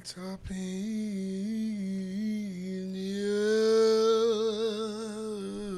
[0.00, 0.56] It's up in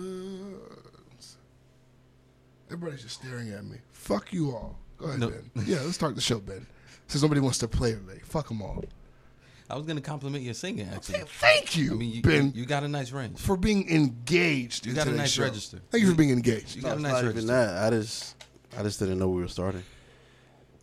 [0.00, 1.36] yours.
[2.70, 3.78] Everybody's just staring at me.
[3.92, 4.78] Fuck you all.
[4.98, 5.30] Go ahead, No.
[5.30, 5.50] Ben.
[5.66, 6.66] Yeah, let's start the show, Ben.
[7.08, 8.84] Since nobody wants to play today, fuck them all.
[9.70, 11.20] I was gonna compliment your singing actually.
[11.40, 13.38] Thank you, I mean, you, Ben, you got a nice range.
[13.38, 14.84] for being engaged.
[14.84, 15.44] You got a nice show.
[15.44, 15.80] register.
[15.90, 16.74] Thank you for being engaged.
[16.76, 17.84] You No, got a it's nice not even that.
[17.84, 18.34] I just,
[18.76, 19.82] I just didn't know we were starting.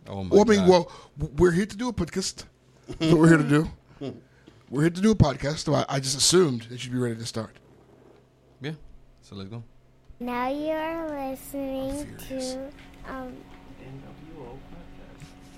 [0.08, 0.68] Oh my Well, I mean, God.
[0.70, 0.90] well,
[1.36, 2.44] we're here to do a podcast.
[2.88, 3.48] That's what we're here to
[4.00, 4.14] do.
[4.70, 5.58] We're here to do a podcast.
[5.58, 7.56] So I, I just assumed that you'd be ready to start.
[8.60, 8.72] yeah.
[9.22, 9.62] So let's go.
[10.20, 12.70] Now you're listening to
[13.08, 13.36] um,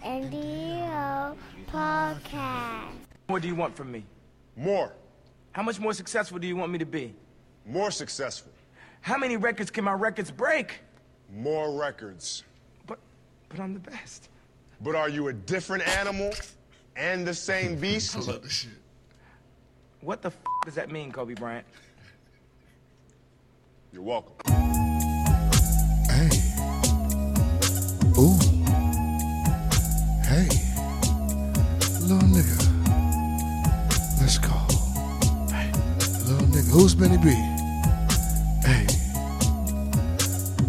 [0.05, 1.37] NDO
[1.73, 2.93] podcast.
[3.29, 4.05] What do you want from me?
[4.57, 4.93] More.
[5.53, 7.15] How much more successful do you want me to be?
[7.65, 8.53] More successful.
[9.01, 10.81] How many records can my records break?
[11.33, 12.45] More records.
[12.87, 12.99] But,
[13.49, 14.29] but I'm the best.
[14.81, 16.33] But are you a different animal
[16.97, 18.17] and the same beast?
[18.17, 18.71] I love this shit.
[20.01, 21.67] What the f- does that mean, Kobe Bryant?
[23.93, 24.35] You're welcome.
[26.09, 26.31] Hey.
[28.19, 28.39] Ooh.
[30.23, 30.49] Hey.
[32.01, 32.59] Little nigga.
[34.21, 34.55] Let's go.
[35.55, 35.71] Hey.
[36.27, 36.71] Little nigga.
[36.71, 37.31] Who's Benny B?
[38.67, 38.87] Hey.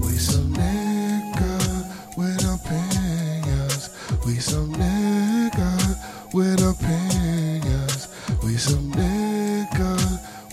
[0.01, 3.89] We some nigga with opinions.
[4.25, 5.00] We some nigga
[6.33, 8.07] with opinions.
[8.43, 9.97] We some nigga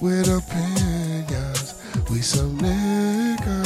[0.02, 1.74] with opinions.
[2.10, 3.62] We some nigga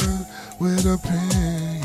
[0.59, 1.83] with opinions.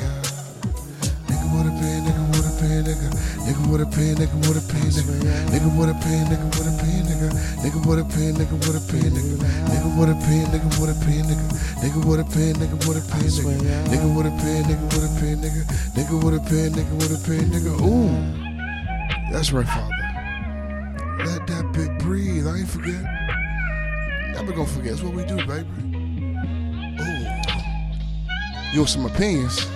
[1.28, 3.08] Nigga with a pen, nigga with a pen, nigga.
[3.48, 5.14] Nigga with a pen, nigga with a pen, nigga.
[5.48, 7.28] Nigga with a pen, nigga with a pen, nigga.
[7.62, 9.36] Nigga with a pen, nigga with a pen, nigga.
[9.72, 11.46] Nigga with a pen, nigga with a pen, nigga.
[11.80, 13.84] Nigga with a pen, nigga with a pen, nigga.
[13.88, 15.62] Nigga with a pen, nigga with a pen, nigga.
[15.96, 17.72] Nigga with a pen, nigga with a pen, nigga.
[17.80, 19.32] Ooh.
[19.32, 19.97] That's right, father.
[21.28, 22.46] Let that bit breathe.
[22.46, 23.02] I ain't forget.
[24.32, 24.92] Never gonna forget.
[24.92, 25.68] That's what we do, baby.
[27.02, 27.26] Ooh.
[28.72, 29.66] You want some opinions?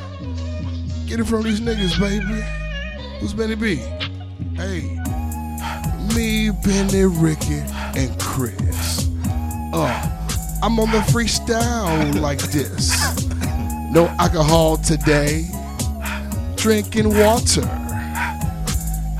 [1.07, 2.43] Get it from these niggas, baby.
[3.21, 3.77] Who's Benny B?
[4.57, 4.99] Hey.
[6.15, 7.61] Me, Benny, Ricky,
[8.01, 9.11] and Chris.
[9.75, 12.91] Uh, I'm on the freestyle like this.
[13.93, 15.45] No alcohol today.
[16.57, 17.82] Drinking water.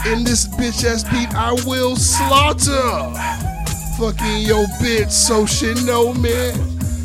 [0.05, 3.13] In this bitch ass beat, I will slaughter.
[3.99, 6.53] Fucking yo bitch, so she know me.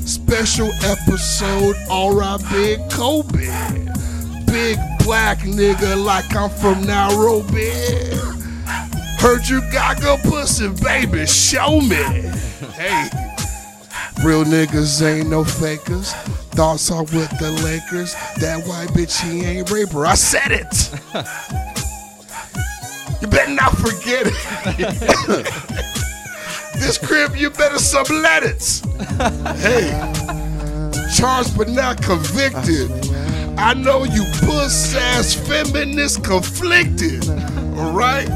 [0.04, 3.46] Special episode, alright, big Kobe.
[4.48, 7.70] Big black nigga like I'm from Nairobi.
[9.20, 12.04] Heard you got good pussy, baby, show me.
[12.74, 13.10] Hey,
[14.26, 16.14] real niggas ain't no fakers.
[16.58, 18.16] Thoughts are with the Lakers.
[18.40, 20.06] That white bitch, he ain't raper.
[20.08, 20.92] I said it.
[23.38, 24.34] Better not forget it.
[26.80, 28.82] this crib, you better sublet it.
[29.60, 29.92] Hey,
[31.16, 32.90] charged but not convicted.
[33.60, 37.30] I know you puss ass feminists conflicted.
[37.78, 38.28] Alright?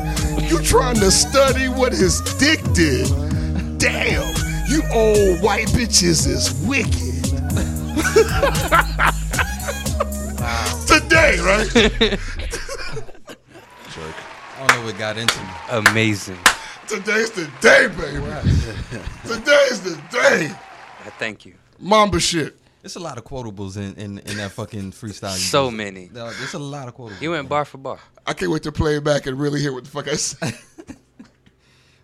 [0.43, 3.07] You trying to study what his dick did.
[3.79, 4.35] Damn,
[4.69, 7.25] you old white bitches is wicked.
[10.87, 12.19] Today, right?
[14.81, 15.89] I don't what got into me.
[15.91, 16.39] Amazing.
[16.87, 18.17] Today's the day, baby.
[19.27, 20.47] Today's the day.
[21.05, 21.53] Uh, Thank you.
[21.79, 22.57] Mamba shit.
[22.81, 25.35] There's a lot of quotables in, in, in that fucking freestyle.
[25.37, 26.09] So just- many.
[26.11, 27.21] No, There's a lot of quotables.
[27.21, 27.99] You went bar for bar.
[28.25, 30.57] I can't wait to play it back and really hear what the fuck I said.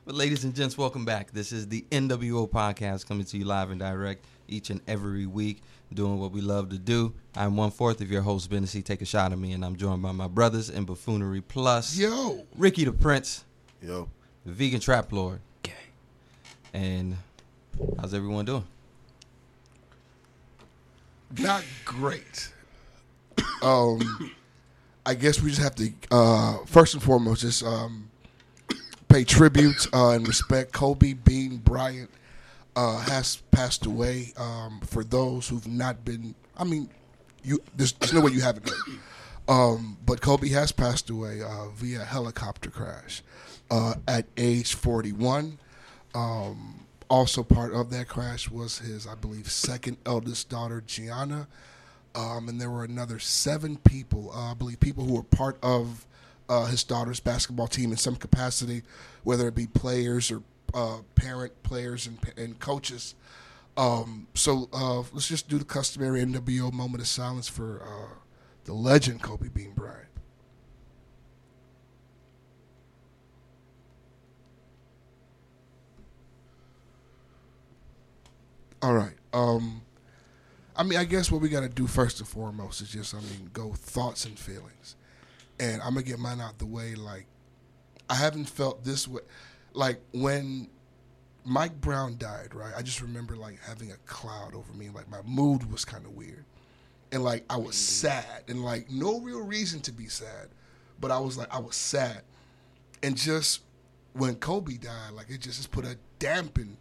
[0.05, 1.31] But ladies and gents, welcome back.
[1.31, 5.61] This is the NWO podcast coming to you live and direct each and every week,
[5.93, 7.13] doing what we love to do.
[7.35, 8.81] I'm one fourth of your host, Bennessy.
[8.81, 12.45] Take a shot at me, and I'm joined by my brothers in Buffoonery Plus, Yo.
[12.57, 13.45] Ricky the Prince,
[13.81, 14.09] Yo,
[14.45, 15.73] the Vegan Trap Lord, Okay.
[16.73, 17.15] and
[17.99, 18.65] how's everyone doing?
[21.37, 22.51] Not great.
[23.61, 24.33] Um,
[25.05, 28.09] I guess we just have to uh, first and foremost just um,
[29.09, 30.73] pay tribute uh, and respect.
[30.73, 32.09] Kobe Bean Bryant
[32.77, 34.31] uh, has passed away.
[34.37, 36.89] Um, for those who've not been, I mean,
[37.43, 38.69] you there's, there's no way you haven't.
[39.49, 43.23] Um, but Kobe has passed away uh, via helicopter crash
[43.71, 45.57] uh, at age 41.
[46.13, 51.47] Um, also, part of that crash was his, I believe, second eldest daughter, Gianna.
[52.13, 56.05] Um, and there were another seven people, uh, I believe, people who were part of
[56.49, 58.83] uh, his daughter's basketball team in some capacity,
[59.23, 60.41] whether it be players or
[60.77, 63.15] uh, parent players and, and coaches.
[63.75, 68.15] Um, so uh, let's just do the customary NWO moment of silence for uh,
[68.65, 70.05] the legend Kobe Bean Bryant.
[78.83, 79.15] All right.
[79.33, 79.81] Um,
[80.75, 83.19] I mean, I guess what we got to do first and foremost is just, I
[83.21, 84.95] mean, go thoughts and feelings.
[85.59, 86.93] And I'm going to get mine out the way.
[86.93, 87.25] Like,
[88.07, 89.21] I haven't felt this way.
[89.77, 90.69] Like when
[91.45, 92.73] Mike Brown died, right?
[92.75, 94.89] I just remember like having a cloud over me.
[94.89, 96.45] Like my mood was kind of weird,
[97.11, 97.79] and like I was mm.
[97.79, 100.49] sad, and like no real reason to be sad,
[100.99, 102.23] but I was like I was sad,
[103.03, 103.61] and just
[104.13, 106.77] when Kobe died, like it just, just put a dampen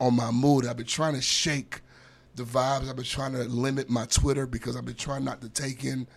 [0.00, 0.66] on my mood.
[0.66, 1.82] I've been trying to shake
[2.36, 2.88] the vibes.
[2.88, 6.08] I've been trying to limit my Twitter because I've been trying not to take in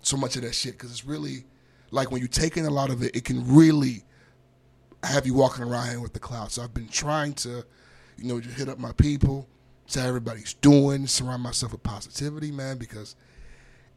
[0.00, 1.44] so much of that shit because it's really
[1.90, 4.02] like when you take in a lot of it, it can really
[5.02, 6.50] have you walking around here with the cloud.
[6.50, 7.64] So I've been trying to,
[8.16, 9.48] you know, just hit up my people,
[9.86, 13.16] see how everybody's doing, surround myself with positivity, man, because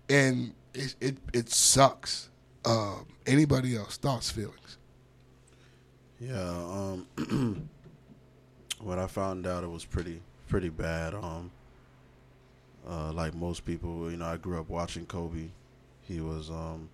[0.09, 2.29] and it it, it sucks.
[2.63, 4.77] Um, anybody else thoughts, feelings?
[6.19, 6.39] Yeah.
[6.39, 7.07] Um,
[8.81, 11.15] when I found out, it was pretty pretty bad.
[11.15, 11.51] Um,
[12.87, 15.49] uh, like most people, you know, I grew up watching Kobe.
[16.01, 16.89] He was um,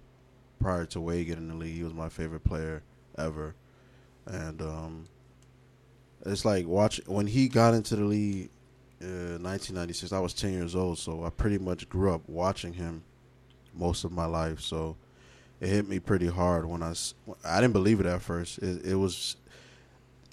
[0.60, 2.84] prior to Wade getting in the league, he was my favorite player
[3.18, 3.56] ever,
[4.28, 5.06] and um,
[6.26, 8.50] it's like watch when he got into the league.
[9.00, 10.12] Uh, 1996.
[10.12, 13.04] I was 10 years old, so I pretty much grew up watching him
[13.76, 14.60] most of my life.
[14.60, 14.98] So
[15.62, 16.94] it hit me pretty hard when I
[17.46, 18.58] I didn't believe it at first.
[18.60, 19.36] It, it was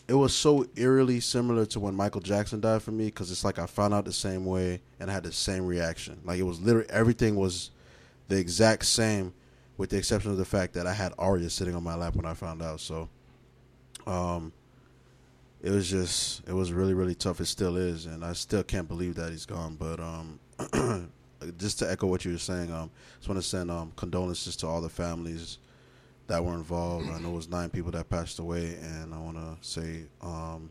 [0.07, 3.59] it was so eerily similar to when Michael Jackson died for me because it's like
[3.59, 6.21] I found out the same way and I had the same reaction.
[6.25, 7.71] Like it was literally everything was
[8.29, 9.33] the exact same,
[9.77, 12.27] with the exception of the fact that I had Arya sitting on my lap when
[12.27, 12.81] I found out.
[12.81, 13.09] So,
[14.07, 14.53] um,
[15.63, 17.41] it was just it was really really tough.
[17.41, 19.77] It still is, and I still can't believe that he's gone.
[19.77, 20.39] But um,
[21.59, 24.67] just to echo what you were saying, um, just want to send um condolences to
[24.67, 25.59] all the families
[26.27, 27.09] that were involved.
[27.11, 30.71] I know it was nine people that passed away, and I want to say um,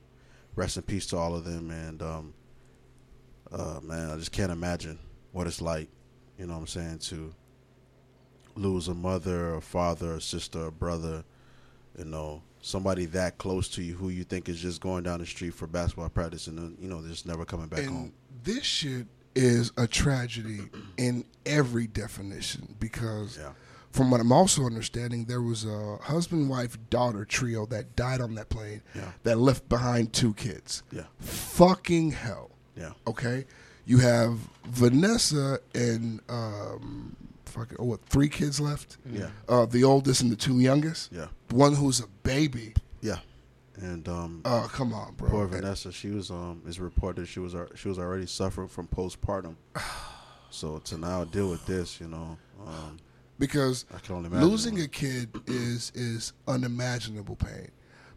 [0.55, 1.69] rest in peace to all of them.
[1.71, 2.33] And um,
[3.51, 4.99] uh, man, I just can't imagine
[5.31, 5.89] what it's like.
[6.37, 7.33] You know what I'm saying to
[8.55, 11.23] lose a mother, a father, a sister, a brother.
[11.97, 15.25] You know, somebody that close to you who you think is just going down the
[15.25, 18.13] street for basketball practice, and then you know, just never coming back and home.
[18.43, 19.05] this shit
[19.35, 20.61] is a tragedy
[20.97, 23.51] in every definition because Yeah.
[23.91, 28.35] from what I'm also understanding, there was a husband, wife, daughter trio that died on
[28.35, 29.11] that plane Yeah.
[29.23, 30.83] that left behind two kids.
[30.91, 31.03] Yeah.
[31.19, 32.51] Fucking hell.
[32.77, 32.91] Yeah.
[33.07, 33.45] Okay.
[33.85, 34.37] You have
[34.67, 37.15] Vanessa and um,
[37.53, 38.05] fucking oh, what?
[38.05, 38.97] Three kids left.
[39.09, 39.29] Yeah.
[39.47, 41.11] Uh, the oldest and the two youngest.
[41.11, 41.27] Yeah.
[41.51, 42.73] One who's a baby.
[43.01, 43.19] Yeah.
[43.77, 45.29] And um, Oh, come on, bro.
[45.29, 49.55] Poor Vanessa, she was um is reported she was she was already suffering from postpartum.
[50.49, 52.97] so to now deal with this, you know, um,
[53.39, 54.47] because I can only imagine.
[54.47, 57.69] losing a kid is is unimaginable pain.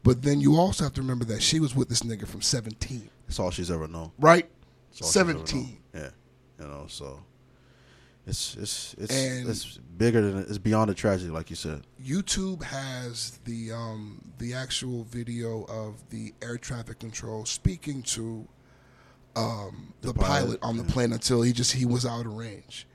[0.03, 3.11] But then you also have to remember that she was with this nigga from 17,
[3.27, 4.13] it's all she's ever known.
[4.19, 4.49] right?
[4.93, 5.47] It's all she's ever known.
[5.47, 5.79] 17.
[5.95, 6.11] Yeah,
[6.61, 7.19] you know, so
[8.27, 11.87] it's it's it's And- it's bigger than it's beyond a tragedy, like you said.
[12.03, 18.47] YouTube has the um, the actual video of the air traffic control speaking to
[19.37, 20.93] um, the, The pilot, pilot, on the yeah.
[20.93, 22.87] plane until he just he was out of range,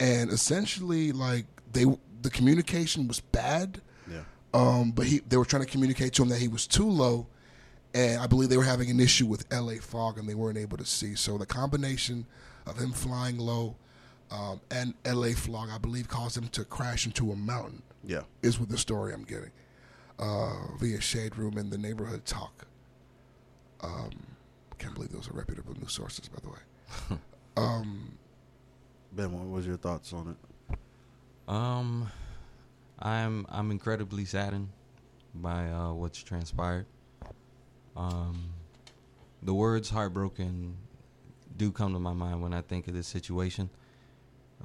[0.00, 1.84] and essentially like they
[2.22, 3.80] the communication was bad.
[4.10, 4.22] Yeah,
[4.54, 7.26] Um, but he they were trying to communicate to him that he was too low,
[7.94, 10.78] and I believe they were having an issue with LA fog and they weren't able
[10.78, 11.14] to see.
[11.14, 12.26] So the combination
[12.66, 13.76] of him flying low
[14.30, 17.82] um, and LA fog, I believe, caused him to crash into a mountain.
[18.04, 19.50] yeah, Is what the story I'm getting
[20.18, 22.66] uh, via Shade Room and the Neighborhood Talk.
[23.80, 24.10] Um,
[24.78, 27.18] can't believe those are reputable news sources, by the way.
[27.56, 28.16] um,
[29.12, 30.36] Ben, what was your thoughts on
[30.70, 30.78] it?
[31.46, 32.10] Um,
[32.98, 34.70] I'm I'm incredibly saddened
[35.34, 36.86] by uh, what's transpired.
[37.96, 38.44] Um,
[39.42, 40.76] the words "heartbroken"
[41.56, 43.68] do come to my mind when I think of this situation,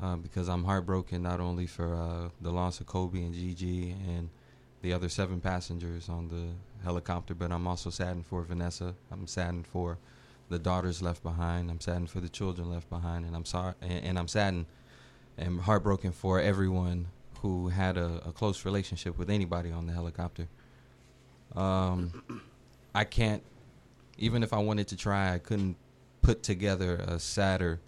[0.02, 4.30] uh, because I'm heartbroken not only for uh, the loss of Kobe and Gigi and
[4.82, 8.96] the other seven passengers on the helicopter, but I'm also saddened for Vanessa.
[9.12, 9.98] I'm saddened for
[10.50, 11.70] the daughters left behind.
[11.70, 14.66] I'm saddened for the children left behind, and I'm sorry, and, and I'm saddened
[15.38, 17.08] and heartbroken for everyone
[17.42, 20.48] who had a, a close relationship with anybody on the helicopter.
[21.56, 22.42] Um,
[22.94, 23.44] I can't,
[24.18, 25.78] even if I wanted to try, I couldn't
[26.22, 27.80] put together a sadder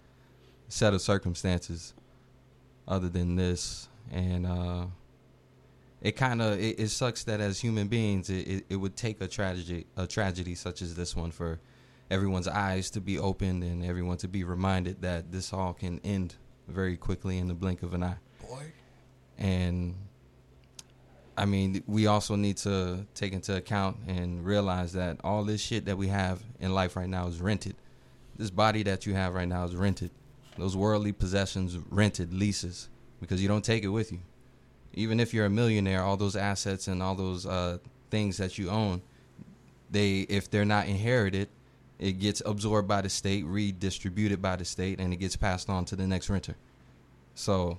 [0.72, 1.92] set of circumstances
[2.88, 3.88] other than this.
[4.10, 4.86] And uh,
[6.00, 9.20] it kind of it, it sucks that as human beings, it, it, it would take
[9.20, 11.60] a tragedy a tragedy such as this one for
[12.10, 16.34] everyone's eyes to be opened and everyone to be reminded that this all can end
[16.68, 18.16] very quickly in the blink of an eye.
[18.48, 18.72] boy,
[19.38, 19.94] And
[21.36, 25.86] I mean, we also need to take into account and realize that all this shit
[25.86, 27.76] that we have in life right now is rented.
[28.36, 30.10] this body that you have right now is rented.
[30.58, 32.88] Those worldly possessions rented leases
[33.20, 34.20] because you don't take it with you.
[34.94, 37.78] Even if you're a millionaire, all those assets and all those uh,
[38.10, 39.00] things that you own,
[39.90, 41.48] they if they're not inherited,
[41.98, 45.84] it gets absorbed by the state, redistributed by the state, and it gets passed on
[45.86, 46.56] to the next renter.
[47.34, 47.78] So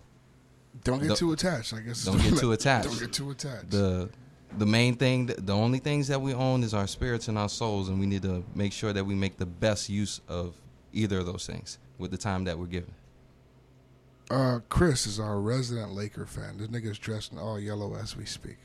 [0.83, 1.73] Don't get Don't- too attached.
[1.73, 2.05] I guess.
[2.05, 2.89] don't get too attached.
[2.89, 3.69] Don't get too attached.
[3.69, 4.09] the
[4.57, 7.89] the main thing the only things that we own is our spirits and our souls
[7.89, 10.53] and we need to make sure that we make the best use of
[10.93, 12.93] either of those things with the time that we're given
[14.31, 16.57] Uh, Chris is our resident Laker fan.
[16.57, 18.57] This nigga's dressed in all yellow as we speak.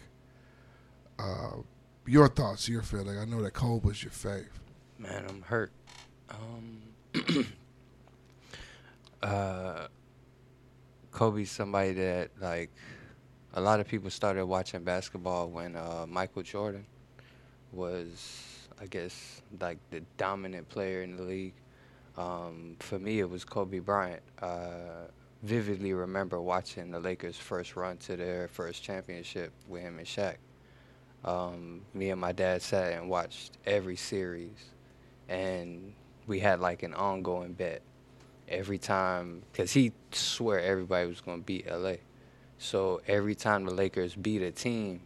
[1.18, 1.58] Uh,
[2.06, 3.18] your thoughts, your feeling.
[3.18, 4.46] I know that Cole was your fave.
[4.98, 5.72] Man, I'm hurt.
[6.30, 6.82] Um,
[9.22, 9.88] uh,
[11.12, 12.70] Kobe's somebody that like
[13.54, 16.86] a lot of people started watching basketball when uh, Michael Jordan
[17.72, 21.54] was, I guess, like the dominant player in the league.
[22.18, 24.22] Um, for me, it was Kobe Bryant.
[25.42, 30.36] Vividly remember watching the Lakers' first run to their first championship with him and Shaq.
[31.24, 34.70] Um, me and my dad sat and watched every series
[35.28, 35.92] and
[36.26, 37.82] we had like an ongoing bet
[38.48, 41.94] every time because he swear everybody was to beat LA.
[42.58, 45.00] So every time the Lakers beat a team,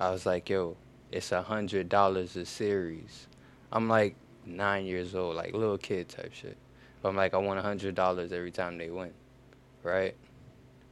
[0.00, 0.76] I was like, "Yo,
[1.12, 3.28] it's a hundred dollars a series."
[3.72, 4.16] I'm like
[4.48, 6.56] nine years old, like little kid type shit.
[7.02, 9.12] But I'm like, I want a hundred dollars every time they win,
[9.82, 10.14] right?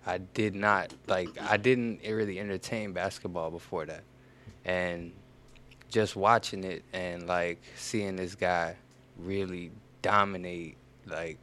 [0.06, 4.04] I did not like I didn't really entertain basketball before that,
[4.64, 5.12] and
[5.88, 8.76] just watching it and like seeing this guy
[9.18, 9.70] really
[10.02, 11.38] dominate like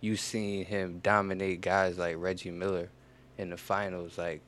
[0.00, 2.88] you seen him dominate guys like Reggie Miller
[3.36, 4.40] in the finals like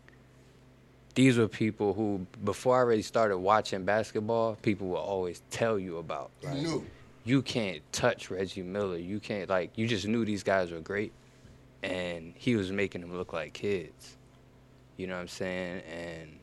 [1.14, 5.98] these were people who before I already started watching basketball people would always tell you
[5.98, 6.86] about like, knew.
[7.24, 11.12] You can't touch Reggie Miller you can't like you just knew these guys were great
[11.82, 14.16] and he was making them look like kids
[14.96, 16.38] you know what I'm saying and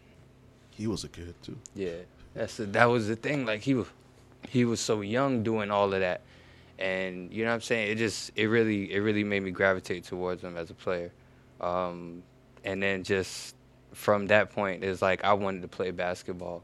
[0.72, 1.58] He was a kid too.
[1.76, 1.90] yeah,
[2.34, 3.46] that's the, that was the thing.
[3.46, 3.88] Like he was,
[4.50, 6.22] he was so young doing all of that,
[6.80, 7.92] and you know what I'm saying.
[7.92, 11.12] It just, it really, it really made me gravitate towards him as a player.
[11.62, 12.24] Um,
[12.64, 13.56] and then just
[13.94, 16.64] from that point, it's like I wanted to play basketball.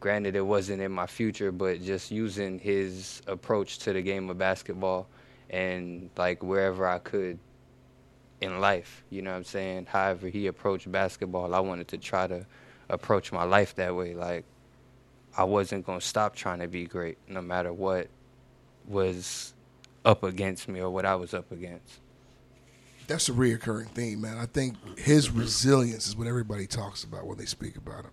[0.00, 4.38] Granted, it wasn't in my future, but just using his approach to the game of
[4.38, 5.06] basketball,
[5.50, 7.38] and like wherever I could
[8.40, 9.86] in life, you know what I'm saying.
[9.86, 12.46] However he approached basketball, I wanted to try to
[12.88, 14.14] approach my life that way.
[14.14, 14.44] Like
[15.36, 18.08] I wasn't gonna stop trying to be great, no matter what
[18.86, 19.52] was
[20.04, 22.00] up against me or what I was up against.
[23.06, 24.38] That's a reoccurring theme, man.
[24.38, 28.12] I think his resilience is what everybody talks about when they speak about him.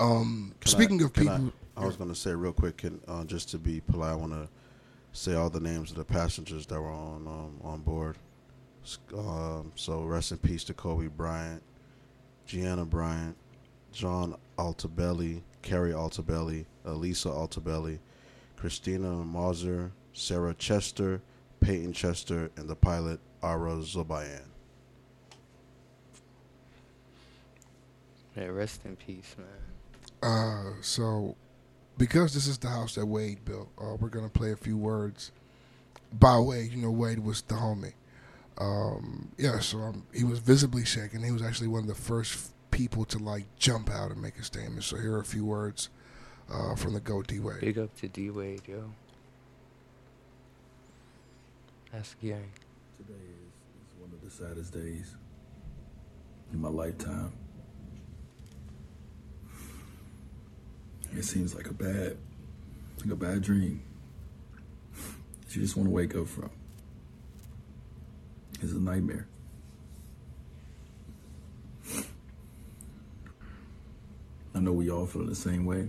[0.00, 3.24] Um, speaking I- of people, I, I was going to say real quick, can, uh,
[3.24, 4.48] just to be polite, I want to
[5.12, 8.16] say all the names of the passengers that were on um, on board.
[9.16, 11.62] Um, so rest in peace to Kobe Bryant,
[12.46, 13.36] Gianna Bryant,
[13.92, 17.98] John Altobelli, Keri Altobelli, Alyssa Altobelli,
[18.56, 21.20] Christina Mauser, Sarah Chester,
[21.60, 24.42] Payton Chester, and the pilot Ara Zobayan.
[28.36, 29.46] Yeah, rest in peace, man.
[30.22, 31.36] Uh, so
[31.98, 35.32] because this is the house that Wade built, uh, we're gonna play a few words
[36.18, 36.72] by Wade.
[36.72, 37.92] You know, Wade was the homie.
[38.58, 41.22] Um, yeah, so um, he was visibly shaken.
[41.22, 44.44] He was actually one of the first people to like jump out and make a
[44.44, 44.84] statement.
[44.84, 45.88] So here are a few words
[46.52, 47.60] uh, from the Go D Wade.
[47.60, 48.92] Big up to D Wade, yo.
[51.92, 52.50] That's gang.
[52.98, 55.16] Today is, is one of the saddest days
[56.52, 57.32] in my lifetime.
[61.20, 62.16] It seems like a bad,
[63.02, 63.82] like a bad dream
[64.94, 66.48] that you just want to wake up from.
[68.62, 69.26] It's a nightmare.
[74.54, 75.88] I know we all feel the same way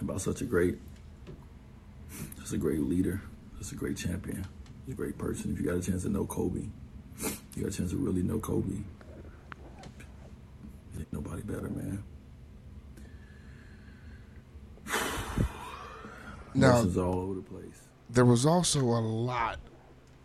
[0.00, 0.78] about such a great,
[2.38, 3.20] just a great leader,
[3.58, 4.46] just a great champion,
[4.88, 5.52] a great person.
[5.52, 6.62] If you got a chance to know Kobe,
[7.56, 8.84] you got a chance to really know Kobe.
[10.96, 12.04] Ain't nobody better, man.
[16.54, 17.80] Now, Emotions all over the place.
[18.08, 19.58] there was also a lot,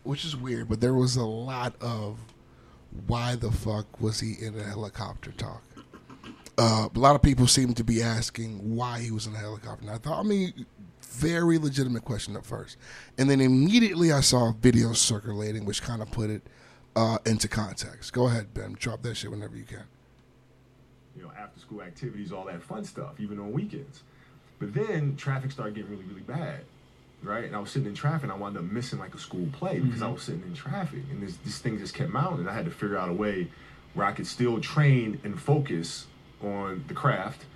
[0.02, 2.18] which is weird, but there was a lot of
[3.06, 5.62] why the fuck was he in a helicopter talk?
[6.58, 9.82] Uh, a lot of people seem to be asking why he was in a helicopter.
[9.82, 10.64] And I thought, I mean,
[11.02, 12.78] very legitimate question at first.
[13.18, 16.42] And then immediately I saw videos circulating, which kind of put it
[16.96, 18.14] uh, into context.
[18.14, 18.74] Go ahead, Ben.
[18.78, 19.84] Drop that shit whenever you can.
[21.14, 24.02] you know, after school activities, all that fun stuff, even on weekends.
[24.58, 26.60] But then traffic started getting really, really bad.
[27.22, 27.44] right?
[27.44, 29.80] And I was sitting in traffic, and I wound up missing like a school play
[29.80, 30.12] because I Mhm.
[30.12, 32.46] was sitting in traffic, and this this thing just kept mounting.
[32.46, 33.48] I had to figure out a way
[33.94, 36.06] where I could still train and focus
[36.42, 37.46] on the craft,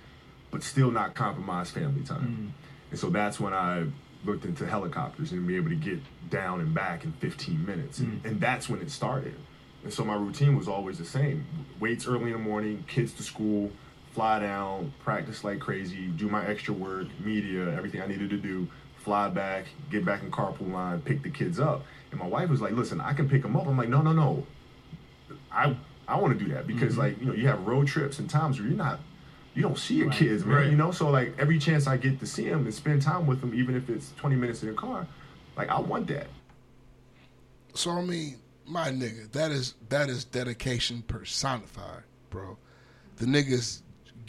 [0.49, 2.53] but still not compromise family time.
[2.89, 3.85] And so that's when I
[4.25, 7.99] looked into helicopters and be able to get down and back in 15 minutes.
[7.99, 9.35] And, and that's when it started.
[9.83, 11.45] And so my routine was always the same.
[11.79, 13.71] Weights early in the morning, kids to school,
[14.13, 18.67] fly down, practice like crazy, do my extra work, media, everything I needed to do,
[18.97, 21.83] fly back, get back in carpool line, pick the kids up.
[22.11, 23.67] And my wife was like, listen, I can pick them up.
[23.67, 24.45] I'm like, no, no, no.
[25.51, 25.75] I
[26.07, 26.99] I want to do that because Mhm.
[26.99, 28.99] like, you know, you have road trips and times where you're not
[29.53, 30.55] you don't see your Right, kids, man.
[30.55, 30.69] right.
[30.69, 33.41] You know, so like every chance I get to see them and spend time with
[33.41, 35.05] them, even if it's 20 minutes in the car,
[35.57, 36.27] like I want that.
[37.73, 42.57] So I mean, my nigga, that is that is dedication personified, bro.
[43.17, 43.81] The niggas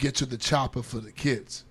[0.03, 1.63] get to the chopper for the kids.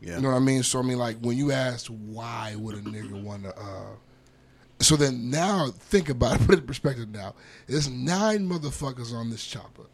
[0.00, 0.16] Yeah.
[0.16, 0.62] You know what I mean?
[0.62, 3.96] So I mean, like when you asked why would a nigga want to, uh,
[4.78, 7.08] so then now think about it, put it in perspective.
[7.08, 7.34] Now
[7.66, 9.86] there's nine motherfuckers on this chopper.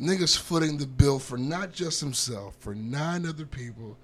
[0.00, 3.98] Niggas footing the bill for not just himself, for nine other people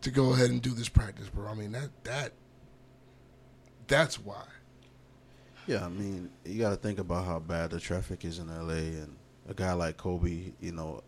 [0.00, 1.50] to go ahead and do this practice, bro.
[1.50, 2.32] I mean that that
[3.88, 4.44] that's why.
[5.66, 9.02] Yeah, I mean, you got to think about how bad the traffic is in LA,
[9.02, 9.16] and
[9.48, 11.02] a guy like Kobe, you know,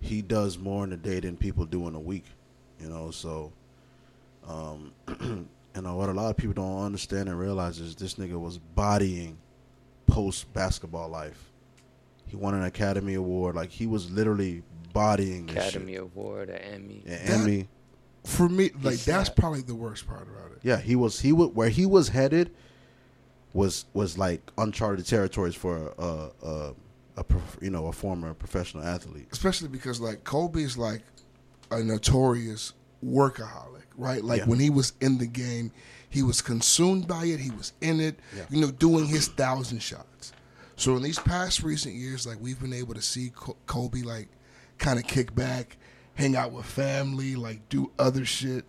[0.00, 2.24] he does more in a day than people do in a week,
[2.80, 3.10] you know.
[3.10, 3.52] So,
[4.48, 8.14] um, you uh, know what a lot of people don't understand and realize is this
[8.14, 9.38] nigga was bodying
[10.06, 11.50] post basketball life.
[12.26, 16.02] He won an Academy Award, like he was literally bodying this Academy shit.
[16.02, 17.02] Award, an Emmy.
[17.06, 17.68] An That- Emmy.
[18.24, 19.36] For me, like He's that's sad.
[19.36, 20.58] probably the worst part about it.
[20.62, 22.50] Yeah, he was he was where he was headed
[23.54, 26.74] was was like uncharted territories for a a, a
[27.24, 29.28] prof- you know a former professional athlete.
[29.32, 31.02] especially because like Kobe is like
[31.70, 32.72] a notorious
[33.04, 34.22] workaholic, right?
[34.24, 34.46] Like Yeah.
[34.46, 35.72] when he was in the game,
[36.08, 37.40] he was consumed by it.
[37.40, 38.44] He was in it, Yeah.
[38.50, 40.32] you know, doing his thousand shots.
[40.76, 43.32] So in these past recent years, like we've been able to see
[43.66, 44.28] Kobe like
[44.78, 45.76] kind of kick back,
[46.14, 48.64] hang out with family, like do other shit.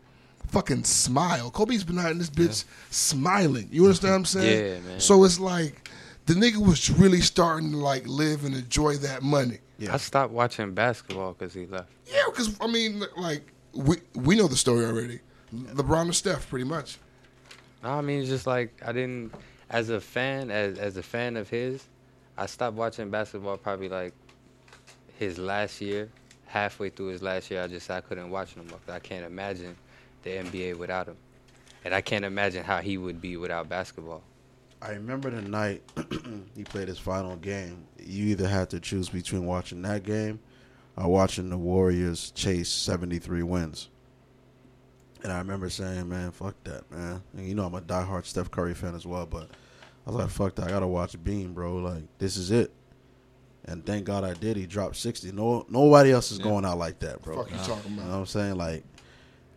[0.47, 1.49] Fucking smile.
[1.49, 3.69] Kobe's been out in this bitch smiling.
[3.71, 4.65] You understand what I'm saying?
[4.83, 4.99] Yeah, man.
[4.99, 5.89] So it's like
[6.33, 9.59] the nigga was really starting to like live and enjoy that money.
[9.77, 9.93] Yeah.
[9.93, 11.91] I stopped watching basketball because he left.
[12.05, 15.19] Yeah, because I mean, like we we know the story already.
[15.53, 16.97] LeBron and Steph, pretty much.
[17.83, 19.33] No, I mean, it's just like I didn't,
[19.69, 21.83] as a fan, as as a fan of his,
[22.37, 24.13] I stopped watching basketball probably like
[25.17, 26.09] his last year.
[26.45, 28.79] Halfway through his last year, I just I couldn't watch no more.
[28.89, 29.75] I can't imagine
[30.23, 31.17] the NBA without him,
[31.83, 34.21] and I can't imagine how he would be without basketball.
[34.81, 35.83] I remember the night
[36.55, 37.85] he played his final game.
[37.99, 40.39] You either had to choose between watching that game
[40.97, 43.89] or watching the Warriors chase 73 wins.
[45.23, 47.21] And I remember saying, man, fuck that, man.
[47.37, 49.49] And you know I'm a diehard Steph Curry fan as well, but
[50.07, 50.65] I was like, fuck that.
[50.67, 51.75] I got to watch Bean, bro.
[51.75, 52.73] Like, this is it.
[53.65, 54.57] And thank God I did.
[54.57, 55.31] He dropped 60.
[55.33, 56.45] No, Nobody else is Yeah.
[56.45, 57.37] going out like that, bro.
[57.43, 58.11] Fuck you talking You know about?
[58.13, 58.55] what I'm saying?
[58.55, 58.83] Like,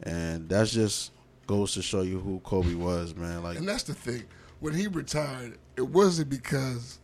[0.03, 1.13] and that's just
[1.47, 3.43] goes to show you who Kobe was, man.
[3.43, 4.25] Like, And that's the thing.
[4.65, 6.99] When he retired, it wasn't because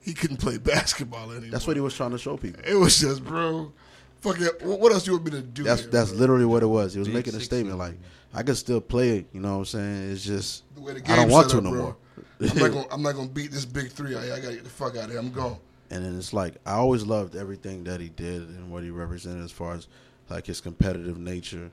[0.00, 1.50] he couldn't play basketball anymore.
[1.50, 2.62] that's what he was trying to show people.
[2.64, 3.72] It was just, bro.
[4.20, 4.62] Fuck it.
[4.62, 5.64] What else you want me to do?
[5.64, 6.20] That's here, that's bro?
[6.20, 6.92] literally what it was.
[6.92, 7.44] He was Big making a 60.
[7.56, 7.94] statement like,
[8.32, 9.26] I can still play it.
[9.32, 10.12] You know what I'm saying?
[10.12, 11.82] It's just the way the I don't want set to up, no bro.
[11.82, 11.96] more.
[12.40, 14.14] I'm not gonna I'm not gonna beat this big three.
[14.14, 15.18] I, I gotta get the fuck out of here.
[15.18, 15.56] I'm gone.
[15.90, 19.42] And then it's like I always loved everything that he did and what he represented
[19.44, 19.88] as far as
[20.30, 21.72] like his competitive nature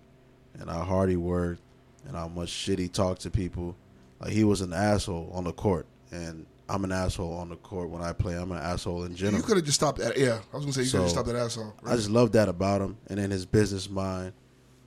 [0.60, 1.62] and how hard he worked
[2.08, 3.76] and how much shit he talked to people.
[4.20, 7.90] Like he was an asshole on the court, and I'm an asshole on the court
[7.90, 8.36] when I play.
[8.36, 9.38] I'm an asshole in general.
[9.38, 10.18] You could have just stopped that.
[10.18, 11.74] Yeah, I was gonna say you could have So, stopped that asshole.
[11.86, 14.34] I just love that about him, and then his business mind,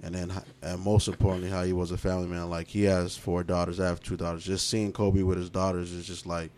[0.02, 2.50] and then and most importantly, how he was a family man.
[2.50, 4.44] Like he has four daughters, I have two daughters.
[4.44, 6.50] Just seeing Kobe with his daughters is just like,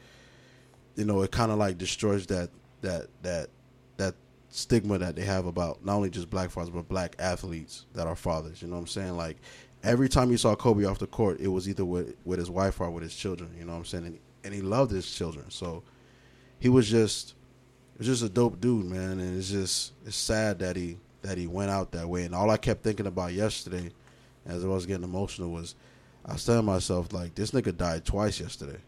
[0.97, 2.51] you know, it kind of like destroys that
[2.83, 3.49] that that
[3.97, 4.15] that
[4.51, 8.17] stigma that they have about not only just black fathers but black athletes that are
[8.17, 8.61] fathers.
[8.63, 9.17] You know what I'm saying?
[9.17, 9.39] Like
[9.85, 12.81] every time you saw Kobe off the court, it was either with with his wife
[12.81, 13.51] or with his children.
[13.59, 14.07] You know what I'm saying?
[14.07, 15.83] And, and he loved his children, so
[16.59, 17.35] he was just
[17.99, 19.21] was just a dope dude, man.
[19.21, 22.25] And it's just it's sad that he that he went out that way.
[22.25, 23.91] And all I kept thinking about yesterday,
[24.47, 25.75] as I was getting emotional, was
[26.25, 28.79] I was telling myself like this nigga died twice yesterday.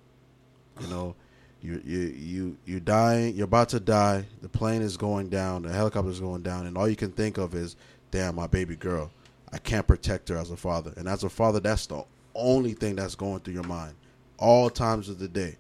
[0.81, 1.15] You know,
[1.63, 4.27] you you you you dying, you're about to die.
[4.43, 7.39] The plane is going down, the helicopter is going down, and all you can think
[7.39, 7.77] of is,
[8.11, 9.11] damn, my baby girl.
[9.57, 12.97] I can't protect her as a father, and as a father, that's the only thing
[12.97, 13.95] that's going through your mind
[14.37, 15.57] all times of the day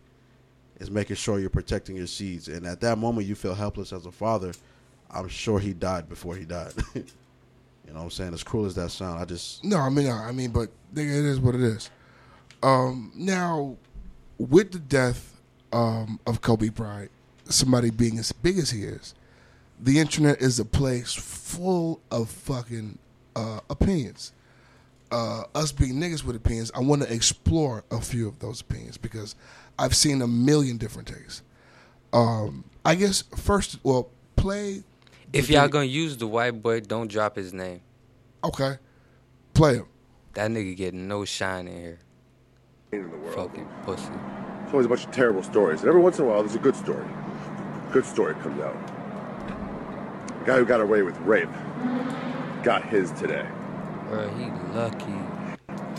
[0.78, 2.48] is making sure you're protecting your seeds.
[2.48, 4.52] And at that moment, you feel helpless as a father.
[5.10, 6.74] I'm sure he died before he died.
[7.86, 8.34] You know what I'm saying?
[8.34, 11.38] As cruel as that sound, I just No, I mean, I mean, but it is
[11.38, 11.88] what it is.
[12.60, 13.76] Um, now,
[14.38, 15.40] with the death
[15.72, 17.12] um, of Kobe Bryant,
[17.44, 19.14] somebody being as big as he is,
[19.78, 22.98] the internet is a place full of fucking
[23.36, 24.32] uh, opinions.
[25.12, 28.98] Uh, us being niggas with opinions, I want to explore a few of those opinions
[28.98, 29.36] because
[29.78, 31.42] I've seen a million different takes.
[32.12, 34.82] Um, I guess first, well, play.
[35.32, 37.82] If y'all gonna use the white boy, don't drop his name.
[38.42, 38.78] Okay,
[39.54, 39.86] play him.
[40.34, 41.98] That nigga getting no shine in here.
[42.92, 43.34] in the world.
[43.34, 44.10] Fucking pussy.
[44.64, 45.80] It's always a bunch of terrible stories.
[45.80, 47.06] And every once in a while, there's a good story.
[47.92, 48.76] Good story comes out.
[50.40, 51.48] The guy who got away with rape
[52.66, 53.46] got his today.
[54.08, 55.14] Bro, he lucky.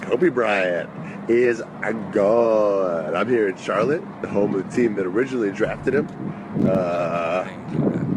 [0.01, 0.89] Kobe Bryant
[1.29, 3.13] is a god.
[3.13, 6.07] I'm here in Charlotte, the home of the team that originally drafted him.
[6.67, 7.47] Uh,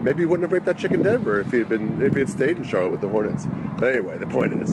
[0.03, 2.19] maybe he wouldn't have raped that chick in Denver if he had been if he
[2.19, 3.47] had stayed in Charlotte with the Hornets.
[3.79, 4.73] But anyway, the point is,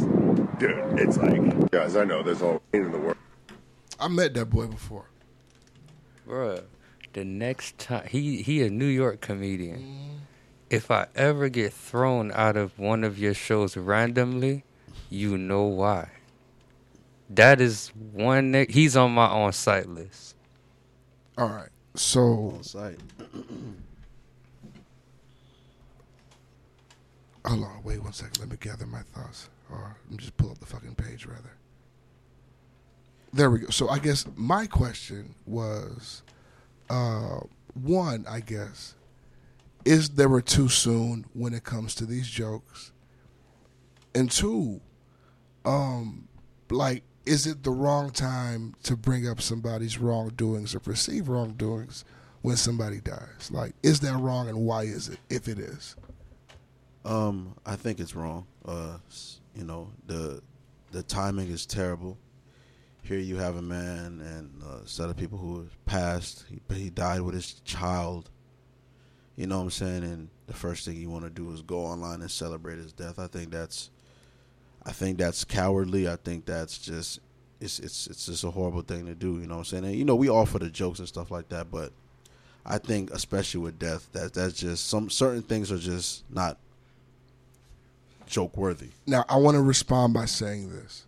[0.57, 3.17] dude, it's like guys, I know there's all pain in the world.
[3.99, 5.05] I met that boy before.
[6.27, 6.63] Bruh,
[7.13, 10.25] the next time he he a New York comedian.
[10.69, 14.63] If I ever get thrown out of one of your shows randomly,
[15.09, 16.09] you know why.
[17.29, 20.35] That is one that he's on my on site list.
[21.37, 22.99] All right, so on site.
[27.45, 28.39] Hold on, wait one second.
[28.39, 29.49] Let me gather my thoughts.
[29.69, 31.51] Or let me just pull up the fucking page rather.
[33.33, 33.69] There we go.
[33.69, 36.23] So I guess my question was
[36.89, 37.39] uh
[37.73, 38.95] one, I guess,
[39.87, 42.91] is there were too soon when it comes to these jokes?
[44.13, 44.81] And two,
[45.63, 46.27] um,
[46.69, 52.03] like, is it the wrong time to bring up somebody's wrongdoings or perceived wrongdoings
[52.41, 53.49] when somebody dies?
[53.49, 55.95] Like, is that wrong and why is it, if it is?
[57.05, 58.45] Um, I think it's wrong.
[58.65, 58.97] Uh,
[59.55, 60.41] you know, the
[60.91, 62.17] the timing is terrible.
[63.03, 67.21] Here you have a man and a set of people who passed, he, he died
[67.21, 68.29] with his child.
[69.37, 70.03] You know what I'm saying?
[70.03, 73.19] And the first thing you want to do is go online and celebrate his death.
[73.19, 73.89] I think that's,
[74.85, 76.09] I think that's cowardly.
[76.09, 77.19] I think that's just,
[77.59, 79.39] it's it's it's just a horrible thing to do.
[79.39, 79.85] You know what I'm saying?
[79.85, 81.91] And you know we all for the jokes and stuff like that, but
[82.65, 86.57] I think especially with death, that that's just some certain things are just not
[88.27, 88.89] joke worthy.
[89.05, 91.05] Now, I want to respond by saying this.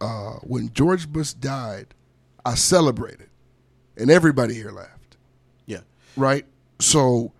[0.00, 1.88] Uh, when George Bush died,
[2.44, 3.28] I celebrated,
[3.96, 5.16] and everybody here laughed,
[5.66, 5.80] Yeah.
[6.16, 6.44] right?
[6.82, 7.32] So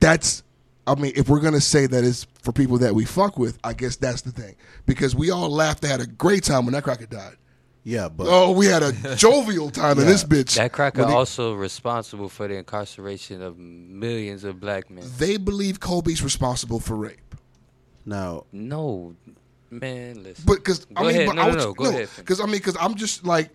[0.00, 0.42] that's,
[0.86, 3.72] I mean, if we're gonna say that it's for people that we fuck with, I
[3.72, 4.54] guess that's the thing
[4.86, 7.36] because we all laughed and had a great time when that cracker died.
[7.84, 10.56] Yeah, but Oh, we had a jovial time in this bitch.
[10.56, 15.04] That cracker when he- also responsible for the incarceration of millions of black men.
[15.18, 17.34] they believe Kobe's responsible for rape.
[18.04, 19.14] now No,
[19.70, 20.44] man, listen.
[20.46, 21.26] But because I mean, ahead.
[21.28, 22.16] but No, I no, was, no, go ahead, finish.
[22.16, 23.50] Because I mean, because I'm just like,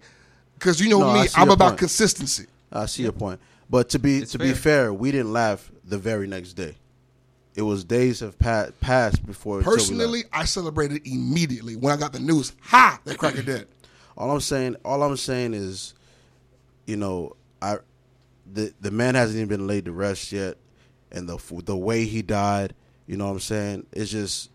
[0.55, 1.79] because you know No, me, I'm about point.
[1.79, 2.47] consistency.
[2.71, 3.39] I see your point.
[3.73, 4.55] But to be It's to be fair.
[4.83, 6.75] fair, we didn't laugh the very next day.
[7.55, 9.57] It was days have pa- passed before.
[9.57, 9.89] until we laughed.
[9.89, 12.53] Personally, I celebrated immediately when I got the news.
[12.61, 12.99] Ha!
[13.05, 13.65] That cracker dead.
[14.15, 15.95] all I'm saying, all I'm saying is,
[16.85, 17.77] you know, I
[18.45, 20.57] the the man hasn't even been laid to rest yet,
[21.11, 22.75] and the the way he died,
[23.07, 23.87] you know what I'm saying?
[23.91, 24.51] It's just,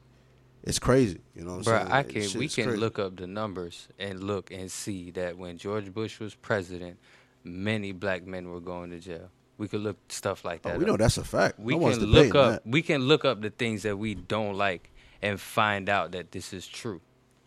[0.63, 1.19] it's crazy.
[1.35, 1.91] You know what I'm Bro, saying?
[1.91, 2.79] I can shit- we can crazy.
[2.79, 6.99] look up the numbers and look and see that when George Bush was president,
[7.45, 9.31] many black men were going to jail.
[9.57, 10.79] We could look stuff like Oh, that.
[10.79, 10.91] we up.
[10.91, 11.59] know that's a fact.
[11.59, 12.67] We no can look up that.
[12.67, 16.53] we can look up the things that we don't like and find out that this
[16.53, 17.01] is true.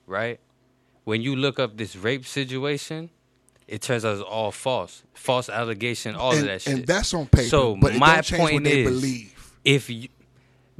[0.08, 0.39] Right?
[1.06, 3.10] When you look up this rape situation,
[3.67, 5.04] it turns out it's all false.
[5.13, 6.73] False allegation, all and, of that shit.
[6.73, 7.47] and that's on paper.
[7.47, 9.54] So but my point is, believe.
[9.63, 10.10] if you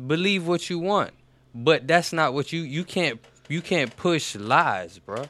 [0.06, 1.12] believe what you want,
[1.56, 5.24] but that's not what you you can't you can't push lies, bro.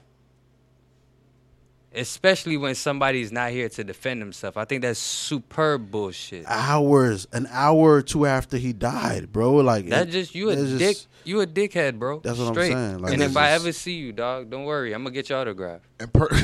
[1.93, 4.56] Especially when somebody's not here to defend himself.
[4.56, 6.45] I think that's superb bullshit.
[6.47, 9.56] hours, an hour or two after he died, bro.
[9.56, 10.97] Like that's it- just you a it's just- dick.
[11.23, 12.19] You a dickhead, bro.
[12.21, 12.71] That's what I'm Straight.
[12.71, 14.91] saying, like, and it's if I ever see you, dog, don't worry.
[14.93, 15.82] I'm gonna get your autograph.
[15.99, 16.30] And per-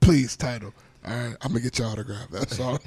[0.00, 0.72] please, title.
[1.06, 2.28] All right, I'm gonna get your autograph.
[2.30, 2.78] That's all.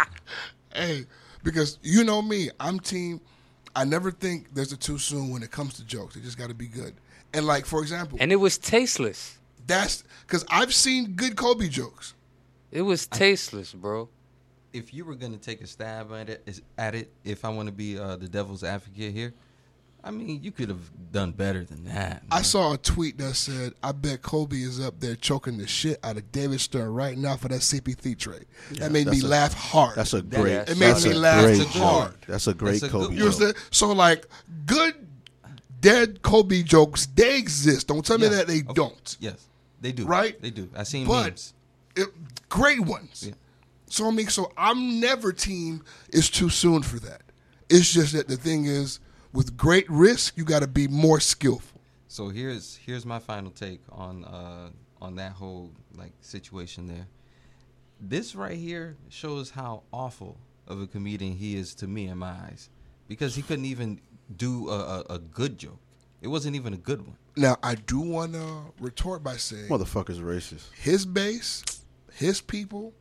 [0.74, 1.06] hey,
[1.42, 3.20] because you know me, I'm team.
[3.74, 6.16] I never think there's a too soon when it comes to jokes.
[6.16, 6.94] It just got to be good.
[7.34, 9.38] And like for example, And it was tasteless.
[9.66, 12.14] that's because I've seen good Kobe jokes.
[12.70, 14.08] It was tasteless, bro.
[14.74, 17.66] if you were gonna take a stab at it, is- at it, if I want
[17.68, 19.32] to be uh, the devil's advocate here,
[20.04, 22.22] I mean, you could have done better than that.
[22.30, 25.98] I saw a tweet that said, "I bet Kobe is up there choking the shit
[26.04, 29.54] out of David Stern right now for that CP3 trade." that made me a- laugh
[29.54, 29.96] hard.
[29.96, 30.68] That's a That- great.
[30.68, 32.14] It made me laugh great hard.
[32.28, 33.04] That's a great That's a Kobe.
[33.06, 33.40] good You joke.
[33.40, 33.54] understand?
[33.70, 34.26] So like,
[34.66, 34.94] good
[35.80, 37.88] dead Kobe jokes they exist.
[37.88, 39.16] Don't tell me that they Of- don't.
[39.20, 39.46] Yes,
[39.80, 40.04] they do.
[40.06, 40.40] Right?
[40.40, 40.68] They do.
[40.76, 41.54] I seen But memes.
[41.96, 42.08] it,
[42.48, 43.24] great ones.
[43.28, 43.34] Yeah.
[43.90, 45.82] So I mean, so I'm never team.
[46.10, 47.22] It's too soon for that.
[47.70, 49.00] It's just that the thing is,
[49.32, 51.80] with great risk, you got to be more skillful.
[52.08, 57.06] So here's here's my final take on uh on that whole like situation there.
[58.00, 62.30] This right here shows how awful of a comedian he is to me in my
[62.30, 62.68] eyes,
[63.08, 64.00] because he couldn't even
[64.36, 64.72] do a,
[65.08, 65.78] a, a good joke.
[66.20, 67.16] It wasn't even a good one.
[67.36, 68.46] Now I do want to
[68.80, 70.72] retort by saying, Motherfucker's racist.
[70.74, 71.64] his base,
[72.12, 72.92] his people,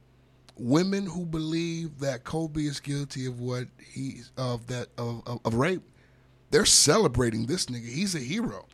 [0.56, 5.54] women who believe that Kobe is guilty of what he's of that of, of, of
[5.56, 5.82] rape,
[6.52, 7.88] they're celebrating this nigga.
[7.90, 8.66] He's a hero.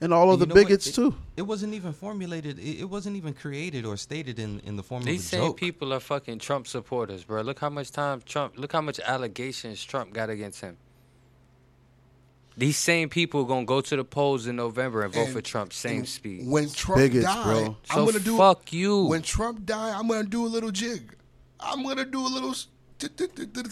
[0.00, 0.68] And all of And the you know what?
[0.68, 1.14] bigots It- too.
[1.36, 2.58] It wasn't even formulated.
[2.58, 5.40] It, it wasn't even created or stated in, in the form These of a same
[5.50, 5.56] joke.
[5.58, 7.42] people are fucking Trump supporters, bro.
[7.42, 8.58] Look how much time Trump.
[8.58, 10.76] Look how much allegations Trump got against him.
[12.56, 15.40] These same people are gonna go to the polls in November and vote And- for
[15.40, 15.72] Trump.
[15.72, 16.46] Same and speed.
[16.46, 17.76] When Trump Bigots, died, bro.
[17.90, 19.04] I'm So gonna do fuck you.
[19.06, 21.14] When Trump died, I'm gonna do a little jig.
[21.60, 22.54] I'm gonna do a little.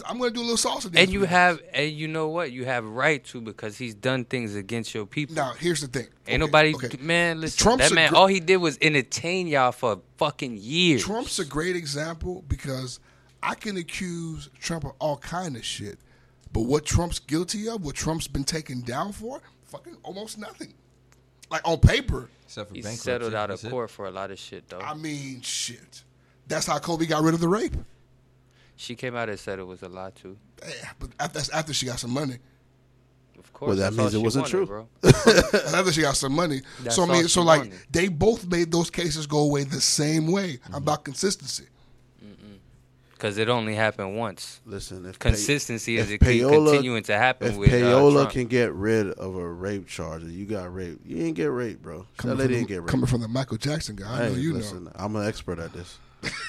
[0.05, 0.91] I'm gonna do a little salsa.
[0.93, 2.51] And you with have, and you know what?
[2.51, 5.35] You have right to because he's done things against your people.
[5.35, 6.07] Now here's the thing.
[6.27, 6.97] Ain't Okay, nobody, okay.
[6.99, 7.39] man.
[7.39, 8.09] Listen, Trump's that a man.
[8.09, 11.03] gr- all he did was entertain y'all for fucking years.
[11.03, 12.99] Trump's a great example because
[13.41, 15.97] I can accuse Trump of all kind of shit,
[16.53, 20.73] but what Trump's guilty of, what Trump's been taken down for, fucking almost nothing.
[21.49, 23.03] Like on paper, Except for He's bankruptcy.
[23.03, 23.69] settled out of That's it.
[23.71, 24.79] court for a lot of shit, though.
[24.79, 26.03] I mean, shit.
[26.47, 27.75] That's how Kobe got rid of the rape.
[28.75, 30.37] she came out and said it was a lie too.
[30.61, 32.39] Yeah, but after, that's after she got some money.
[33.39, 34.65] Of course, Well, that that's means it wasn't wanted, true.
[34.65, 34.87] bro.
[35.79, 36.61] After she got some money.
[36.83, 37.79] That's so I mean, so like wanted.
[37.89, 40.75] they both made those cases go away the same way mm-hmm.
[40.75, 41.65] about consistency.
[43.21, 44.61] Because it only happened once.
[44.65, 48.13] Listen, if Consistency is if a key Payola- continuing to happen If with uh, Payola
[48.13, 48.31] Trump.
[48.31, 51.05] can get rid of a rape charge, you got raped.
[51.05, 51.99] You ain't get raped, bro.
[51.99, 52.89] That Coming, lady from didn't the, get raped.
[52.89, 55.99] coming from the Michael Jackson guy, I know you listen, I'm an expert at this.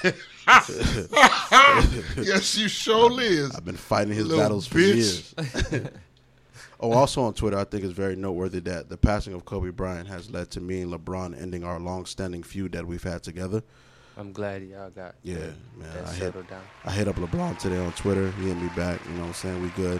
[0.03, 0.11] know.
[2.23, 3.53] yes, you sure is.
[3.55, 4.95] I've been fighting his Little battles for bitch.
[4.95, 5.89] years.
[6.79, 10.07] oh, also on Twitter, I think it's very noteworthy that the passing of Kobe Bryant
[10.07, 13.61] has led to me and LeBron ending our long-standing feud that we've had together.
[14.17, 15.93] I'm glad y'all got Yeah, that, man.
[15.93, 16.61] that I hit, settled down.
[16.85, 18.29] I hit up LeBron today on Twitter.
[18.31, 18.99] He hit me back.
[19.05, 19.61] You know what I'm saying?
[19.61, 19.99] We good.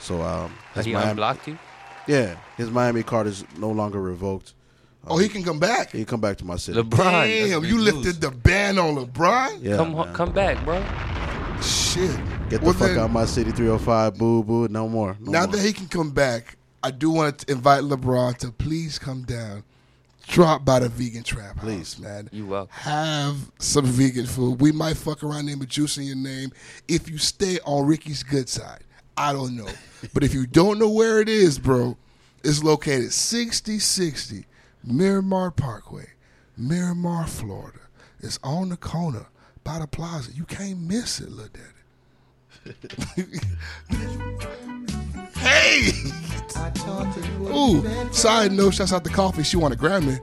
[0.00, 1.58] So um, his He Miami, unblocked you?
[2.06, 4.54] yeah, his Miami card is no longer revoked.
[5.06, 5.90] Oh, he can come back.
[5.90, 6.80] He can come back to my city.
[6.80, 7.26] LeBron.
[7.50, 7.84] Damn, big you news.
[8.04, 9.58] lifted the ban on LeBron?
[9.60, 10.14] yeah, come man.
[10.14, 10.80] come back, bro.
[11.60, 12.10] Shit.
[12.48, 14.68] Get the Well, fuck then, out my city, 305, boo boo.
[14.68, 15.16] No more.
[15.20, 15.56] No Now more.
[15.56, 19.62] that he can come back, I do want to invite LeBron to please come down.
[20.28, 21.94] Drop by the vegan trap Please.
[21.94, 22.28] house, man.
[22.32, 22.74] You welcome.
[22.74, 24.60] Have some vegan food.
[24.60, 26.52] We might fuck around name a juice in your name
[26.88, 28.84] if you stay on Ricky's good side.
[29.16, 29.68] I don't know.
[30.14, 31.96] but if you don't know where it is, bro,
[32.42, 34.46] it's located 6060
[34.84, 36.06] Miramar Parkway,
[36.56, 37.78] Miramar, Florida.
[38.20, 39.26] It's on the corner
[39.64, 40.32] by the plaza.
[40.32, 41.68] You can't miss it, little daddy.
[45.36, 45.90] hey!
[47.54, 49.44] Ooh, side note, shouts out to Koffee.
[49.44, 50.18] She won a Grammy.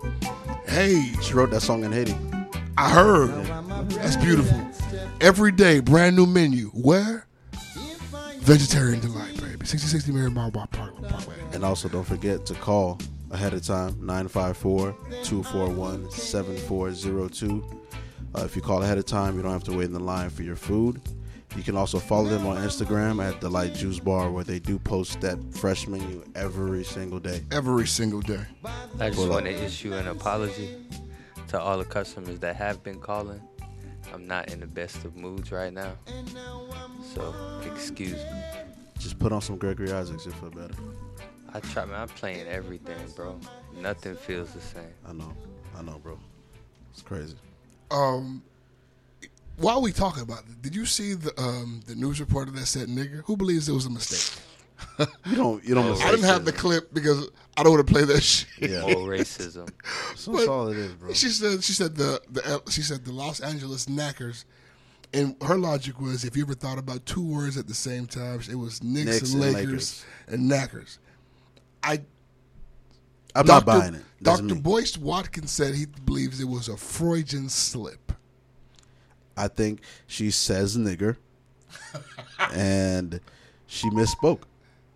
[0.67, 2.15] Hey, She wrote that song in Haiti.
[2.77, 3.29] I heard.
[3.89, 4.59] That's beautiful.
[5.21, 6.67] Every day, brand new menu.
[6.69, 7.25] Where?
[8.39, 9.65] Vegetarian Delight, baby.
[9.65, 11.35] 6060 Miramar Park- Parkway.
[11.53, 12.99] And also, don't forget to call
[13.31, 17.63] ahead of time 954 241 7402.
[18.35, 20.29] Uh, If you call ahead of time, you don't have to wait in the line
[20.29, 21.01] for your food.
[21.55, 24.77] You can also follow them on Instagram at the Light Juice Bar, where they do
[24.79, 27.43] post that fresh menu every single day.
[27.51, 28.45] Every single day.
[28.99, 30.75] I just Pull want to issue an apology
[31.47, 33.41] to all the customers that have been calling.
[34.13, 35.93] I'm not in the best of moods right now.
[37.13, 37.33] So,
[37.65, 38.41] excuse me.
[38.99, 40.73] Just put on some Gregory Isaacs, you'll feel better.
[41.53, 42.01] I try, man.
[42.01, 43.39] I'm playing everything, bro.
[43.81, 44.93] Nothing feels the same.
[45.07, 45.33] I know.
[45.75, 46.19] I know, bro.
[46.91, 47.35] It's crazy.
[47.91, 48.43] Um,
[49.59, 52.87] while we talking about it, did you see the um the news reporter that said
[52.87, 53.23] nigger?
[53.25, 54.41] Who believes it was a mistake?
[55.25, 55.63] You don't.
[55.63, 55.85] You don't.
[55.85, 58.69] Oh, mistake I didn't have the clip because I don't want to play that shit.
[58.69, 58.81] Yeah.
[58.93, 59.69] More racism.
[60.15, 61.11] So that's all it is, bro.
[61.13, 64.45] She said she said the, the she said the Los Angeles Knackers,
[65.13, 68.39] and her logic was if you ever thought about two words at the same time,
[68.49, 70.05] it was Knicks, Knicks and and Lakers, Lakers.
[70.29, 70.97] and Knackers.
[71.83, 72.01] I
[73.35, 73.47] I'm Dr.
[73.47, 74.03] not buying it.
[74.21, 74.55] That's Dr.
[74.55, 74.61] me.
[74.61, 78.08] Boyce Watkins said he believes it was a Freudian slip.
[79.39, 81.15] I think she says nigger,
[82.51, 83.19] and
[83.67, 84.41] she misspoke.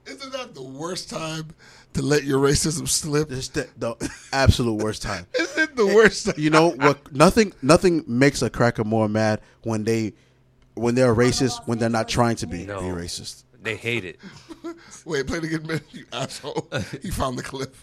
[0.06, 1.48] Isn't that that the worst time
[1.94, 3.32] to let your racism slip?
[3.32, 3.96] It's the, the
[4.34, 5.26] absolute worst time.
[5.40, 6.36] Isn't it the worst time?
[6.38, 7.14] You know what?
[7.14, 10.14] Nothing nothing makes a cracker more mad when they
[10.74, 12.82] when they're racist when they're not trying to be, No.
[12.82, 13.44] be racist.
[13.62, 14.20] They hate it.
[15.06, 15.82] Wait, play it again, man.
[15.92, 16.68] You asshole.
[17.02, 17.74] He found the clip.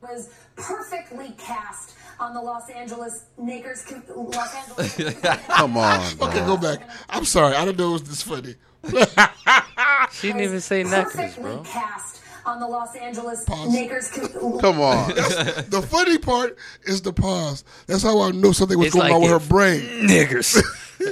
[0.00, 3.84] was perfectly cast on the Los Angeles Lakers.
[4.14, 5.20] Los Angeles.
[5.48, 6.28] Come on, bro.
[6.28, 6.88] Okay, go back.
[7.08, 7.54] I'm sorry.
[7.56, 8.54] I didn't know it was this funny.
[10.12, 11.62] She didn't even say knackers, perfectly bro.
[11.64, 13.72] cast on the Los Angeles Pause.
[13.72, 14.10] Lakers.
[14.10, 15.08] Come on.
[15.14, 17.62] the funny part is the pause.
[17.86, 19.80] That's how I know something was It's going like on with if- her brain.
[20.08, 20.60] Niggers.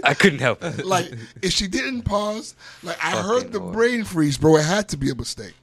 [0.03, 0.85] I couldn't help it.
[0.85, 3.73] Like, if she didn't pause, like I Fucking heard the Lord.
[3.75, 4.57] brain freeze, bro.
[4.57, 5.55] It had to be a mistake.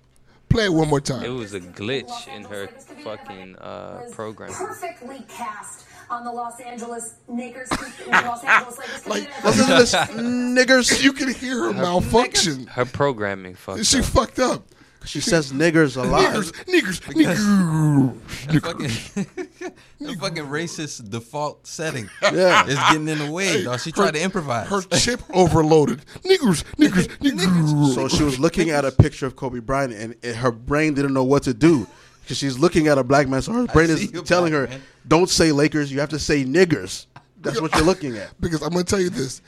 [0.50, 1.24] Play it one more time.
[1.24, 2.68] It was a glitch in her
[3.04, 4.52] fucking uh, program.
[4.54, 7.70] perfectly cast on the Los Angeles Lakers.
[8.08, 9.08] Los Angeles Lakers.
[9.08, 11.04] Like, Listen to this, niggers.
[11.04, 12.68] You can hear her malfunction.
[12.68, 14.06] Her programming fucked She up.
[14.06, 14.64] fucked up.
[15.06, 16.34] She says niggers a lot.
[16.34, 18.48] Niggers, niggers, niggers.
[18.52, 22.66] The fucking, the fucking racist default setting Yeah.
[22.68, 23.80] is getting in the way, dog.
[23.80, 24.68] She tried to improvise.
[24.68, 26.00] Her chip overloaded.
[26.24, 27.94] Niggers, niggers, niggers.
[27.96, 31.14] So she was looking at a picture of Kobe Bryant, and it, her brain didn't
[31.14, 31.88] know what to do
[32.22, 33.42] because she's looking at a black man.
[33.42, 34.82] So her brain is telling her, man.
[35.08, 35.92] "Don't say Lakers.
[35.92, 37.06] You have to say niggers."
[37.42, 38.34] That's what you're looking at.
[38.42, 39.42] because I'm gonna tell you this: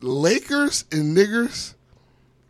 [0.00, 1.74] Lakers and niggers,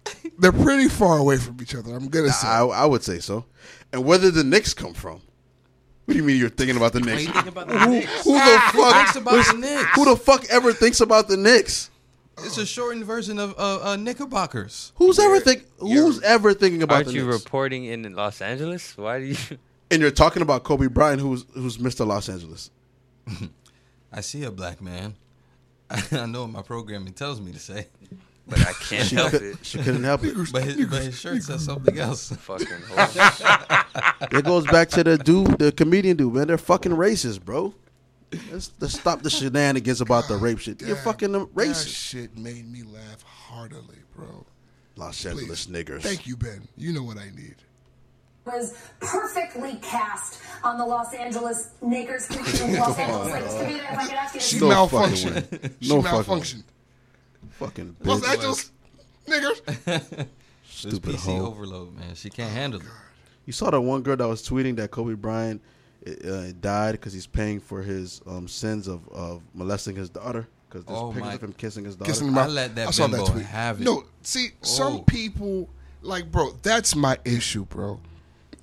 [0.39, 1.95] they're pretty far away from each other.
[1.95, 2.47] I'm gonna say.
[2.47, 3.45] I, I would say so.
[3.93, 5.21] And where did the Knicks come from?
[6.05, 7.27] What do you mean you're thinking about the What do Knicks?
[7.27, 8.25] you think about the Knicks?
[8.25, 8.95] Who the fuck?
[8.95, 9.91] thinks about the Knicks?
[9.95, 11.91] Who the fuck ever thinks about the Knicks?
[12.39, 14.93] It's a shortened version of uh, uh, Knickerbockers.
[14.97, 15.65] Who's ever think?
[15.79, 17.45] Who's ever thinking about Aren't the you Knicks?
[17.45, 18.97] reporting in Los Angeles?
[18.99, 19.37] Why do you?
[19.91, 22.05] and you're talking about Kobe Bryant, who's who's Mr.
[22.07, 22.71] Los Angeles.
[24.13, 25.15] I see a black man.
[25.89, 27.87] I know what my programming tells me to say,
[28.47, 29.57] But I can't She, help could, it.
[29.63, 30.35] she couldn't help it.
[30.53, 32.29] but his, but his shirt says something else.
[32.41, 34.39] Fucking whore.
[34.39, 36.49] It goes back to the dude, the comedian dude, man.
[36.49, 37.75] They're fucking racist, bro.
[38.51, 40.81] Let's, let's stop the shenanigans about the rape shit.
[40.83, 41.95] You're That- fucking That racist.
[41.95, 44.45] shit made me laugh heartily, bro.
[44.97, 46.03] Los Angeles niggers.
[46.03, 46.69] Thank you, Ben.
[46.77, 47.57] You know what I need.
[48.45, 52.31] was perfectly cast on the Los Angeles Lakers.
[52.31, 53.55] Los Angeles Lakers.
[53.55, 55.63] Computer, if I could ask you to She No fucking malfunctioned.
[55.63, 55.71] way.
[55.81, 56.03] She No
[57.59, 58.05] fucking malfunctioned.
[58.05, 58.25] Fucking Los.
[58.29, 58.71] Angeles
[59.27, 60.27] niggers.
[60.69, 61.47] Stupid PC hoe.
[61.47, 62.15] overload, man.
[62.15, 62.87] She can't handle it.
[63.47, 65.61] You saw that one girl that was tweeting that Kobe Bryant
[66.07, 70.47] uh, died because he's paying for his um, sins of, of molesting his daughter.
[70.69, 72.11] Because there's Oh, pictures my- of him kissing his daughter.
[72.11, 73.45] Kissing him I let that I saw that tweet.
[73.47, 73.85] have it.
[73.85, 75.03] No, see, some Oh.
[75.03, 75.69] people
[76.03, 76.51] like, bro.
[76.63, 78.01] That's my issue, bro.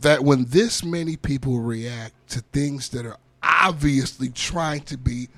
[0.01, 5.29] That when this many people react to things that are obviously trying to be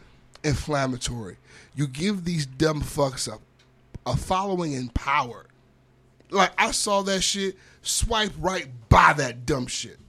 [0.43, 1.37] inflammatory,
[1.75, 3.37] you give these dumb fucks a,
[4.09, 5.45] a following in power.
[6.29, 9.99] Like I saw that shit, swipe right by that dumb shit.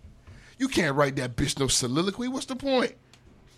[0.58, 2.28] You can't write that bitch no soliloquy.
[2.28, 2.94] What's the point?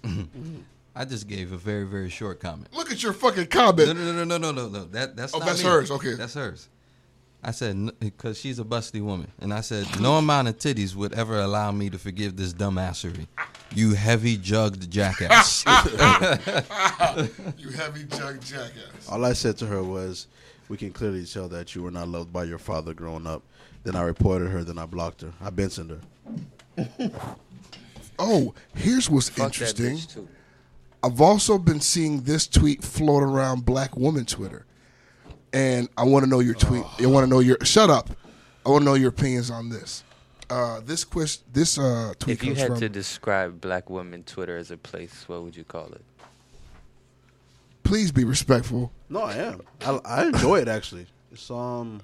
[0.03, 0.59] Mm-hmm.
[0.95, 2.73] I just gave a very very short comment.
[2.75, 3.89] Look at your fucking comment.
[3.89, 4.85] No, no, no, no, no, no, no.
[4.87, 5.69] That that's Oh, not that's me.
[5.69, 6.15] hers, okay.
[6.15, 6.69] that's hers.
[7.43, 11.13] I said because she's a busty woman, and I said no amount of titties would
[11.13, 13.27] ever allow me to forgive this dumbassery.
[13.75, 15.65] You heavy jugged jackass.
[17.59, 19.09] you heavy jug jackass.
[19.09, 20.27] All I said to her was,
[20.69, 23.43] "We can clearly tell that you were not loved by your father growing up."
[23.85, 24.65] Then I reported her.
[24.65, 25.33] Then I blocked her.
[25.41, 26.01] I Bensoned
[26.77, 27.11] her.
[28.19, 29.99] Oh, here's what's Fuck interesting.
[31.03, 34.65] I've also been seeing this tweet float around Black Woman Twitter,
[35.53, 36.85] and I want to know your tweet.
[37.01, 37.59] I want to know your.
[37.63, 38.11] Shut up.
[38.65, 40.03] I want to know your opinions on this.
[40.49, 42.81] Uh, this quest, this uh, tweet If you comes had from.
[42.81, 46.03] to describe Black women Twitter as a place, what would you call it?
[47.87, 48.93] please be respectful.
[49.09, 49.63] No, I am.
[49.83, 51.07] I, I enjoy it actually.
[51.33, 52.01] It's um,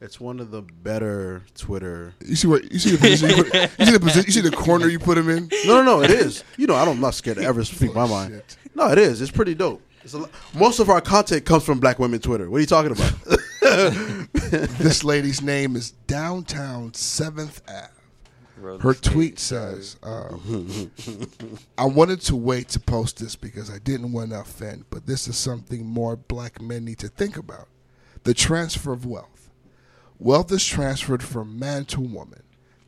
[0.00, 2.14] it's one of the better Twitter.
[2.24, 3.36] You see what you see the position.
[3.36, 4.24] You, put, you see the position.
[4.26, 5.48] You see the corner you put him in.
[5.66, 6.02] No, no, no.
[6.02, 6.44] It is.
[6.56, 8.30] You know, I don't, I'm not scared to ever speak my mind.
[8.30, 8.56] Bullshit.
[8.74, 9.20] No, it is.
[9.20, 9.82] It's pretty dope.
[10.04, 12.48] It's a, lo- most of our content comes from Black women Twitter.
[12.50, 13.12] What are you talking about?
[14.78, 18.78] This lady's name is Downtown Seventh Ave.
[18.80, 20.90] Her tweet says, um,
[21.76, 25.26] I wanted to wait to post this because I didn't want to offend, but this
[25.26, 27.68] is something more black men need to think about
[28.22, 29.50] the transfer of wealth.
[30.18, 32.42] Wealth is transferred from man to woman.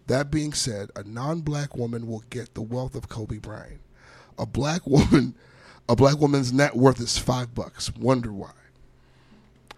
[0.07, 3.81] That being said, a non black woman will get the wealth of Kobe Bryant.
[4.39, 5.35] A black woman,
[5.89, 7.95] a black woman's net worth is five bucks.
[7.95, 8.53] Wonder why.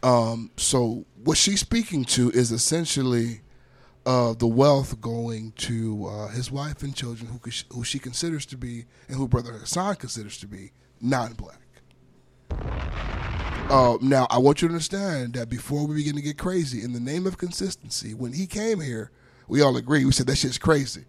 [0.02, 3.40] Um, so what she's speaking to is essentially
[4.06, 8.56] uh, the wealth going to uh, his wife and children, who who she considers to
[8.56, 11.61] be, and who brother Hassan considers to be non-black.
[13.70, 16.94] Uh, now, I want you to understand that before we begin to get crazy, in
[16.94, 19.11] the name of consistency, when he came here,
[19.46, 20.06] we all agree.
[20.06, 21.04] We said that shit's crazy.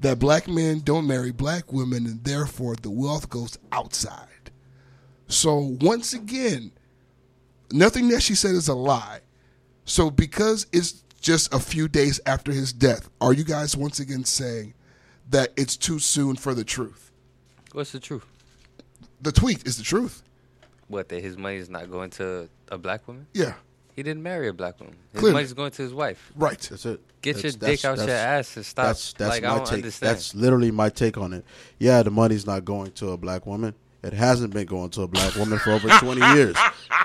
[0.00, 4.28] That black men don't marry black women, and therefore the wealth goes outside.
[5.28, 6.72] So once again,
[7.72, 9.20] nothing that she said is a lie.
[9.84, 14.24] So because it's just a few days after his death, are you guys once again
[14.24, 14.74] saying
[15.30, 17.10] that it's too soon for the truth?
[17.72, 18.24] What's the truth?
[19.20, 20.22] The tweet is the truth.
[20.88, 23.26] What that his money is not going to a black woman?
[23.34, 23.54] Yeah.
[23.94, 24.94] He didn't marry a black woman.
[25.12, 25.32] His Clearly.
[25.34, 26.32] money's going to his wife.
[26.36, 26.58] Right.
[26.58, 27.00] That's it.
[27.20, 28.86] Get That's- your that's- dick out your ass and stop.
[28.86, 29.74] That's that's like my I don't take.
[29.74, 30.10] understand.
[30.16, 31.44] That's literally my take on it.
[31.78, 33.74] Yeah, the money's not going to a black woman.
[34.08, 36.56] It hasn't been going to a black woman for over twenty years.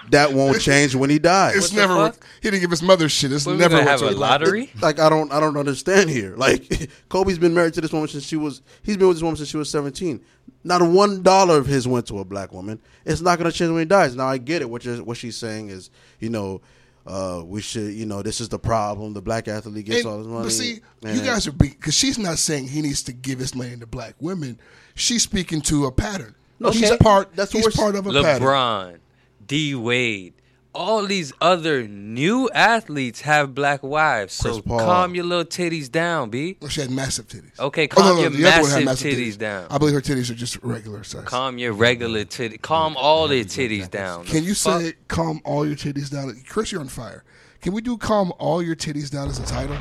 [0.09, 1.55] That won't change when he dies.
[1.55, 2.11] It's never.
[2.41, 3.31] He didn't give his mother shit.
[3.31, 4.71] It's What, we never gonna went have to a lottery?
[4.81, 6.35] Like I don't I don't understand here.
[6.35, 9.37] Like Kobe's been married to this woman since she was he's been with this woman
[9.37, 10.21] since she was seventeen.
[10.63, 12.79] Not one dollar of his went to a black woman.
[13.05, 14.15] It's not gonna change when he dies.
[14.15, 14.69] Now I get it.
[14.69, 15.89] What you're, what she's saying is,
[16.19, 16.61] you know,
[17.05, 19.13] uh, we should, you know, this is the problem.
[19.13, 20.43] The black athlete gets And- all this money.
[20.43, 20.79] But see,
[21.19, 24.15] you guys are because she's not saying he needs to give his money to black
[24.19, 24.59] women.
[24.95, 26.35] She's speaking to a pattern.
[26.64, 26.97] No, he's okay.
[26.97, 27.36] part.
[27.36, 28.47] That's he's what we're- part of a pattern.
[28.47, 28.97] LeBron,
[29.45, 30.34] D Wade,
[30.74, 34.34] all these other new athletes have black wives.
[34.34, 36.57] So calm your little titties down, b.
[36.59, 37.59] Well, she had massive titties.
[37.59, 39.68] Okay, Oh, calm no, no, your the other one had massive, massive titties, down.
[39.70, 41.26] I believe her titties are just regular size.
[41.26, 42.57] Calm your regular titty.
[42.57, 44.26] Calm all their titties down.
[44.26, 44.82] Can The you fuck?
[44.82, 46.36] say calm all your titties down?
[46.49, 47.24] Chris, you're on fire.
[47.61, 49.78] Can we do calm all your titties down as a title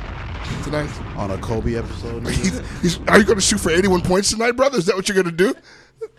[0.63, 0.89] tonight?
[1.17, 2.25] on a Kobe episode.
[2.29, 4.77] He's- he's- are you going to shoot for 81 points tonight, brother?
[4.77, 5.55] Is that what you're going to do?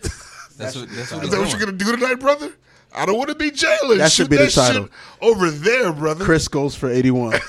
[0.56, 0.88] That's what.
[0.90, 2.52] That's what Is that what you're going to do tonight, brother?
[2.94, 3.98] I don't want to be Jalen.
[3.98, 4.88] That should Shoot be the that shit title.
[5.20, 6.24] over there, brother.
[6.24, 7.32] Chris goes for eighty one.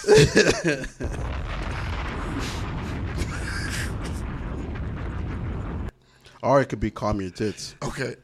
[6.41, 7.75] or it could be calm your tits.
[7.83, 8.15] Okay.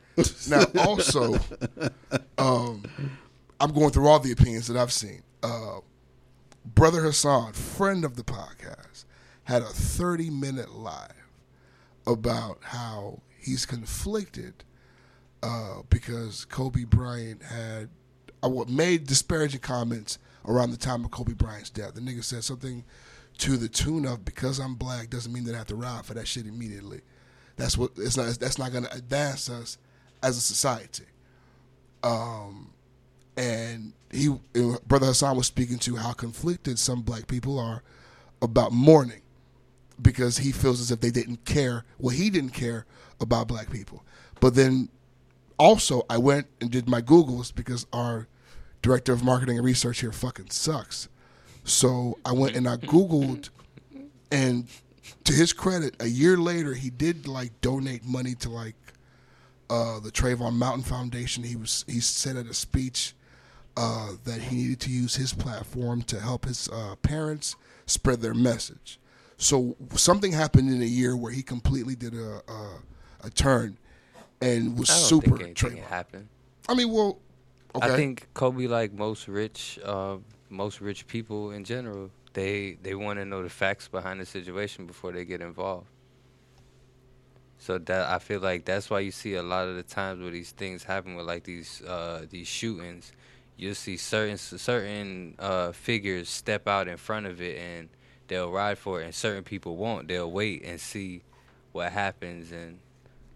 [0.49, 1.39] Now, also,
[2.37, 2.83] um,
[3.59, 5.23] I'm going through all the opinions that I've seen.
[5.41, 5.79] Uh,
[6.65, 9.05] Brother Hassan, friend of the podcast,
[9.45, 11.13] had a 30 minute live
[12.05, 14.63] about how he's conflicted
[15.43, 17.89] uh, because Kobe Bryant had
[18.67, 21.93] made disparaging comments around the time of Kobe Bryant's death.
[21.93, 22.83] The nigga said something
[23.39, 26.13] to the tune of "Because I'm black doesn't mean that I have to ride for
[26.13, 27.01] that shit immediately."
[27.57, 28.27] That's what it's not.
[28.39, 29.77] That's not going to advance us
[30.23, 31.05] as a society.
[32.03, 32.73] Um,
[33.37, 37.83] and he, and Brother Hassan was speaking to how conflicted some black people are
[38.41, 39.21] about mourning
[40.01, 41.85] because he feels as if they didn't care.
[41.99, 42.85] Well, he didn't care
[43.19, 44.03] about black people.
[44.39, 44.89] But then
[45.61, 48.27] also, I went and did my Googles because our
[48.81, 51.07] director of marketing and research here fucking sucks.
[51.63, 53.49] So I went and I Googled,
[54.31, 54.67] and
[55.23, 58.75] to his credit, a year later, he did like donate money to like
[59.69, 61.43] uh, the Trayvon Martin Foundation.
[61.43, 63.13] He was he said at a speech
[63.77, 67.55] uh, that he needed to use his platform to help his uh, parents
[67.85, 68.99] spread their message.
[69.37, 72.69] So something happened in a year where he completely did a a,
[73.25, 73.77] a turn
[74.41, 76.27] and was I don't super think anything happened.
[76.67, 77.19] I mean, well,
[77.75, 77.93] okay.
[77.93, 80.17] I think Kobe, like most rich, uh,
[80.49, 84.85] most rich people in general, they they want to know the facts behind the situation
[84.85, 85.87] before they get involved.
[87.59, 90.31] So that I feel like that's why you see a lot of the times where
[90.31, 93.11] these things happen with like these uh, these shootings,
[93.55, 97.89] you'll see certain certain uh, figures step out in front of it and
[98.27, 100.07] they'll ride for it, and certain people won't.
[100.07, 101.21] They'll wait and see
[101.71, 102.79] what happens, and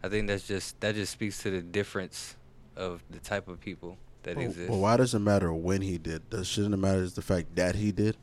[0.06, 2.36] I think that's just that just speaks to the difference
[2.76, 4.70] of the type of people that Well, exist.
[4.70, 6.30] well, why does it matter when he did?
[6.30, 8.16] Does shouldn't it matter is the fact that he did?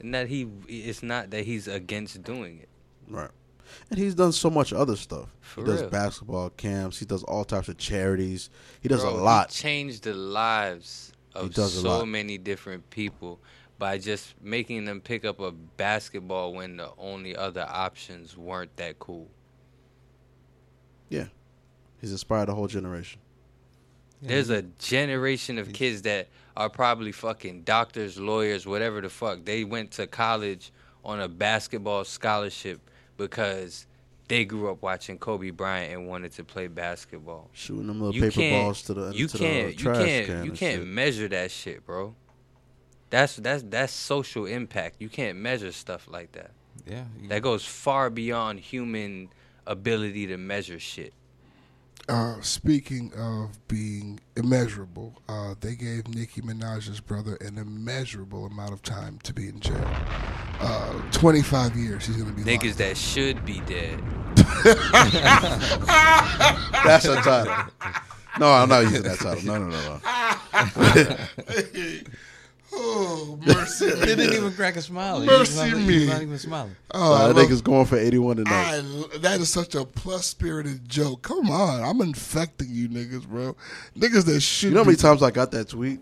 [0.00, 2.68] And that he, it's not that he's against doing it.
[3.08, 3.30] Right.
[3.90, 5.28] And he's done so much other stuff.
[5.40, 5.90] For he does real.
[5.90, 6.98] basketball camps.
[7.00, 8.48] He does all types of charities.
[8.80, 9.52] He does Bro, a lot.
[9.52, 13.40] He changed the lives of so many different people
[13.78, 19.00] by just making them pick up a basketball when the only other options weren't that
[19.00, 19.28] cool.
[21.08, 21.26] Yeah.
[22.00, 23.20] He's inspired a whole generation.
[24.22, 24.70] There's a mm-hmm.
[24.78, 29.44] generation of kids that are probably fucking doctors, lawyers, whatever the fuck.
[29.44, 30.72] They went to college
[31.04, 32.80] on a basketball scholarship
[33.16, 33.86] because
[34.28, 37.50] they grew up watching Kobe Bryant and wanted to play basketball.
[37.52, 39.78] Shooting them little You paper can't- balls to the you to uh, can't the you
[39.78, 40.86] trash can't can you can't shit.
[40.86, 42.14] measure that shit, bro.
[43.10, 44.96] That's that's that's social impact.
[44.98, 46.50] You can't measure stuff like that.
[46.86, 47.04] Yeah.
[47.28, 49.28] That goes far beyond human
[49.66, 51.12] ability to measure shit.
[52.08, 58.80] Uh, speaking of being immeasurable, uh, they gave Nicki Minaj's brother an immeasurable amount of
[58.82, 59.90] time to be in jail.
[60.60, 64.00] Uh, 25 years he's going to be locked Niggas that should be dead.
[66.84, 67.72] That's a title.
[68.38, 69.44] No, I'm not using that title.
[69.44, 70.00] No, no, no,
[71.10, 71.16] no.
[72.76, 73.90] oh, mercy.
[73.96, 75.20] They didn't even crack a smile.
[75.20, 75.92] He was Mercy not- me.
[75.94, 76.76] he was not even smiling.
[76.92, 78.52] Oh, Nah, I that love- nigga's going for 81 tonight.
[79.14, 81.22] I, that is such a plus spirited joke.
[81.22, 83.56] Come on, I'm infecting you niggas, bro.
[83.96, 84.68] Niggas that shoot.
[84.68, 86.00] You know how many times I got that tweet?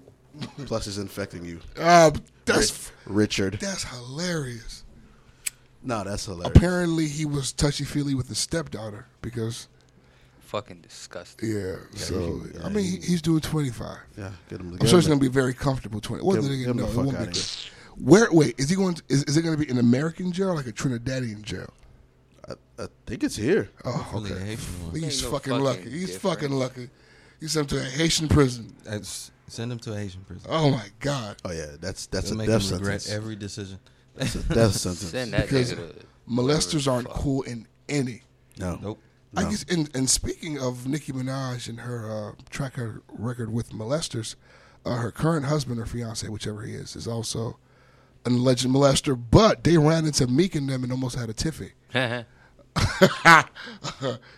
[0.67, 1.61] Plus, it's infecting you.
[1.79, 2.11] Uh,
[2.45, 3.59] that's Richard.
[3.61, 4.83] that's hilarious.
[5.83, 6.57] No, that's hilarious.
[6.57, 9.69] Apparently, he was touchy feely with his stepdaughter because
[10.45, 11.51] Fucking disgusting.
[11.51, 11.77] yeah.
[11.95, 13.97] so he- I mean, he, he's doing 25.
[14.17, 14.77] Yeah, get him.
[14.81, 16.01] I'm sure it's gonna be very comfortable.
[16.01, 16.23] 20.
[16.23, 17.73] What Get the get him No, the it fuck won't be outta here.
[17.97, 18.29] Where?
[18.33, 18.95] Wait, is he going?
[18.95, 21.73] To, is, is it going to be an American jail or like a Trinidadian jail?
[22.49, 23.71] I, I think it's here.
[23.85, 24.35] Oh, okay.
[24.35, 24.59] Haitian.
[24.93, 25.91] He's Ain't no fucking, fucking lucky.
[25.91, 26.17] He's difference.
[26.41, 26.91] fucking lucky.
[27.41, 28.75] He's sent him to a Haitian prison.
[28.85, 30.47] That's- Send him to a Haitian prison.
[30.51, 31.37] Oh my god.
[31.45, 33.11] Oh yeah, that's that's It'll a make death him regret sentence.
[33.23, 33.79] every decision.
[34.17, 35.11] That's a death sentence.
[35.11, 35.75] Send that Because
[36.29, 38.23] molesters aren't cool in any.
[38.59, 39.01] No, Nope.
[39.37, 39.65] I guess.
[39.69, 44.37] And, and speaking of Nicki Minaj and her uh, track her record with molesters,
[44.85, 47.59] uh, her current husband or fiance, whichever he is, is also
[48.25, 49.21] an alleged molester.
[49.31, 51.73] But they ran into Meek and them and almost had a tiffy.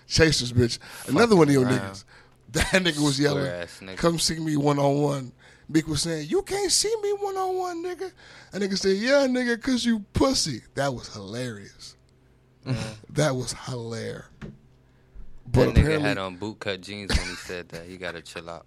[0.06, 0.78] Chasers, bitch.
[1.08, 1.78] Another one of your around.
[1.78, 2.04] niggas.
[2.52, 3.96] That nigga was yelling, nigga.
[3.96, 5.32] "Come see me one on one."
[5.68, 8.12] Meek was saying, "You can't see me one on one, nigga."
[8.52, 11.96] And nigga said, "Yeah, nigga, cause you pussy." That was hilarious.
[13.10, 14.24] that was hilarious.
[15.52, 17.86] But that nigga had on bootcut jeans when he said that.
[17.86, 18.66] He gotta chill out.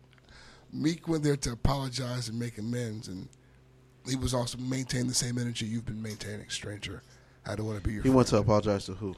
[0.72, 3.28] Meek went there to apologize and make amends, and
[4.08, 7.02] he was also maintaining the same energy you've been maintaining, stranger.
[7.46, 8.04] I don't want to be your.
[8.04, 9.16] He went to apologize to who?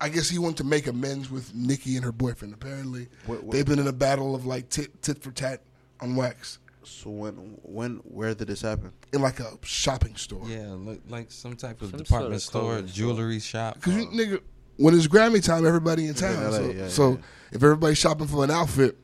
[0.00, 2.54] I guess he wanted to make amends with Nicki and her boyfriend.
[2.54, 5.62] Apparently, What- what- they've been in a battle of like tit, tit for tat
[6.00, 8.92] on wax So when when where did this happen?
[9.12, 10.42] in like a shopping store.
[10.48, 13.14] Yeah, look like some type of Some department sort of store, store.
[13.14, 13.74] jewelry shop.
[13.74, 14.40] Because you uh, nigga,
[14.82, 16.42] when it's Grammy time, everybody in town.
[16.44, 17.16] LA, so yeah, so yeah.
[17.52, 18.96] if everybody's shopping for an outfit,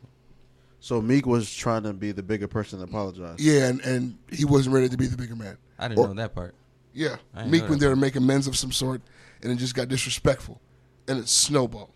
[0.81, 3.39] So Meek was trying to be the bigger person to apologize.
[3.39, 5.57] yeah, and, and he wasn't ready to be the bigger man.
[5.79, 6.55] I didn't Or- know that part.
[6.93, 7.17] Yeah,
[7.47, 9.03] Meek know went that there to make amends of some sort,
[9.43, 10.61] and it just got disrespectful,
[11.07, 11.91] and it snowballed.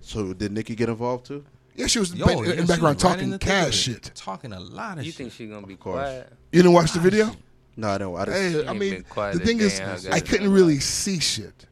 [0.00, 1.44] So did Nicki get involved too?
[1.74, 3.38] Yeah, she was in Yo, the yeah, in the background was right in talking the
[3.38, 4.10] cash shit.
[4.14, 5.18] Talking a lot of You shit.
[5.18, 5.96] think she's gonna be course.
[5.96, 6.32] quiet?
[6.52, 7.30] You didn't watch the video?
[7.76, 8.16] No, I don't.
[8.16, 8.64] I didn't.
[8.64, 11.66] Hey, I mean, quiet the thing is, I I couldn't really see shit.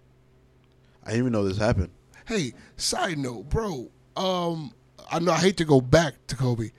[1.04, 1.90] I didn't even know this happened.
[2.26, 3.90] Hey, side note, bro.
[4.16, 4.72] Um,
[5.10, 6.70] I know I hate to go back to Kobe,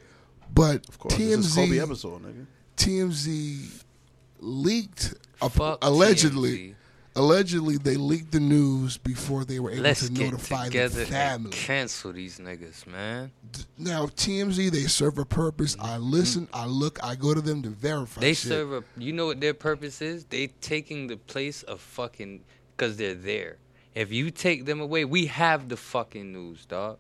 [0.54, 2.46] but Of course, this is Kobe TMZ episode, nigga.
[2.78, 3.84] TMZ
[4.40, 5.14] leaked
[5.50, 6.58] Fuck allegedly.
[6.58, 6.76] TMZ.
[7.18, 11.00] Allegedly, they leaked the news before they were able Let's to get notify the together
[11.00, 11.52] and family.
[11.52, 13.32] cancel these niggas, man.
[13.78, 15.78] Now, TMZ, they serve a purpose.
[15.80, 18.20] I listen, I look, I go to them to verify.
[18.20, 18.50] They shit.
[18.50, 18.84] serve a.
[18.98, 20.26] You know what their purpose is?
[20.26, 22.44] They taking the place of fucking
[22.76, 23.60] because they're there.
[23.96, 26.98] If you take them away, we have the fucking news, dog.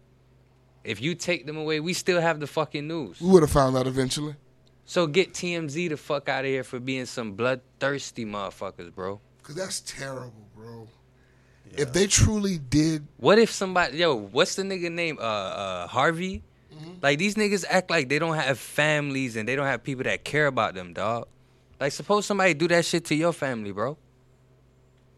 [0.85, 3.19] If you take them away, we still have the fucking news.
[3.19, 4.35] We would have found out eventually.
[4.85, 9.19] So get TMZ the fuck out of here for being some bloodthirsty motherfuckers, bro.
[9.43, 10.87] Cause that's terrible, bro.
[11.77, 15.17] If they truly did, What if somebody, yo, what's the nigga name?
[15.19, 16.43] Uh, uh, Harvey.
[16.73, 16.91] Mm-hmm.
[17.01, 20.23] Like these niggas act like they don't have families and they don't have people that
[20.23, 21.27] care about them, dog.
[21.79, 23.97] Like suppose somebody do that shit to your family, bro.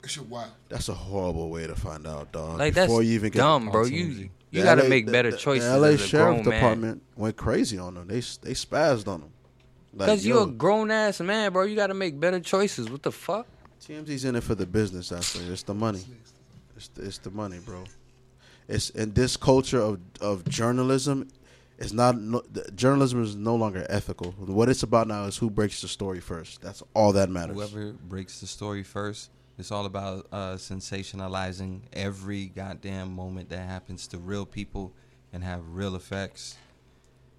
[0.07, 0.51] It's your wild.
[0.69, 2.59] That's a horrible way to find out, dog.
[2.59, 3.83] Like that's Before you even get dumb, bro.
[3.83, 6.45] on You you gotta make the- better the- choices The LA as a Sheriff grown
[6.45, 6.53] man.
[6.61, 8.07] Department went crazy on them.
[8.07, 9.29] They they spazzed on them.
[9.93, 11.63] Like, Cause you're yo, a grown ass man, bro.
[11.63, 12.89] You gotta make better choices.
[12.89, 13.45] What the fuck?
[13.81, 15.45] TMZ's in it for the business aspect.
[15.49, 16.03] It's the money.
[16.75, 17.83] It's the, it's the money, bro.
[18.67, 21.27] It's in this culture of of journalism.
[21.79, 22.41] It's not no,
[22.75, 24.31] journalism is no longer ethical.
[24.31, 26.61] What it's about now is who breaks the story first.
[26.61, 27.55] That's all that matters.
[27.55, 29.29] Whoever breaks the story first.
[29.57, 34.93] It's all about uh, sensationalizing every goddamn moment that happens to real people
[35.33, 36.55] and have real effects.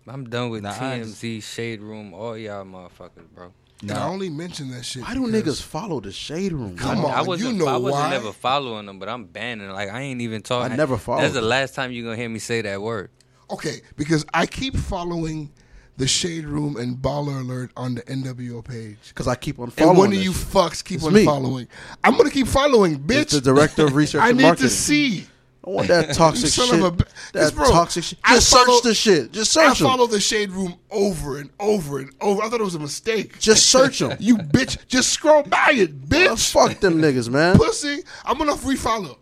[0.06, 3.52] I'm done with Nah, I just- TMZ, Shade Room, all y'all motherfuckers, bro.
[3.82, 5.02] And I only mention that shit.
[5.04, 6.76] Why do niggas follow the shade room?
[6.76, 7.04] Come dog?
[7.04, 8.10] on, I wasn't, you know I wasn't why?
[8.10, 9.70] never following them, but I'm banning.
[9.70, 10.72] Like I ain't even talking.
[10.72, 13.10] I never followed That's the last time you are gonna hear me say that word.
[13.48, 15.52] Okay, because I keep following
[15.98, 18.96] the Shade Room and Baller Alert on the NWO page.
[19.08, 19.90] Because I keep on following.
[19.90, 21.24] And one of you fucks keep It's on me.
[21.24, 21.68] following.
[22.02, 23.22] I'm gonna keep following, bitch.
[23.22, 24.68] It's the director of research I need marketing.
[24.68, 25.26] to see.
[25.66, 26.70] I want that toxic shit.
[26.72, 26.90] a
[27.34, 28.18] that bro, toxic shit.
[28.24, 29.32] I Just follow- search the shit.
[29.32, 29.88] Just I search them.
[29.88, 32.42] follow the Shade Room over and over and over.
[32.42, 33.38] I thought it was a mistake.
[33.38, 34.16] Just search them.
[34.20, 36.52] You bitch, just scroll by it, bitch.
[36.52, 37.56] fuck them niggas, man.
[37.58, 39.18] Pussy, I'm gonna refollow.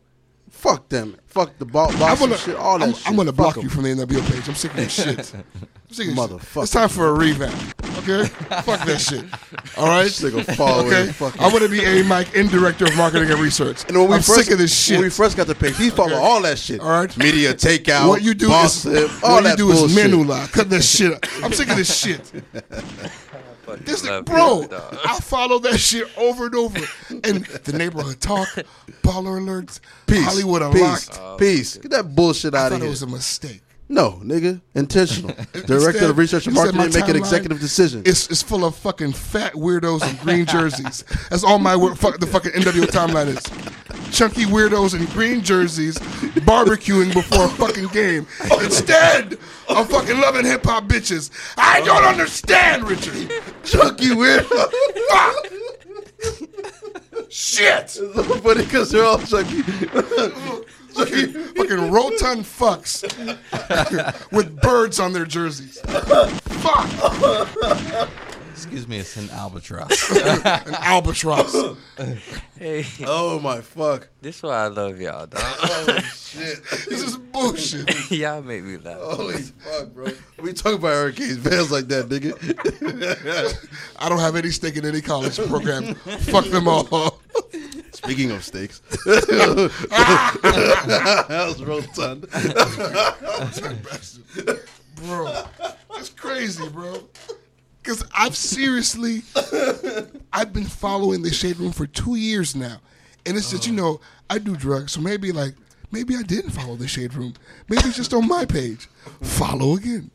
[0.67, 1.17] Fuck them.
[1.27, 2.57] Fuck the bo- I'm gonna, shit.
[2.57, 3.09] All that I'm, shit.
[3.09, 3.63] I'm gonna Fuck block 'em.
[3.65, 4.49] you from the NWO page.
[4.49, 5.19] I'm sick of this shit.
[5.19, 5.37] I'm sick of
[5.91, 6.09] this shit.
[6.17, 6.63] Motherfucker.
[6.63, 7.55] It's time for a revamp.
[7.99, 9.25] Okay, fuck that shit.
[9.77, 11.13] All right, This nigga fall okay.
[11.41, 13.85] I'm gonna be a Mike in director of marketing and research.
[13.89, 14.97] And when we I'm first, sick of this shit.
[14.97, 16.17] When we first got the page, he follow Okay.
[16.23, 16.81] all that shit.
[16.81, 17.17] All right.
[17.17, 18.09] Media takeout.
[18.09, 19.97] what you do is him, all what that you do bullshit.
[19.99, 20.51] is menula.
[20.53, 21.13] Cut that shit.
[21.13, 21.25] Up.
[21.45, 22.21] I'm sick of this shit.
[23.67, 24.69] Fucking This love bro, you.
[24.73, 26.79] I follow that shit over and over.
[27.11, 28.49] And the neighborhood talk,
[29.03, 30.25] baller alerts, Peace.
[30.25, 31.09] Hollywood Peace.
[31.09, 31.21] unlocked.
[31.21, 31.77] Oh, Peace.
[31.79, 33.63] Get that bullshit I out thought of it was a mistake.
[33.89, 34.61] no, nigga.
[34.75, 35.31] Intentional.
[35.53, 38.03] Director Instead, of Research and you said my Marketing make an executive decision.
[38.07, 41.05] It's, it's full of fucking fat weirdos in green jerseys.
[41.31, 43.45] That's all my wor- fuck, the fucking NWO timeline is.
[44.13, 45.99] Chunky weirdos in green jerseys
[46.47, 48.27] barbecuing before a fucking game
[48.63, 49.35] instead
[49.69, 51.31] of fucking loving hip hop bitches.
[51.57, 53.31] I don't understand, Richard.
[53.65, 54.71] Chunky weirdo.
[55.11, 55.47] Fuck.
[57.29, 57.99] Shit.
[58.43, 59.63] But because they're all chunky.
[59.63, 63.03] fucking, fucking rotund fucks
[64.33, 65.79] with birds on their jerseys.
[65.81, 66.89] Fuck.
[68.77, 70.11] Excuse me, it's an albatross.
[70.45, 71.57] An albatross.
[72.59, 74.09] Hey, Oh my fuck.
[74.21, 75.41] this is why I love y'all, dog.
[75.63, 76.63] Oh shit.
[76.65, 78.11] This is bullshit.
[78.11, 78.99] y'all make me laugh.
[79.01, 80.09] Holy fuck, bro.
[80.43, 82.35] We talk about hurricanes fans like that, nigga.
[83.99, 85.95] I don't have any stake in any college program.
[85.95, 87.23] Fuck them all.
[87.93, 89.69] Speaking of steaks, that
[91.49, 92.27] was rotund.
[94.97, 95.45] bro.
[95.95, 97.01] That's crazy, bro.
[97.87, 99.23] Because I've seriously,
[100.33, 102.81] I've been following the Shade Room for two years now.
[103.25, 103.77] And it's just, you oh.
[103.77, 104.91] know, I do drugs.
[104.91, 105.55] So maybe, like,
[105.93, 107.35] maybe I didn't follow the Shade Room.
[107.69, 108.89] Maybe it's just on my page.
[109.23, 110.11] Follow again.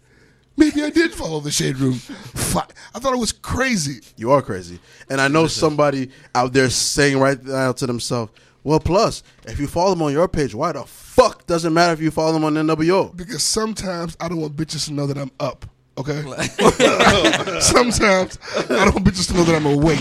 [0.57, 1.93] Maybe I did follow the Shade Room.
[1.93, 4.01] Fi- I thought it was crazy.
[4.17, 4.77] You are crazy.
[5.09, 8.33] And I know somebody out there saying right now to themselves,
[8.65, 11.93] well, plus, if you follow them on your page, why the fuck doesn't it matter
[11.93, 13.15] if you follow them on NWO?
[13.15, 15.65] Because sometimes I don't want bitches to know that I'm up.
[15.97, 16.21] Okay.
[17.59, 19.99] sometimes I don't want bitches to know that I'm awake.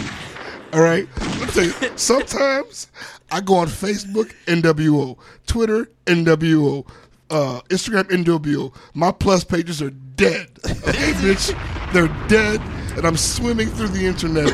[0.73, 1.09] All right.
[1.19, 1.99] Let me tell you.
[1.99, 2.89] Sometimes
[3.31, 6.87] I go on Facebook NWO, Twitter NWO,
[7.31, 8.75] uh, Instagram NWO.
[8.95, 10.49] My plus pages are dead.
[10.65, 11.93] Okay, bitch.
[11.93, 12.61] They're dead,
[12.97, 14.53] and I'm swimming through the internet.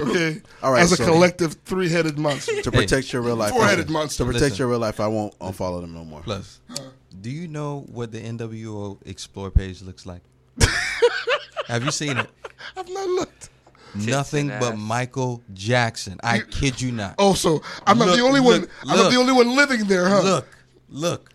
[0.00, 0.40] Okay.
[0.62, 2.62] All right, As a so- collective three-headed monster.
[2.62, 3.52] To protect your real life.
[3.52, 4.22] Four-headed monster.
[4.24, 4.58] To protect Listen.
[4.58, 6.20] your real life, I won't unfollow them no more.
[6.20, 6.60] Plus,
[7.20, 10.22] do you know what the NWO Explore page looks like?
[11.66, 12.28] Have you seen it?
[12.76, 13.50] I've not looked.
[13.94, 14.78] Nothing but ass.
[14.78, 16.18] Michael Jackson.
[16.22, 17.14] I kid you not.
[17.18, 18.60] Oh, so I'm not Look, the only one.
[18.62, 19.12] look, I'm not look.
[19.12, 20.20] the only one living there, huh?
[20.22, 20.48] Look,
[20.90, 21.30] look.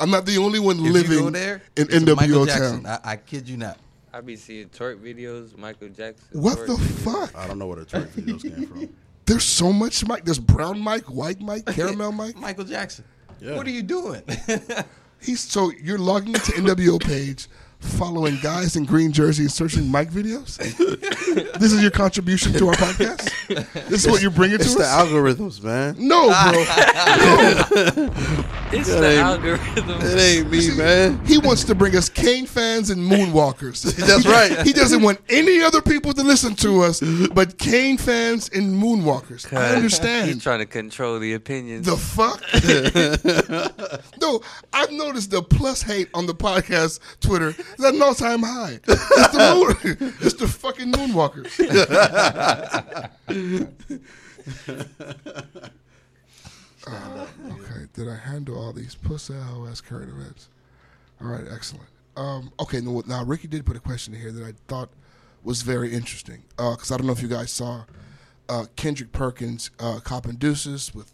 [0.00, 2.46] I'm not the only one If living you go there, in it's a Michael NWO
[2.46, 2.82] Jackson.
[2.82, 3.00] town.
[3.04, 3.78] I, I kid you not.
[4.12, 6.26] I be seeing twerk videos, Michael Jackson.
[6.40, 7.30] What twerk the videos.
[7.30, 7.38] fuck?
[7.38, 8.88] I don't know where the twerk videos came from.
[9.26, 10.24] There's so much Mike.
[10.24, 12.36] There's brown Mike, white Mike, caramel Mike.
[12.40, 13.04] Michael Jackson.
[13.40, 13.56] Yeah.
[13.56, 14.22] What are you doing?
[15.20, 17.46] He's so you're logging into NWO page,
[17.82, 20.56] following guys in green jerseys and searching Mike videos.
[21.58, 23.30] this is your contribution to our podcast.
[23.88, 24.78] This is what you're bringing to It's us.
[24.78, 25.96] the algorithms, man.
[25.98, 26.64] no, bro.
[28.74, 29.90] It's That the ain't- algorithm.
[30.00, 31.22] It ain't me, man.
[31.26, 33.82] He wants to bring us Kane fans and Moonwalkers.
[34.06, 34.66] That's right.
[34.66, 37.00] He doesn't want any other people to listen to us
[37.34, 39.52] but Kane fans and Moonwalkers.
[39.52, 40.26] I understand.
[40.28, 40.40] He's understand.
[40.40, 41.84] trying to control the opinions.
[41.84, 42.40] The fuck?
[44.22, 44.40] no,
[44.72, 48.80] I've noticed the plus hate on the podcast Twitter is at an all time high.
[48.86, 49.76] It's the, moon,
[50.20, 51.52] it's the fucking Moonwalkers.
[56.84, 60.48] Uh, okay, did I handle all these pussy ass current events?
[61.20, 61.88] All right, excellent.
[62.16, 64.90] Um, okay, now, now Ricky did put a question in here that I thought
[65.44, 67.84] was very interesting because I don't know if you guys saw
[68.48, 71.12] uh, Kendrick Perkins uh, copping deuces with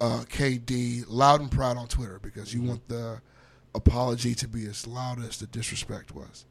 [0.00, 3.20] uh, KD loud and proud on Twitter because you want the
[3.74, 6.44] apology to be as loud as the disrespect was.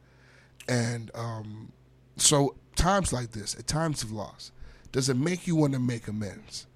[0.68, 1.72] And um,
[2.16, 4.50] so, times like this, at times of loss,
[4.92, 6.66] does it make you want to make amends?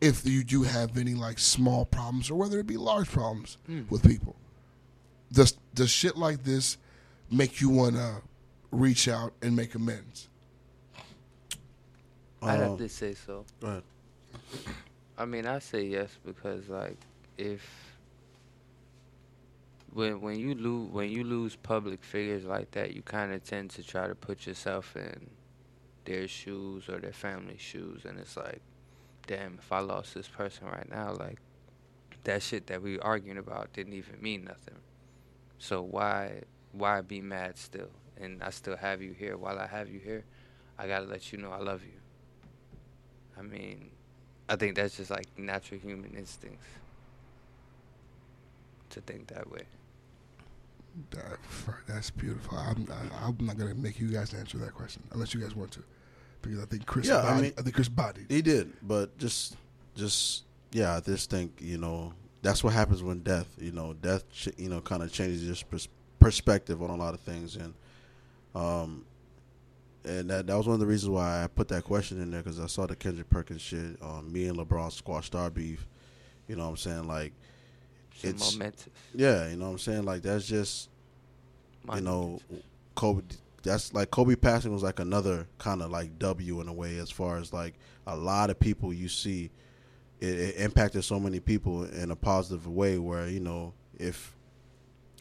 [0.00, 3.58] If you do have any like small problems or whether it be large problems
[3.90, 4.36] with people,
[5.32, 6.78] does does shit like this
[7.30, 8.22] make you want to
[8.70, 10.28] reach out and make amends?
[12.40, 13.44] I'd Um, have to say so.
[13.60, 13.82] Go ahead.
[15.16, 16.96] I mean, I say yes because like
[17.36, 17.60] if
[19.98, 23.70] when when you lose when you lose public figures like that, you kind of tend
[23.70, 25.28] to try to put yourself in
[26.04, 28.60] their shoes or their family's shoes, and it's like,
[29.26, 31.40] damn, if I lost this person right now, like
[32.22, 34.78] that shit that we arguing about didn't even mean nothing.
[35.58, 37.90] So why why be mad still?
[38.20, 39.36] And I still have you here.
[39.36, 40.24] While I have you here,
[40.78, 41.98] I gotta let you know I love you.
[43.36, 43.90] I mean,
[44.48, 46.66] I think that's just like natural human instincts.
[48.90, 49.66] to think that way.
[51.10, 51.38] That,
[51.86, 52.58] that's beautiful.
[52.58, 55.70] I'm, I, I'm not gonna make you guys answer that question unless you guys want
[55.72, 55.82] to,
[56.42, 57.06] because I think Chris.
[57.06, 58.26] Yeah, bodied, I mean, I think Chris bodied.
[58.28, 59.56] He did, but just,
[59.94, 64.24] just yeah, I just think you know that's what happens when death, you know, death,
[64.56, 65.88] you know, kind of changes your pers-
[66.20, 67.74] perspective on a lot of things, and
[68.54, 69.04] um,
[70.04, 72.42] and that that was one of the reasons why I put that question in there
[72.42, 73.96] because I saw the Kendrick Perkins shit.
[74.02, 75.86] Um, me and LeBron squashed our beef.
[76.46, 77.06] You know what I'm saying?
[77.06, 77.32] Like,
[78.18, 78.88] Some momentous.
[79.14, 80.04] Yeah, you know what I'm saying?
[80.04, 80.90] Like that's just,
[81.94, 82.40] you know,
[82.94, 83.22] Kobe.
[83.62, 87.10] That's like Kobe passing was like another kind of like W in a way, as
[87.10, 87.74] far as like
[88.06, 89.50] a lot of people you see,
[90.20, 92.98] it, it impacted so many people in a positive way.
[92.98, 94.34] Where you know, if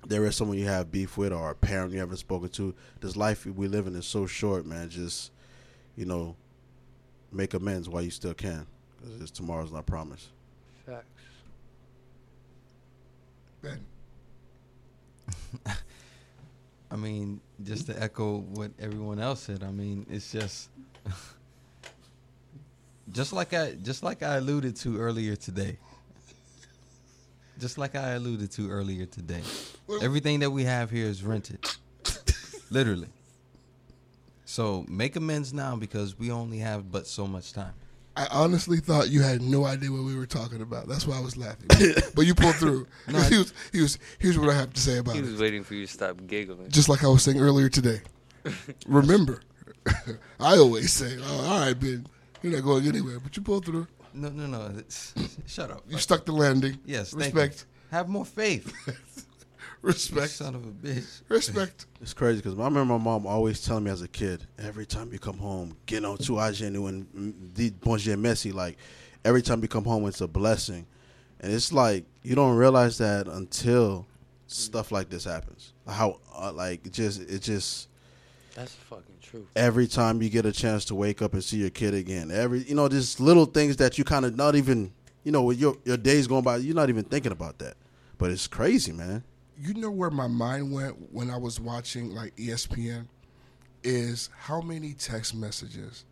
[0.07, 3.15] there is someone you have beef with or a parent you haven't spoken to, this
[3.15, 4.89] life we live in is so short, man.
[4.89, 5.31] Just
[5.95, 6.35] you know,
[7.31, 8.65] make amends while you still can,
[9.03, 10.29] because tomorrow's not promised.
[10.85, 11.05] Facts.
[15.65, 15.65] Ben.
[16.91, 19.63] I mean, just to echo what everyone else said.
[19.63, 20.69] I mean, it's just
[23.11, 25.77] just like I just like I alluded to earlier today.
[27.59, 29.41] Just like I alluded to earlier today.
[30.01, 31.65] Everything that we have here is rented.
[32.69, 33.07] Literally.
[34.45, 37.73] So make amends now because we only have but so much time.
[38.17, 40.87] I honestly thought you had no idea what we were talking about.
[40.87, 41.67] That's why I was laughing.
[42.15, 42.87] but you pulled through.
[43.07, 45.25] No, he was, he was, here's what I have to say about He it.
[45.25, 46.69] was waiting for you to stop giggling.
[46.69, 48.01] Just like I was saying earlier today.
[48.87, 49.41] Remember,
[50.39, 52.07] I always say, oh, all right, Ben,
[52.41, 53.87] you're not going anywhere, but you pulled through.
[54.13, 54.71] No, no, no.
[55.45, 55.83] Shut up.
[55.87, 56.79] You stuck the landing.
[56.85, 57.65] Yes, thank Respect.
[57.91, 57.95] you.
[57.97, 58.73] Have more faith.
[59.81, 60.31] Respect.
[60.31, 61.21] Son of a bitch.
[61.29, 61.85] Respect.
[62.01, 65.11] It's crazy because I remember my mom always telling me as a kid, every time
[65.11, 68.53] you come home, get on to Agenu and di bonjour Messi.
[68.53, 68.77] Like
[69.25, 70.85] every time you come home, it's a blessing,
[71.39, 74.05] and it's like you don't realize that until
[74.45, 75.73] stuff like this happens.
[75.87, 77.89] How uh, like it just it just
[78.55, 79.47] That's fucking true.
[79.55, 82.29] every time you get a chance to wake up and see your kid again.
[82.29, 84.91] Every you know, just little things that you kind of not even
[85.23, 87.75] you know, with your your days going by, you're not even thinking about that.
[88.19, 89.23] But it's crazy, man.
[89.59, 93.07] You know where my mind went when I was watching like ESPN
[93.83, 96.05] is how many text messages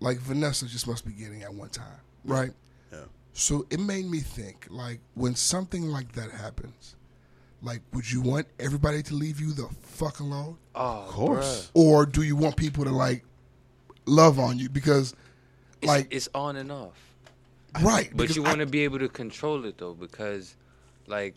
[0.00, 2.52] like Vanessa just must be getting at one time, right?
[2.92, 2.98] Yeah.
[3.32, 6.94] So it made me think like when something like that happens,
[7.62, 10.56] like would you want everybody to leave you the fuck alone?
[10.74, 11.70] Oh, Of course.
[11.74, 13.24] Or do you want people to like
[14.06, 15.14] love on you because
[15.80, 16.92] It's, like it's on and off.
[17.82, 20.54] right, But you want to be able to control it though, because,
[21.06, 21.34] like,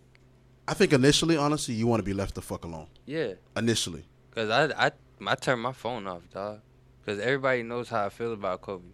[0.70, 2.88] I think initially, honestly, you want to be left the fuck alone.
[3.05, 4.03] yeah, Initially.
[4.30, 4.91] because I I
[5.26, 6.61] I turned my phone off, dog.
[7.01, 8.86] Because everybody knows how I feel about Kobe.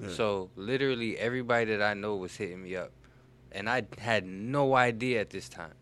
[0.00, 0.08] Yeah.
[0.10, 2.90] So literally everybody that I know was hitting me up,
[3.50, 5.72] and I had no idea at this time.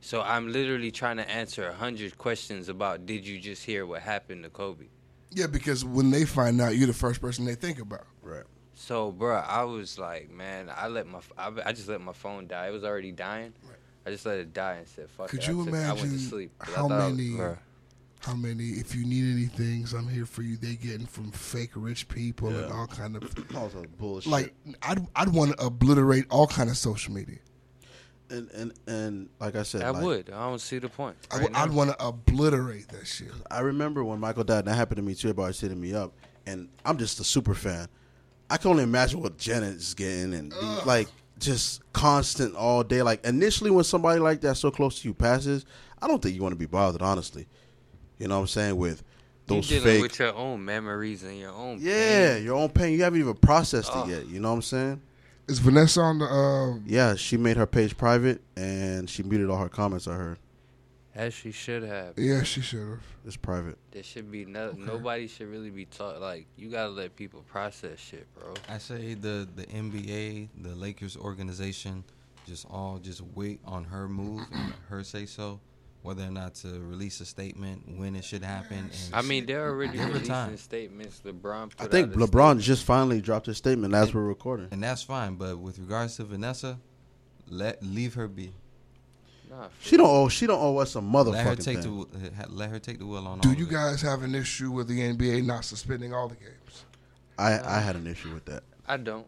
[0.00, 4.02] So I'm literally trying to answer a hundred questions about did you just hear what
[4.02, 4.86] happened to Kobe?
[5.34, 8.06] yeah, because when they find out you're the first person they think about.
[8.20, 8.44] Right.
[8.74, 12.48] So, bruh, I was like, man, I let my, I, I just let my phone
[12.48, 12.66] die.
[12.68, 13.52] It was already dying.
[14.06, 15.48] I just let it die and said, fuck Could it.
[15.48, 16.58] you I, took- I went to imagine sleep.
[16.58, 17.56] 'cause I how thought I was- many
[18.20, 21.70] how many if you need any things I'm here for you they getting from fake
[21.74, 23.22] rich people and all kind of
[23.56, 24.30] All the bullshit.
[24.30, 27.38] like I'd I'd want to obliterate all kind of social media.
[28.30, 30.30] and and and like I said, I like, would.
[30.30, 31.16] I don't see the point.
[31.32, 33.32] I right would, I'd want to obliterate that shit.
[33.50, 34.60] I remember when Michael died.
[34.60, 35.28] and That happened to me too.
[35.28, 36.12] Everybody's hitting me up,
[36.46, 37.88] and I'm just a super fan.
[38.48, 41.08] I can only imagine what Janet is getting, and the- like
[41.42, 43.02] just constant all day.
[43.02, 45.64] Like initially, when somebody like that so close to you passes,
[46.00, 47.02] I don't think you want to be bothered.
[47.02, 47.46] Honestly,
[48.18, 49.02] you know what I'm saying with
[49.46, 50.02] those you dealing fake.
[50.02, 52.44] with your own memories and your own yeah, pain.
[52.44, 52.92] your own pain.
[52.96, 54.04] You haven't even processed Oh.
[54.04, 54.26] it yet.
[54.28, 55.00] You know what I'm saying?
[55.48, 56.24] Is Vanessa on the?
[56.26, 60.06] Uh, Yeah, she made her page private and she muted all her comments.
[60.06, 60.38] I heard
[61.14, 62.14] As she should have.
[62.18, 63.00] yeah, she should have.
[63.26, 63.76] it's private.
[63.90, 67.98] There should be no nobody should really be taught like you gotta let people process
[67.98, 68.54] shit, bro.
[68.68, 72.02] I say the the NBA, the Lakers organization,
[72.46, 75.60] just all just wait on her move and her say so,
[76.02, 78.78] whether or not to release a statement when it should happen.
[78.78, 80.56] And I mean, they're already releasing time.
[80.56, 81.20] statements.
[81.26, 81.76] LeBron.
[81.76, 84.68] Put I think out a LeBron just finally dropped his statement as we're recording.
[84.70, 85.34] and that's fine.
[85.34, 86.80] But with regards to Vanessa,
[87.48, 88.52] let leave her be.
[89.52, 90.28] Nah, She don't owe.
[90.28, 92.06] She don't owe us a motherfucking Let her take thing.
[92.10, 93.38] the uh, let her take the wheel on.
[93.40, 93.74] Do all you of it.
[93.74, 96.84] guys have an issue with the NBA not suspending all the games?
[97.38, 98.62] I I had an issue with that.
[98.88, 99.26] I don't.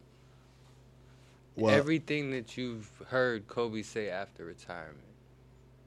[1.56, 4.96] Well, Everything that you've heard Kobe say after retirement,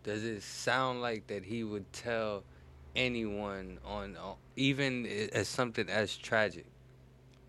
[0.03, 2.43] does it sound like that he would tell
[2.95, 6.65] anyone on, on even as something as tragic?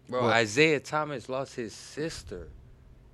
[0.08, 2.48] Bro, Well- Isaiah Thomas lost his sister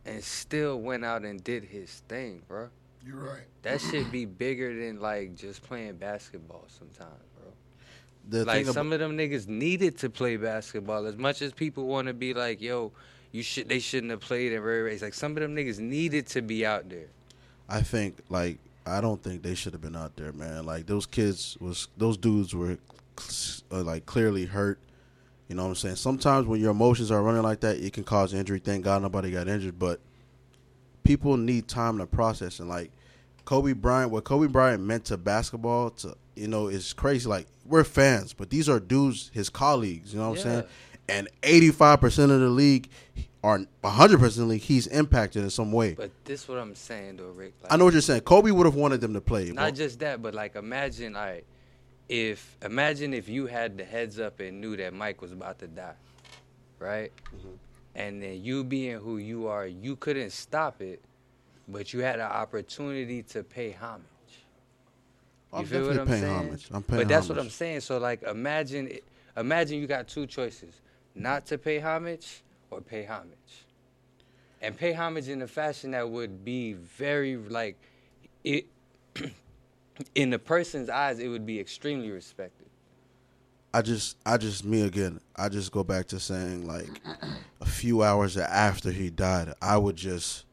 [0.07, 2.68] and still went out and did his thing, bro.
[3.07, 3.42] You're right.
[3.62, 7.52] That should be bigger than like just playing basketball sometimes, bro.
[8.28, 11.86] The like thing some of them niggas needed to play basketball as much as people
[11.86, 12.92] want to be like, yo,
[13.32, 15.02] you should they shouldn't have played in Ray Race.
[15.02, 17.09] Like some of them niggas needed to be out there.
[17.68, 20.64] I think like I don't think they should have been out there, man.
[20.64, 22.78] Like those kids was those dudes were
[23.70, 24.78] uh, like clearly hurt.
[25.48, 25.96] You know what I'm saying?
[25.96, 28.61] Sometimes when your emotions are running like that, it can cause injury.
[28.61, 30.00] Thank God nobody got injured, but
[31.05, 32.90] people need time to process and like
[33.44, 37.28] Kobe Bryant, what Kobe Bryant meant to basketball, to you know, is crazy.
[37.28, 40.12] Like we're fans, but these are dudes, his colleagues.
[40.12, 40.64] You know what I'm saying?
[41.09, 42.88] And 85 percent of the league,
[43.42, 45.94] or 100 percent of the league, he's impacted in some way.
[45.94, 47.55] But this what I'm saying though, Rick.
[47.62, 48.22] Like, I know what you're saying.
[48.22, 49.46] Kobe would have wanted them to play.
[49.46, 49.70] Not bro.
[49.70, 51.44] just that, but like imagine, all right,
[52.09, 55.68] if imagine if you had the heads up and knew that Mike was about to
[55.68, 55.94] die,
[56.78, 57.12] right?
[57.36, 57.48] Mm-hmm.
[57.95, 61.01] And then you being who you are, you couldn't stop it,
[61.68, 64.03] but you had an opportunity to pay homage.
[65.53, 66.34] You I'm feel what I'm paying saying?
[66.34, 66.68] homage.
[66.72, 67.38] I'm paying but that's what.
[67.38, 67.80] I'm saying.
[67.80, 69.05] So like, imagine, it-
[69.36, 70.80] imagine you got two choices:
[71.14, 73.64] not to pay homage or pay homage,
[74.61, 77.76] and pay homage in a fashion that would be very like
[78.42, 78.66] it.
[80.16, 82.66] in the person's eyes, it would be extremely respected.
[83.72, 85.20] I just, I just, me again.
[85.36, 87.01] I just go back to saying like
[87.85, 90.47] few hours after he died, I would just,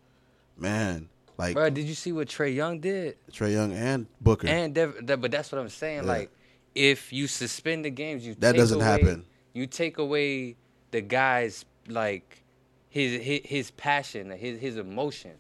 [0.58, 1.08] man,
[1.38, 3.16] like Bro, did you see what Trae Young did?
[3.32, 4.48] Trae Young and Booker.
[4.48, 6.04] And Dev- that, but that's what I'm saying.
[6.04, 6.10] Yeah.
[6.10, 6.30] Like,
[6.76, 9.26] if you suspend the games, you That take doesn't away- happen.
[9.54, 10.58] You take away
[10.92, 12.44] the guy's like
[12.90, 15.32] his his, his passion, his his emotion.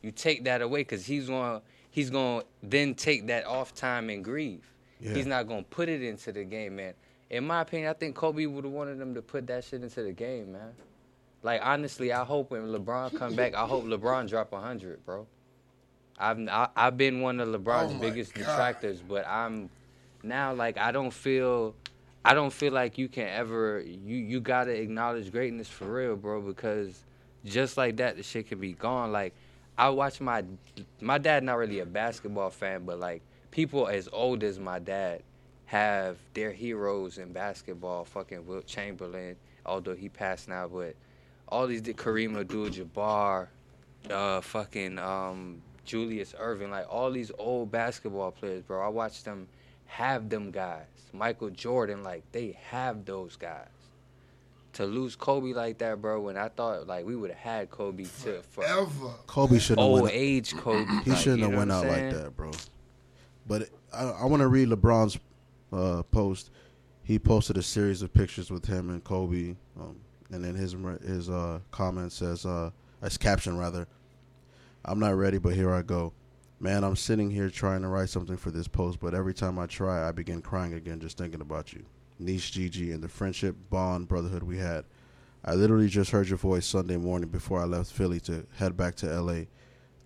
[0.00, 3.74] You take that away because he's going to he's going to then take that off
[3.74, 4.64] time and grieve.
[4.98, 5.12] Yeah.
[5.14, 6.94] He's not going to put it into the game, man.
[7.28, 10.02] In my opinion, I think Kobe would have wanted them to put that shit into
[10.02, 10.72] the game, man.
[11.44, 15.26] Like honestly, I hope when LeBron come back, I hope LeBron drop hundred, bro.
[16.18, 18.46] I've I, I've been one of LeBron's Oh biggest God.
[18.46, 19.68] detractors, but I'm
[20.22, 21.74] now like I don't feel
[22.24, 26.40] I don't feel like you can ever you you gotta acknowledge greatness for real, bro,
[26.40, 27.04] because
[27.44, 29.12] just like that the shit can be gone.
[29.12, 29.34] Like
[29.76, 30.44] I watch my
[31.02, 33.20] my dad not really a basketball fan, but like
[33.50, 35.22] people as old as my dad
[35.66, 39.36] have their heroes in basketball, fucking Wilt Chamberlain,
[39.66, 40.94] although he passed now, but
[41.54, 43.46] all these Kareem Abdul-Jabbar,
[44.10, 48.84] uh, fucking um, Julius Erving, like all these old basketball players, bro.
[48.84, 49.46] I watched them
[49.86, 50.86] have them guys.
[51.12, 53.68] Michael Jordan, like they have those guys.
[54.72, 58.06] To lose Kobe like that, bro, when I thought like we would have had Kobe
[58.24, 59.14] to for Ever.
[59.28, 60.84] Kobe shouldn't have old went, age Kobe.
[61.04, 62.50] He like, shouldn't you have went out I'm like that, bro.
[63.46, 65.20] But I, I want to read LeBron's
[65.72, 66.50] uh, post.
[67.04, 70.00] He posted a series of pictures with him and Kobe, um,
[70.34, 70.74] and then his
[71.06, 72.70] his uh, comment says, uh,
[73.02, 73.86] his caption rather,
[74.84, 76.12] "I'm not ready, but here I go."
[76.60, 79.66] Man, I'm sitting here trying to write something for this post, but every time I
[79.66, 81.84] try, I begin crying again just thinking about you.
[82.18, 84.84] Niche Gigi and the friendship, bond, brotherhood we had.
[85.44, 88.94] I literally just heard your voice Sunday morning before I left Philly to head back
[88.96, 89.42] to LA.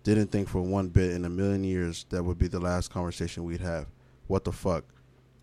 [0.03, 3.45] Didn't think for one bit in a million years that would be the last conversation
[3.45, 3.87] we'd have.
[4.27, 4.83] What the fuck?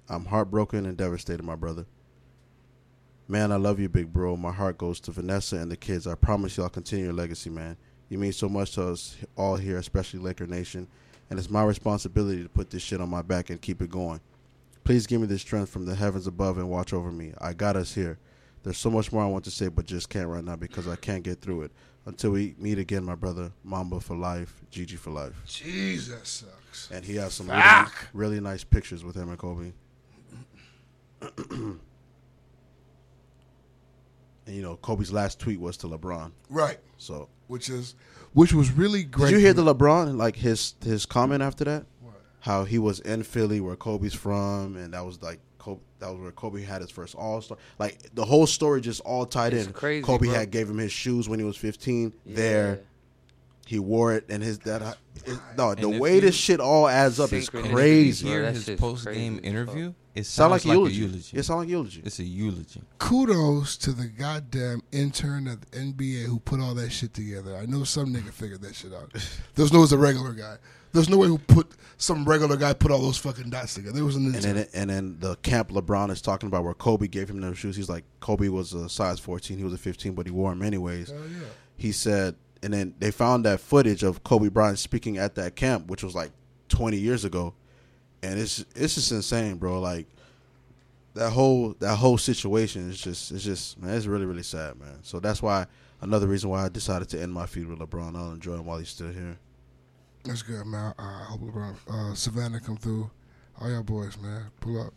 [0.08, 1.86] I'm heartbroken and devastated, my brother.
[3.28, 4.36] Man, I love you, big bro.
[4.36, 6.06] My heart goes to Vanessa and the kids.
[6.06, 7.76] I promise you I'll continue your legacy, man.
[8.08, 10.86] You mean so much to us all here, especially Laker Nation,
[11.28, 14.20] and it's my responsibility to put this shit on my back and keep it going.
[14.84, 17.32] Please give me the strength from the heavens above and watch over me.
[17.40, 18.16] I got us here.
[18.62, 20.94] There's so much more I want to say, but just can't right now because I
[20.94, 21.72] can't get through it.
[22.04, 23.50] Until we meet again, my brother.
[23.64, 25.34] Mamba for life, Gigi for life.
[25.46, 26.88] Jesus sucks.
[26.92, 29.72] And he has some really, really nice pictures with him and Kobe.
[34.46, 36.32] and you know, Kobe's last tweet was to LeBron.
[36.48, 36.78] Right.
[36.98, 37.94] So Which is,
[38.32, 39.30] which was really great.
[39.30, 41.86] Did you hear the LeBron like his his comment after that?
[42.40, 46.20] How he was in Philly where Kobe's from, and that was like Kobe, that was
[46.20, 47.58] where Kobe had his first All Star.
[47.78, 49.72] Like the whole story just all tied It's in.
[49.72, 50.34] crazy, Kobe bro.
[50.36, 52.14] had gave him his shoes when he was fifteen.
[52.24, 52.80] There,
[53.66, 54.96] he wore it, and his that
[55.26, 57.74] it, no the And if way this shit all adds up is And if you
[57.74, 58.26] crazy.
[58.28, 60.96] hear his post game interview, it sounds Sound like like, eulogy.
[60.96, 61.36] a eulogy.
[61.36, 62.02] It sound like eulogy.
[62.04, 62.80] It's a eulogy.
[62.98, 67.56] Kudos to the goddamn intern at the NBA who put all that shit together.
[67.56, 69.12] I know some nigga figured that shit out.
[69.54, 70.56] There's no as a regular guy.
[70.92, 73.94] There's no way who put some regular guy put all those fucking dots together.
[73.96, 74.54] There was an And intern.
[74.56, 77.76] then, and then the camp LeBron is talking about where Kobe gave him those shoes.
[77.76, 80.62] He's like, Kobe was a size 14, he was a 15, but he wore them
[80.62, 81.10] anyways.
[81.10, 81.46] Hell yeah.
[81.76, 82.36] He said,
[82.66, 86.16] and then they found that footage of Kobe Bryant speaking at that camp, which was
[86.16, 86.32] like
[86.68, 87.54] 20 years ago,
[88.24, 89.78] and it's it's just insane, bro.
[89.78, 90.08] Like
[91.14, 94.98] that whole that whole situation is just it's just man, it's really really sad, man.
[95.02, 95.66] So that's why
[96.00, 98.16] another reason why I decided to end my feud with LeBron.
[98.16, 99.38] I'll enjoy him while he's still here.
[100.24, 100.92] That's good, man.
[100.98, 103.08] I hope LeBron, uh, Savannah come through.
[103.60, 104.92] All y'all boys, man, pull up.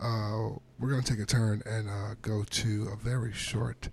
[0.00, 3.88] Uh, we're gonna take a turn and uh, go to a very short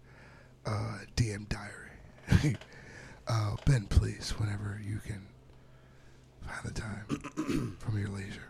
[0.68, 2.56] uh, DM diary.
[3.30, 5.26] uh, ben, please, whenever you can
[6.42, 8.50] find the time from your leisure.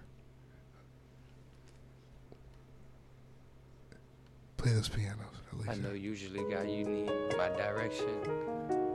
[4.58, 5.18] Play those pianos.
[5.52, 5.70] At least.
[5.70, 8.08] I know usually, guy, you need my direction.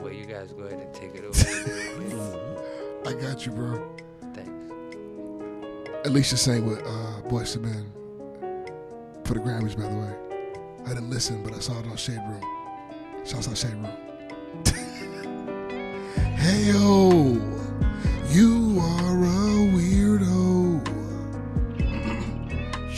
[0.01, 1.35] Well, you guys go ahead and take it over.
[3.07, 3.97] I got you, bro.
[4.35, 4.51] Thanks.
[6.07, 7.91] Alicia sang with uh, Boyz II Men
[9.25, 10.15] for the Grammys, by the way.
[10.85, 12.43] I didn't listen, but I saw it on Shade Room.
[13.25, 14.14] Shouts out Shade Room.
[16.45, 17.09] Hey yo,
[18.29, 20.85] you are a weirdo.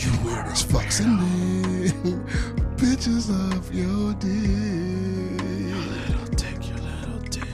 [0.01, 0.91] you weird as fuck.
[0.91, 2.25] Sending
[2.77, 5.39] pictures of your dick.
[5.71, 7.47] Your little dick, your little dick.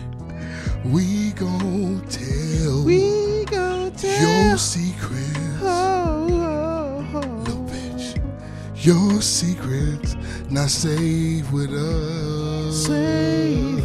[0.83, 2.83] We gon' tell.
[2.83, 5.61] We gon' tell your secrets.
[5.61, 7.19] Oh, oh, oh.
[7.19, 8.17] Little bitch.
[8.83, 10.15] Your secrets
[10.49, 12.87] not safe with us.
[12.87, 13.82] Safe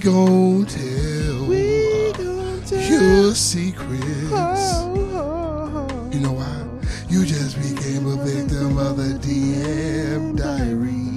[0.00, 1.46] gon' tell.
[1.46, 4.32] We gon' tell your secrets.
[4.32, 6.10] Oh, oh, oh.
[6.10, 6.66] You know why?
[7.08, 11.10] You just became a victim of the DM diary.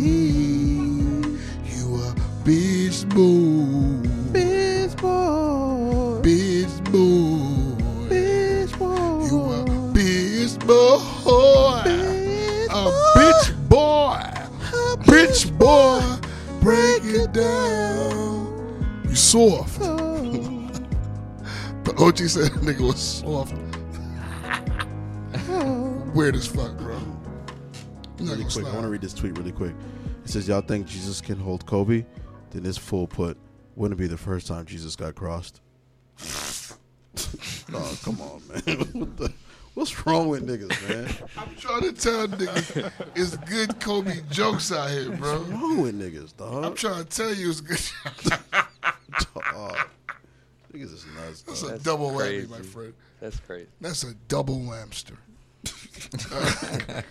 [0.00, 2.14] You a
[2.44, 4.08] bitch boy.
[4.32, 6.22] Bitch boy.
[6.22, 8.08] Bitch boy.
[8.08, 9.24] Bitch boy.
[9.26, 11.02] You a bitch boy.
[12.70, 14.20] a bitch boy.
[15.04, 16.13] bitch boy.
[16.64, 19.04] Break it down.
[19.06, 19.78] You soft.
[21.84, 23.52] but OG said that nigga was soft.
[26.16, 26.98] Weird as fuck, bro.
[28.18, 29.74] Really quick, I want to read this tweet really quick.
[30.24, 32.06] It says, "Y'all think Jesus can hold Kobe?"
[32.48, 33.36] Then this fool put,
[33.76, 35.60] "Wouldn't it be the first time Jesus got crossed?"
[37.74, 39.34] oh, come on, man.
[39.74, 41.28] What the, what's wrong with niggas, man?
[41.36, 45.38] I'm trying to tell niggas it's good Kobe jokes out here, bro.
[45.38, 46.64] What's wrong with niggas, dog?
[46.64, 47.80] I'm trying to tell you it's good.
[49.34, 49.76] Dog.
[50.72, 51.42] Niggas is nuts.
[51.42, 51.72] That's dog.
[51.72, 52.94] a double whammy, my friend.
[53.20, 53.68] That's crazy.
[53.80, 55.16] That's a double whamster.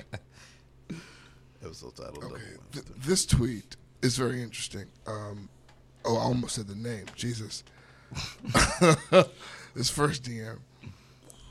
[1.64, 2.24] Episode title.
[2.26, 2.72] Okay, Whamster.
[2.74, 4.86] th- this tweet is very interesting.
[5.08, 5.50] Um,
[6.04, 7.06] oh, I almost said the name.
[7.16, 7.64] Jesus.
[9.76, 10.60] this first DM,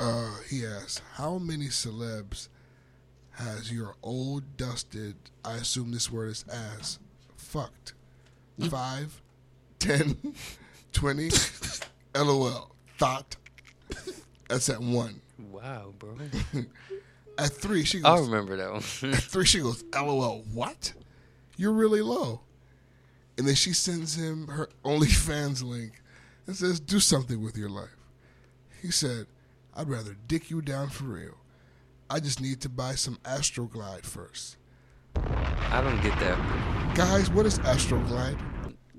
[0.03, 2.48] uh, he asks, "How many celebs
[3.32, 5.14] has your old dusted?
[5.44, 6.98] I assume this word is ass.
[7.36, 7.94] Fucked.
[8.68, 9.20] Five,
[9.78, 10.16] ten,
[10.92, 11.30] twenty.
[12.14, 12.74] LOL.
[12.98, 13.36] Thought.
[14.48, 15.20] That's at one.
[15.50, 16.16] Wow, bro.
[17.38, 19.12] At three, she goes, I remember that one.
[19.14, 20.92] At three, she goes, LOL, what?
[21.57, 22.42] You're really low.
[23.38, 26.03] And then she sends him her OnlyFans link
[26.46, 27.96] and says, do something with your life.
[28.82, 29.26] He said,
[29.75, 31.37] I'd rather dick you down for real.
[32.11, 34.57] I just need to buy some Astroglide first.
[35.16, 36.95] I don't get that.
[36.95, 38.39] Guys, what is Astroglide?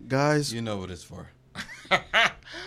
[0.08, 1.30] Guys, You know what it's for.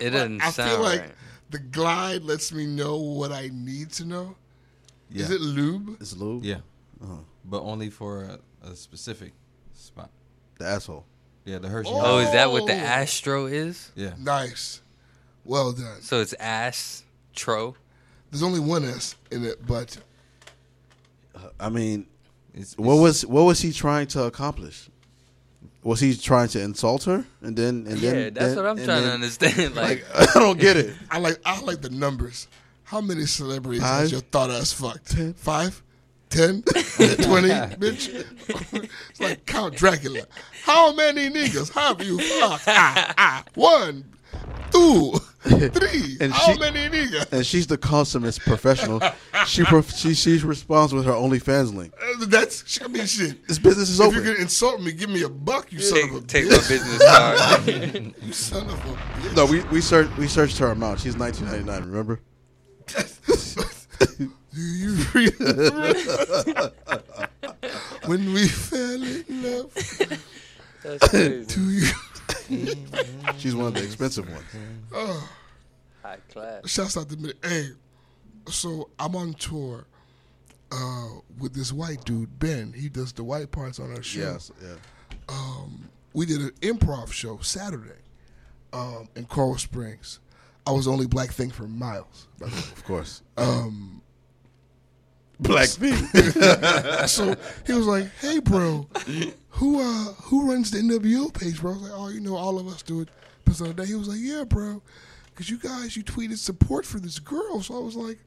[0.00, 1.12] It doesn't I sound feel like right.
[1.50, 4.36] the glide lets me know what I need to know.
[5.10, 5.24] Yeah.
[5.24, 5.96] Is it lube?
[6.00, 6.44] it's lube.
[6.44, 6.56] Yeah.
[7.02, 7.16] Uh-huh.
[7.44, 8.38] But only for a,
[8.68, 9.32] a specific
[9.72, 10.10] spot.
[10.58, 11.06] The asshole.
[11.44, 11.90] Yeah, the Hershey.
[11.92, 12.76] Oh, is that what the Oh.
[12.76, 13.90] Astro is?
[13.94, 14.14] Yeah.
[14.18, 14.82] Nice.
[15.44, 16.02] Well done.
[16.02, 17.76] So it's Astro.
[18.30, 19.96] There's only one S in it, but
[21.60, 22.06] I mean,
[22.54, 24.88] It's, what it's- was what was he trying to accomplish?
[25.82, 27.24] Was he trying to insult her?
[27.42, 29.74] And then and Yeah, then that's then- what I'm and trying to understand.
[29.76, 30.94] Like, Like I don't get it.
[31.10, 32.48] I like I like the numbers.
[32.84, 34.00] How many celebrities Five.
[34.02, 35.14] has your thought ass fucked?
[35.36, 35.82] Five?
[36.28, 36.62] Ten?
[36.62, 37.48] Twenty?
[37.78, 38.08] Bitch.
[39.10, 40.22] it's like Count Dracula.
[40.64, 42.64] How many niggas have you fucked?
[42.66, 43.44] Ah, ah.
[43.54, 44.04] One,
[44.72, 45.14] two,
[45.70, 46.16] three.
[46.20, 47.32] And How she- many niggas?
[47.32, 49.00] And she's the consummate professional.
[49.46, 51.92] She prof- she she responds with her OnlyFans link.
[52.00, 53.46] Uh, That's I mean shit.
[53.46, 54.10] This business is over.
[54.10, 54.24] If open.
[54.26, 56.62] you're gonna insult me, give me a buck, you son of a take, take bitch.
[56.62, 58.14] my business card.
[58.22, 59.36] You son of a bitch.
[59.36, 61.00] No, we we searched we searched her amount.
[61.00, 61.88] She's 1999.
[61.90, 62.20] Remember?
[64.54, 66.72] Do you remember
[68.06, 69.72] when we fell in love?
[70.82, 71.44] That's crazy.
[71.46, 72.74] Do you?
[73.38, 74.44] She's one of the expensive ones.
[74.94, 75.28] Oh.
[76.16, 76.70] High class.
[76.70, 77.32] Shouts out to me.
[77.42, 77.68] Hey,
[78.48, 79.86] so I'm on tour
[80.72, 81.08] uh,
[81.38, 82.72] with this white dude, Ben.
[82.72, 84.20] He does the white parts on our show.
[84.20, 84.74] Yes, yeah.
[85.28, 88.00] Um, we did an improv show Saturday
[88.72, 90.20] um, in Coral Springs.
[90.66, 92.26] I was the only black thing for miles.
[92.38, 92.58] by the way.
[92.58, 93.22] Of course.
[93.36, 94.02] Um,
[95.38, 95.94] Black thing.
[97.06, 97.34] so
[97.66, 98.88] he was like, "Hey, bro,
[99.50, 102.58] who uh who runs the NWO page, bro?" I was like, "Oh, you know, all
[102.58, 103.10] of us do it.
[103.46, 103.86] episode of that.
[103.86, 104.80] He was like, "Yeah, bro,
[105.36, 108.18] because you guys you tweeted support for this girl." So I was like,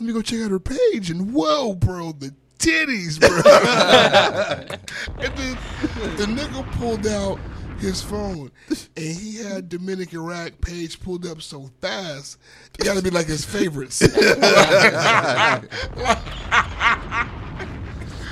[0.00, 3.28] "Let me go check out her page." And whoa, bro, the titties, bro.
[5.18, 5.58] and then
[6.16, 7.38] the nigga pulled out
[7.78, 12.38] his phone, and he had Dominican Rack page pulled up so fast,
[12.78, 14.00] it got to be like his favorites.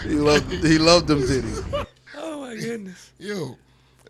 [0.02, 1.86] He loved he loved them titties.
[2.16, 3.12] Oh my goodness.
[3.18, 3.56] Yo,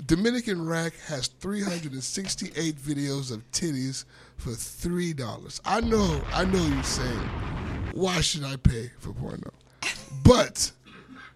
[0.07, 4.05] Dominican Rack has 368 videos of titties
[4.36, 5.61] for three dollars.
[5.64, 7.28] I know, I know you're saying,
[7.92, 9.50] why should I pay for porno?
[10.24, 10.72] But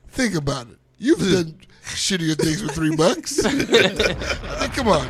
[0.08, 0.78] think about it.
[0.98, 3.44] You've done shittier things for three bucks.
[3.44, 5.06] Mean, come on.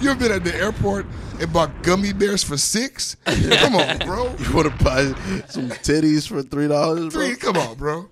[0.00, 1.04] You've been at the airport
[1.40, 3.16] and bought gummy bears for six?
[3.26, 4.34] Come on, bro.
[4.38, 5.04] You want to buy
[5.48, 7.26] some titties for three dollars, bro?
[7.26, 8.08] Three, come on, bro.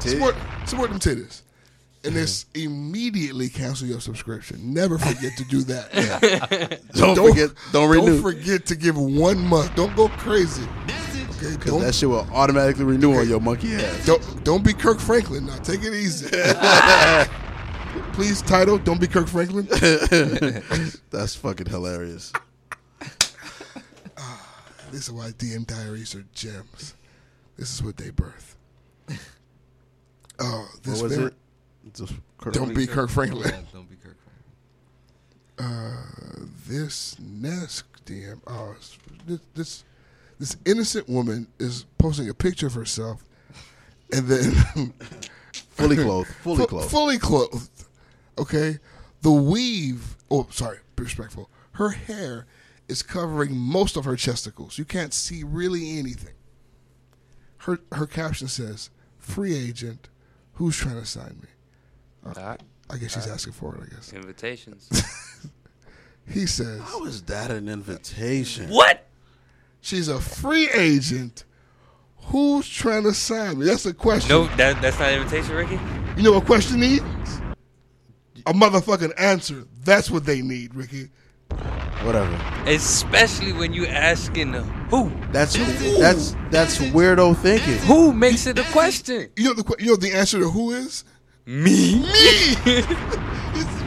[0.00, 0.34] Support,
[0.66, 1.42] support them titties.
[2.06, 4.72] And this immediately cancel your subscription.
[4.72, 6.80] Never forget to do that.
[6.94, 8.06] Don't forget- don't renew.
[8.14, 9.74] Don't forget to give one month.
[9.74, 10.62] Don't go crazy.
[11.38, 14.06] Okay, Because that shit will automatically renew on your monkey ass.
[14.06, 15.44] don't don't be Kirk Franklin.
[15.46, 16.28] Now take it easy.
[18.14, 18.78] Please, title.
[18.78, 19.66] Don't be Kirk Franklin.
[21.10, 22.32] That's fucking hilarious.
[24.16, 26.94] Ah, this is why DM diaries are gems.
[27.58, 28.56] This is what they birth.
[30.38, 31.34] Oh, this What was very- it?
[31.94, 33.48] Just Kirk- Don't be Kirk Franklin.
[33.48, 34.16] Yeah, don't be Kirk
[35.56, 35.76] Franklin.
[36.42, 38.40] Uh, this next DM.
[38.46, 38.74] Oh,
[39.26, 39.84] this, this
[40.38, 43.24] this innocent woman is posting a picture of herself,
[44.12, 44.92] and then
[45.70, 46.28] Fully clothed.
[46.42, 46.90] Fully clothed.
[46.90, 47.70] fully clothed.
[48.38, 48.78] Okay,
[49.22, 50.16] the weave.
[50.30, 51.50] Oh, sorry, be respectful.
[51.72, 52.46] Her hair
[52.88, 54.78] is covering most of her chesticles.
[54.78, 56.34] You can't see really anything.
[57.58, 60.08] Her her caption says, "Free agent,
[60.54, 61.48] who's trying to sign me?"
[62.26, 62.60] Alright.
[62.90, 63.82] I guess she's asking for it.
[63.84, 64.88] I guess Invitations.
[66.28, 68.70] he says, How is that an invitation?
[68.70, 69.06] what?
[69.80, 71.44] "She's a free agent."
[72.28, 73.66] Who's trying to sign me?
[73.66, 74.30] That's a question.
[74.30, 75.78] No, that that's not an invitation, Ricky.
[76.16, 77.02] You know what question needs?
[78.46, 79.64] A motherfucking answer.
[79.84, 81.10] That's what they need, Ricky.
[82.02, 82.34] Whatever.
[82.66, 85.12] Especially when you asking who.
[85.30, 85.54] That's
[85.98, 87.78] that's that's weirdo thinking.
[87.86, 89.30] Who makes it a question?
[89.36, 91.04] You know the you know the answer to who is
[91.46, 92.00] Me.
[92.00, 92.06] me.
[93.54, 93.80] it's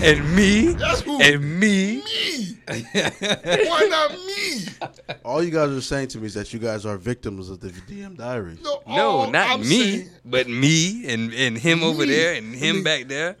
[0.00, 0.06] me.
[0.06, 0.68] And me.
[0.72, 1.20] That's who.
[1.20, 2.02] And me.
[2.02, 2.56] Me.
[2.66, 4.64] Why not me?
[5.24, 7.68] All you guys are saying to me is that you guys are victims of the
[7.70, 8.62] DM diaries.
[8.62, 9.66] No, No, not I'm me,
[9.98, 12.82] saying, but me and, and him over there and him Me.
[12.82, 13.36] back there.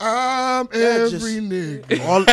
[0.00, 2.00] I'm every just- nigga.
[2.04, 2.24] All,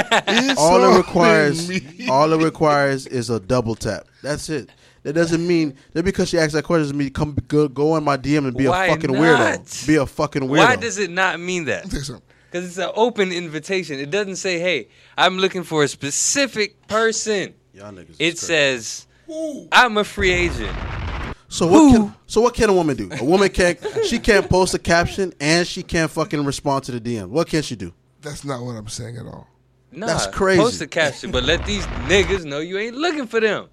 [0.58, 2.08] all all it requires, me.
[2.10, 4.08] all it requires is a double tap.
[4.24, 4.70] That's it.
[5.04, 8.04] That doesn't mean that because she asked that question doesn't mean come go, go in
[8.04, 9.22] my DM and be Why a fucking not?
[9.22, 9.88] weirdo.
[9.88, 10.58] Be a fucking weirdo.
[10.58, 11.86] Why does it not mean that?
[11.86, 12.24] I'll tell you something.
[12.52, 14.00] Because it's an open invitation.
[14.00, 17.54] It doesn't say, hey, I'm looking for a specific person.
[17.74, 19.68] Y'all niggas It says, Ooh.
[19.72, 20.78] I'm a free agent.
[21.48, 23.10] So what can so what can a woman do?
[23.20, 27.02] A woman can't she can't post a caption and she can't fucking respond to the
[27.02, 27.28] DM.
[27.28, 27.94] What can she do?
[28.22, 29.48] That's not what I'm saying at all.
[29.92, 30.62] Nah, That's crazy.
[30.62, 33.68] Post a caption, but let these niggas know you ain't looking for them.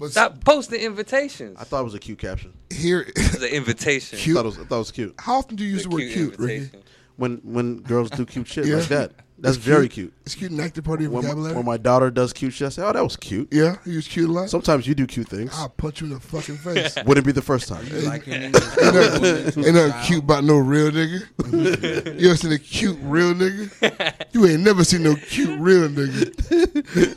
[0.00, 1.58] But Stop posting invitations.
[1.60, 2.54] I thought it was a cute caption.
[2.70, 4.18] here, It's an invitation.
[4.18, 4.34] I Cute.
[4.34, 5.14] thought it was, I thought it was cute.
[5.18, 6.70] how often do you use It's the word cute, Ricky?
[7.16, 8.76] When when girls do cute shit Yeah.
[8.76, 9.12] like that.
[9.38, 10.12] That's very cute.
[10.26, 11.54] It's cute and active part of your When, vocabulary.
[11.54, 14.06] when my daughter does cute shit, I say, "Oh, that was cute." yeah, you use
[14.08, 14.48] cute a lot.
[14.50, 15.50] Sometimes you do cute things.
[15.54, 16.94] I'll punch you in the fucking face.
[17.06, 17.86] Wouldn't be the first time.
[18.04, 21.22] Like him, Ain't nothing, ain't nothing cute about no real nigga.
[22.20, 24.14] you ever seen a cute real nigga?
[24.32, 27.16] You ain't never seen no cute real nigga.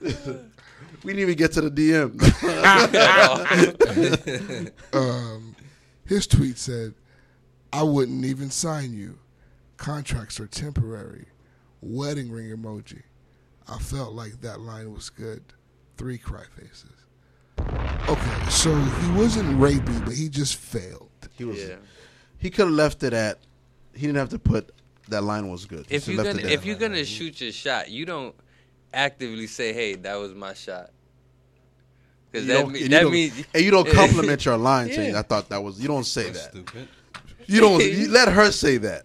[1.04, 2.18] We didn't even get to the DM.
[4.92, 5.54] Um,
[6.04, 6.94] his tweet said,
[7.72, 9.18] "I wouldn't even sign you.
[9.76, 11.26] Contracts are temporary.
[11.80, 13.02] Wedding ring emoji.
[13.68, 15.42] I felt like that line was good.
[15.96, 16.90] Three cry faces.
[18.08, 21.10] Okay, so he wasn't rapey, but he just failed.
[21.36, 21.58] he was.
[21.62, 21.76] Yeah.
[22.38, 23.38] He could have left it at.
[23.94, 24.72] He didn't have to put
[25.08, 25.86] that line was good.
[25.90, 28.34] If you're gonna if you're gonna shoot your shot, you don't
[28.92, 30.90] actively say, "Hey, that was my shot."
[32.30, 34.94] Because that, mean, that you don't, means and you don't compliment your line Yeah.
[34.94, 36.50] saying, "I thought that was." You don't say that.
[36.50, 36.88] Stupid.
[37.46, 37.82] You don't.
[37.82, 39.04] You let her say that.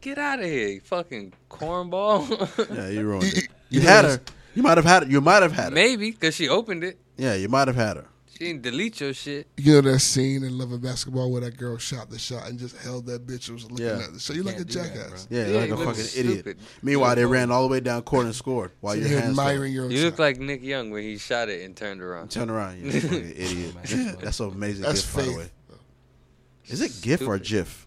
[0.00, 2.26] get out of here, you fucking cornball.
[2.76, 3.48] Yeah, you ruined You- it.
[3.70, 4.22] you You had this- her.
[4.54, 5.08] You might have had it.
[5.10, 5.70] You might have had her.
[5.70, 6.98] Maybe because she opened it.
[7.16, 8.06] Yeah, you might have had her.
[8.40, 9.48] She didn't delete your shit.
[9.58, 12.58] You know that scene in Love and Basketball where that girl shot the shot and
[12.58, 13.98] just held that bitch and was looking Yeah.
[14.02, 14.34] at the shot.
[14.34, 15.26] You're like a Can't do that, jackass.
[15.28, 16.38] Yeah, Yeah, you're like you a look fucking stupid.
[16.46, 16.58] idiot.
[16.82, 19.74] Meanwhile, they ran all the way down court and scored while your You're hands admiring
[19.74, 20.20] your own You look shot.
[20.20, 22.30] like Nick Young when he shot it and turned around.
[22.30, 23.74] Turn around, you fucking idiot.
[24.22, 25.36] That's an amazing That's gift, by the faith.
[25.38, 25.50] way.
[26.68, 27.42] Is it GIF or Stupid.
[27.46, 27.86] GIF?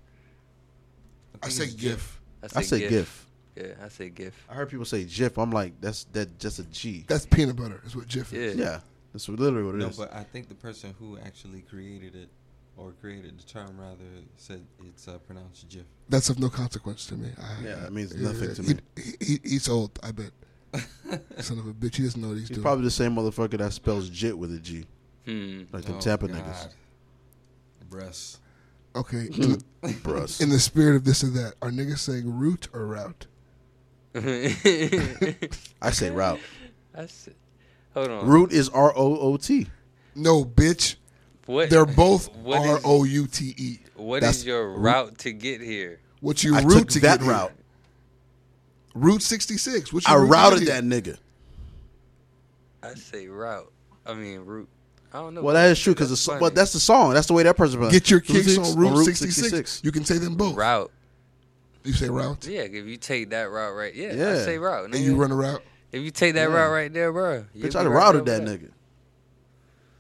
[1.42, 2.22] I say GIF.
[2.56, 3.26] I say GIF.
[3.58, 4.46] Yeah, I say GIF.
[4.50, 5.38] I heard people say GIF.
[5.40, 7.06] I'm like, that's that just a G.
[7.08, 7.82] That's peanut butter.
[7.88, 8.56] Is what GIF is.
[8.56, 8.82] Yeah,
[9.14, 9.98] that's literally what it is.
[10.00, 12.30] no, but I think the person who actually created it,
[12.76, 14.04] or created the term rather,
[14.36, 15.84] said it's uh, pronounced GIF.
[16.10, 17.30] That's of no consequence to me.
[17.40, 18.80] I, Yeah, it means nothing to he, me.
[18.96, 19.98] He, he, he's old.
[20.04, 20.32] I bet.
[21.44, 21.98] Son of a bitch.
[21.98, 22.64] He doesn't know what he's, He's doing.
[22.64, 24.86] probably the same motherfucker that spells JIT with a G.
[25.26, 25.64] Hmm.
[25.72, 26.38] Like the Oh, Tampa God.
[26.44, 26.70] niggas.
[27.92, 28.40] Breasts.
[28.96, 29.28] Okay.
[29.32, 29.58] In,
[30.02, 30.42] Bruss.
[30.42, 33.28] in the spirit of this or that, are niggas saying root or route?
[34.16, 36.40] I say route.
[36.96, 37.36] I said,
[37.94, 38.28] hold on.
[38.28, 39.68] Root is R O O T.
[40.16, 40.96] No, bitch.
[41.46, 41.70] What?
[41.70, 43.80] They're both what is- R O U T E.
[43.96, 46.00] What That's is your route to get here?
[46.20, 47.32] What you I route took to that get here?
[47.34, 47.52] route.
[48.96, 49.92] Route 66.
[49.94, 51.02] What you I route to routed get that here?
[51.16, 51.18] nigga.
[52.82, 53.72] I say route.
[54.06, 54.68] I mean route.
[55.14, 55.44] I don't know.
[55.44, 56.56] Well, that is true because That's but funny.
[56.56, 57.14] that's the song.
[57.14, 57.88] That's the way that person.
[57.90, 59.82] Get your kicks on Route, 66.
[59.84, 60.56] You can say them both.
[60.56, 60.92] route.
[61.84, 62.46] You say route?
[62.48, 64.44] Yeah, if you take that route right, yeah, I Yeah.
[64.44, 64.86] say route.
[64.86, 65.20] And you nigga.
[65.20, 65.62] run a route?
[65.94, 66.56] If you take that Yeah.
[66.56, 67.46] route right there, bro.
[67.54, 68.72] you'll Bitch, be I'd right routed that nigga.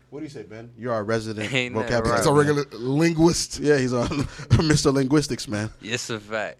[0.09, 0.71] What do you say, Ben?
[0.77, 2.09] You're our resident Ain't nothing vocabulary.
[2.11, 2.17] right.
[2.19, 3.59] It's a regular linguist.
[3.59, 4.93] Yeah, he's a Mr.
[4.93, 5.69] Linguistics, man.
[5.81, 6.57] Yes, a fact.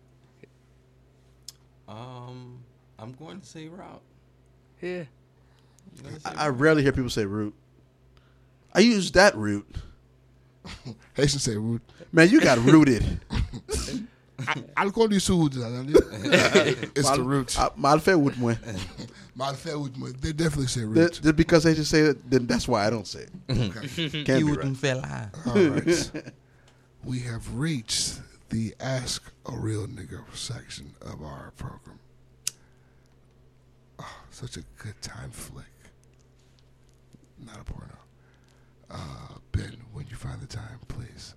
[1.88, 2.60] Um,
[2.97, 4.01] I'm going to say route.
[4.81, 5.03] Yeah.
[6.05, 7.53] I'm say I, I rarely hear people say root.
[8.73, 9.68] I use that root.
[11.14, 11.81] Haitian say root.
[12.11, 13.19] Man, you got rooted.
[14.76, 15.53] Alcool du Sud.
[15.55, 17.57] It's the route.
[17.60, 18.55] I- Mal fait with moi.
[19.35, 20.10] Mal fait with moi.
[20.19, 21.19] They definitely say Th- route.
[21.22, 23.31] Just because they just say it, then that's why I don't say it.
[23.49, 24.23] Okay.
[24.26, 25.27] Can't You be wouldn't right.
[25.45, 25.53] feel.
[25.53, 26.34] All right.
[27.03, 28.19] we have reached
[28.49, 31.99] the Ask a Real Nigga section of our program.
[33.99, 35.65] Oh, such a good time flick.
[37.45, 37.97] Not a porno.
[38.89, 41.34] Uh, ben, when you find the time, please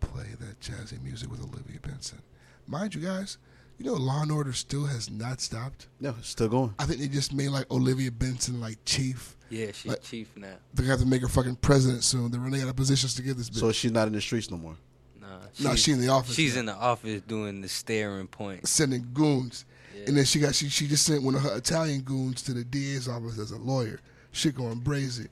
[0.00, 2.18] play that jazzy music with Olivia Benson.
[2.66, 3.38] Mind you, guys,
[3.78, 5.86] you know Law and Order still has not stopped.
[6.00, 6.74] No, it's still going.
[6.78, 9.36] I think they just made like Olivia Benson like chief.
[9.50, 10.56] Yeah, she's Like- chief now.
[10.74, 12.30] They're gonna have to make her fucking president soon.
[12.30, 13.58] They're running out of positions to give this bitch.
[13.60, 14.76] So she's not in the streets no more.
[15.20, 16.60] Nah, No, she in the office She's now.
[16.60, 18.66] in the office doing the staring point.
[18.68, 19.64] sending goons.
[20.06, 22.64] And then she got she she just sent one of her Italian goons to the
[22.64, 24.00] DA's office as a lawyer.
[24.32, 25.28] Shit going brazy.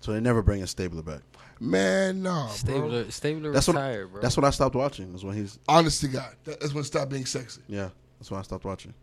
[0.00, 1.20] So they never bring a Stabler back.
[1.60, 2.48] Man, no, bro.
[2.54, 4.22] Stabler, Stabler That's retired, when bro.
[4.22, 5.14] that's when I stopped watching.
[5.14, 7.62] Is when he's Honest to God, that's when it stopped being sexy.
[7.68, 7.88] yeah.
[8.18, 8.94] That's when I stopped watching.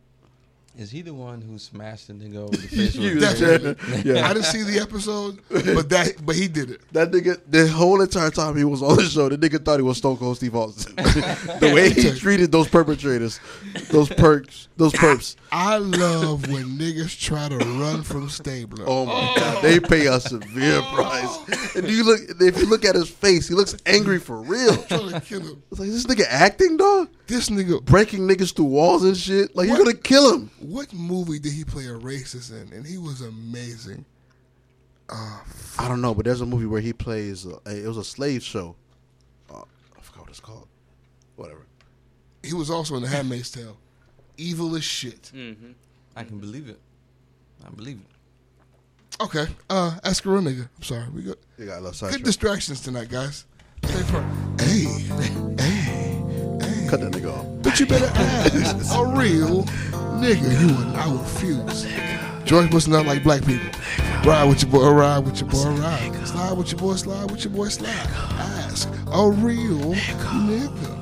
[0.77, 2.95] Is he the one who smashed the nigga over the face?
[2.95, 4.11] You- a Definitely.
[4.11, 4.27] Yeah.
[4.27, 6.81] I didn't see the episode, but that but he did it.
[6.91, 9.83] That nigga, the whole entire time he was on the show, the nigga thought he
[9.83, 10.95] was Stone Cold Steve Austin.
[10.95, 13.39] the way he treated those perpetrators,
[13.89, 15.37] those perks, those perps.
[15.51, 18.83] I love when niggas try to run from Stabler.
[18.87, 20.93] Oh my god, they pay a severe oh.
[20.93, 21.75] price.
[21.75, 24.75] And you look, if you look at his face, he looks angry for real.
[24.83, 25.63] trying to kill him.
[25.71, 27.09] It's like this nigga acting, dog.
[27.27, 29.55] This nigga, Breaking niggas through walls and shit.
[29.55, 29.75] Like What?
[29.77, 30.51] you're gonna kill him.
[30.59, 32.71] what movie did he play a racist in?
[32.73, 34.05] And he was amazing.
[35.09, 35.39] Uh,
[35.79, 37.45] I don't know, but there's a movie where he plays.
[37.45, 38.75] Uh, it was a slave show.
[39.49, 39.61] Uh,
[39.97, 40.67] I forgot what it's called.
[41.35, 41.65] Whatever.
[42.43, 43.77] he was also in The Handmaid's Tale.
[44.37, 45.31] Evil as shit.
[45.35, 45.71] Mm-hmm.
[46.15, 46.79] I can believe it.
[47.65, 49.21] I believe it.
[49.23, 50.67] Okay, uh, ask a real nigga.
[50.75, 52.23] I'm sorry, we got You got a little good sidetrack.
[52.23, 53.45] distractions tonight, guys.
[53.85, 54.21] Stay for
[54.59, 55.44] hey, hey, hey.
[56.87, 57.45] Cut that nigga off.
[57.61, 59.63] But you better ask a real
[60.21, 60.49] nigga.
[60.61, 61.87] You and I will fuse.
[62.45, 63.69] George Bush not like black people.
[64.23, 66.27] Ride with your boy, ride with your boy, ride.
[66.27, 67.89] Slide with your boy, slide with your boy, slide.
[67.89, 70.95] Ask a real nigga.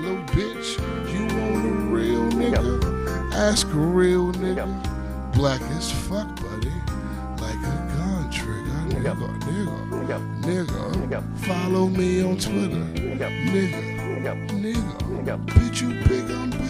[0.00, 0.78] Little bitch,
[1.12, 3.32] you want a real nigga?
[3.32, 4.66] Ask a real nigga.
[5.34, 6.63] Black as fuck, buddy.
[9.04, 9.70] Like a gun trigger.
[9.90, 11.20] Nigga, nigga, nigga.
[11.40, 12.84] Follow me on Twitter.
[12.94, 15.46] Nigga, nigga.
[15.46, 16.60] Bitch, you big, I'm bigger.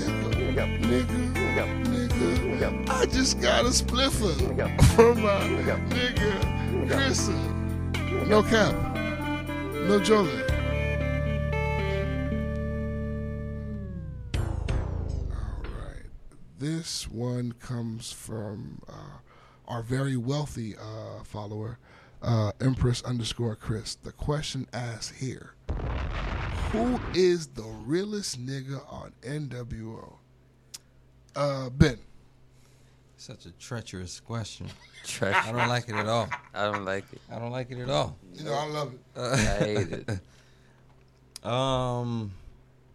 [0.83, 2.89] Nigga, nigga.
[2.89, 4.33] I just got a spliffer
[4.97, 5.79] from my nigga,
[6.91, 7.29] Chris.
[8.29, 8.75] No cap.
[9.87, 10.29] No joke.
[14.37, 14.67] All
[15.63, 16.09] right.
[16.59, 19.21] This one comes from uh,
[19.69, 21.79] our very wealthy uh, follower,
[22.25, 23.95] uh, Empress underscore Chris.
[23.97, 25.53] The question asked here
[26.73, 30.15] Who is the realest nigga on NWO?
[31.37, 31.99] Uh, Ben.
[33.17, 34.69] Such a treacherous question.
[35.05, 35.47] Treacherous.
[35.47, 36.29] I don't like it at all.
[36.55, 37.21] I don't like it.
[37.31, 38.17] I don't like it at all.
[38.35, 39.21] You know, I love it.
[39.21, 40.09] I hate it.
[41.45, 42.33] Um,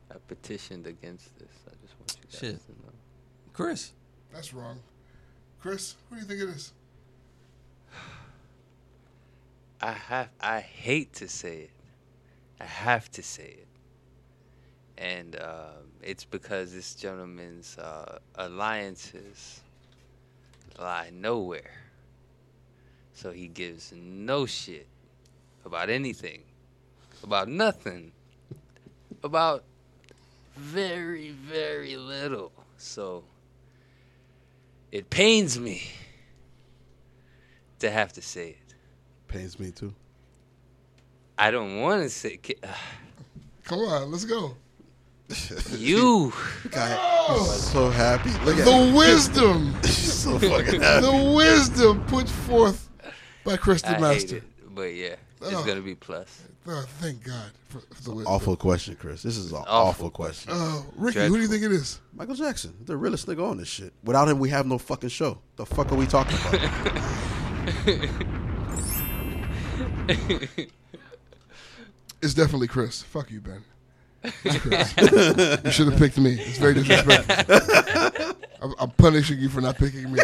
[0.10, 1.50] I petitioned against this.
[1.68, 2.66] I just want you guys Shit.
[2.66, 2.92] to know.
[3.54, 3.92] Chris.
[4.34, 4.80] That's wrong.
[5.62, 6.72] Chris, who do you think it is?
[9.82, 10.30] I have.
[10.42, 11.72] I hate to say it.
[12.60, 13.68] I have to say it.
[14.98, 15.70] and uh,
[16.04, 19.62] it's because this gentleman's uh, alliances
[20.78, 21.72] lie nowhere.
[23.14, 24.88] So he gives no shit
[25.66, 26.42] about anything,
[27.24, 28.12] about nothing,
[29.24, 29.64] about
[30.56, 32.52] very, very little.
[32.78, 33.24] So
[34.92, 35.84] it pains me
[37.80, 38.59] to have to say it.
[39.30, 39.94] Pains me too.
[41.38, 42.38] I don't want to say.
[43.64, 44.56] Come on, let's go.
[45.78, 46.34] You.
[46.72, 46.96] Guy,
[47.56, 48.32] so happy.
[48.44, 49.74] Look at the wisdom.
[50.20, 51.06] So fucking happy.
[51.06, 52.90] the wisdom put forth
[53.46, 54.36] by Kristen I hate Master.
[54.38, 54.44] it,
[54.76, 55.64] but yeah, it's Oh.
[55.66, 56.42] gonna be plus.
[56.68, 58.34] Oh, thank God for, for the wisdom.
[58.34, 59.24] Awful question, Chris.
[59.24, 60.52] This is an awful, Awful question.
[60.54, 62.02] Uh, Ricky, who do you think it is?
[62.14, 63.94] Michael Jackson, the realest nigga on this shit.
[64.04, 65.38] Without him, we have no fucking show.
[65.56, 68.26] The fuck are we talking about?
[72.22, 73.02] It's definitely Chris.
[73.02, 73.64] Fuck you, Ben.
[74.44, 74.94] It's Chris.
[75.64, 76.32] you should have picked me.
[76.34, 78.36] It's very disrespectful.
[78.62, 80.20] I'm, I'm punishing you for not picking me.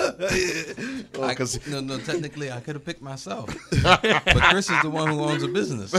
[0.00, 1.34] I,
[1.68, 1.98] no, no.
[1.98, 3.52] Technically, I could have picked myself,
[3.82, 4.00] but
[4.50, 5.92] Chris is the one who owns a business.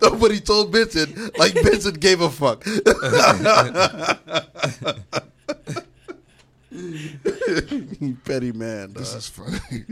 [0.00, 2.64] Nobody told Vincent like Vincent gave a fuck.
[6.74, 8.16] You mm.
[8.24, 8.92] petty man.
[8.94, 9.18] This dog.
[9.18, 9.84] is funny.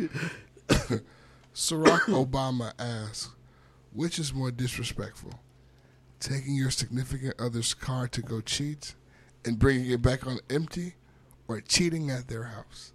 [1.55, 3.31] Barack Obama asks,
[3.93, 5.33] which is more disrespectful?
[6.19, 8.95] Taking your significant other's car to go cheat
[9.45, 10.95] and bringing it back on empty
[11.47, 12.93] or cheating at their house?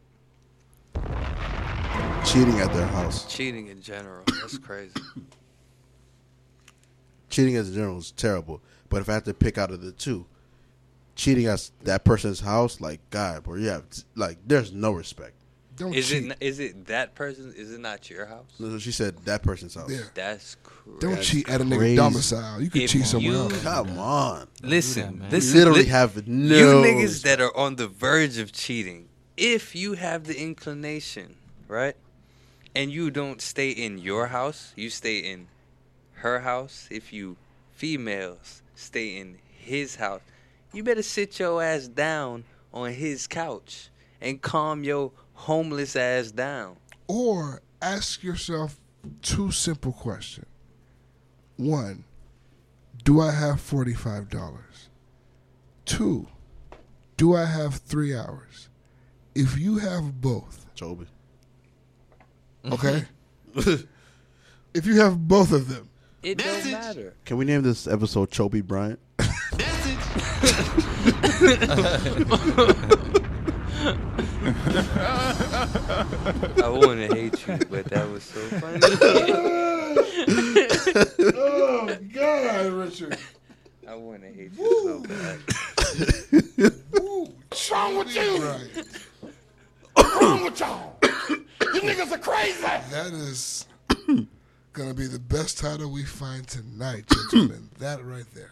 [2.25, 3.31] cheating at their house.
[3.33, 4.93] Cheating in general, that's crazy.
[7.29, 8.61] Cheating as a general is terrible.
[8.89, 10.25] But if I have to pick out of the two,
[11.17, 13.83] cheating at that person's house, like God, bro, you have
[14.15, 15.33] like there's no respect.
[15.75, 16.31] Don't Is cheat.
[16.31, 17.53] it is it that person?
[17.55, 18.47] Is it not your house?
[18.57, 19.91] No, She said that person's house.
[19.91, 19.99] Yeah.
[20.15, 20.99] That's crazy.
[20.99, 22.61] Don't That's cheat at a nigga domicile.
[22.61, 23.61] You can If cheat somewhere you- else.
[23.61, 24.47] Come on.
[24.63, 25.29] Listen, man.
[25.29, 25.53] listen.
[25.53, 27.23] You literally li- have no You niggas respect.
[27.37, 31.35] that are on the verge of cheating, if you have the inclination,
[31.67, 31.95] right,
[32.73, 35.47] and you don't stay in your house, you stay in
[36.23, 36.87] her house.
[36.89, 37.37] If you
[37.75, 40.21] females stay in his house,
[40.73, 43.89] you better sit your ass down on his couch
[44.21, 46.77] and calm your homeless ass down.
[47.07, 48.79] Or ask yourself
[49.21, 50.47] two simple questions.
[51.55, 52.03] One,
[53.03, 54.29] do I have $45?
[55.85, 56.27] Two,
[57.15, 58.69] do I have three hours?
[59.33, 61.07] If you have both, Chobee.
[62.71, 63.05] okay?
[63.55, 65.89] if you have both of them,
[66.21, 67.13] It don't matter.
[67.25, 68.99] Can we name this episode Chobee Bryant?
[76.63, 78.79] I want to hate you, but that was so funny.
[81.35, 83.17] oh God, Richard.
[83.87, 85.39] I want to hate you so bad.
[87.49, 88.43] What's wrong with you?
[88.43, 88.85] Right.
[89.93, 90.97] What's wrong with y'all?
[91.01, 92.61] You niggas are crazy.
[92.61, 93.65] That is
[94.73, 97.69] gonna be the best title we find tonight, gentlemen.
[97.79, 98.51] that right there.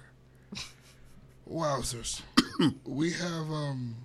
[1.50, 2.22] Wowzers.
[2.86, 3.96] we have um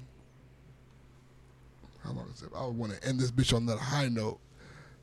[2.05, 2.51] how long is it?
[2.57, 4.41] I want to end this bitch on that high note.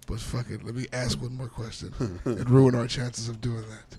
[0.08, 1.94] But fuck it, let me ask one more question
[2.26, 3.98] and ruin our chances of doing that.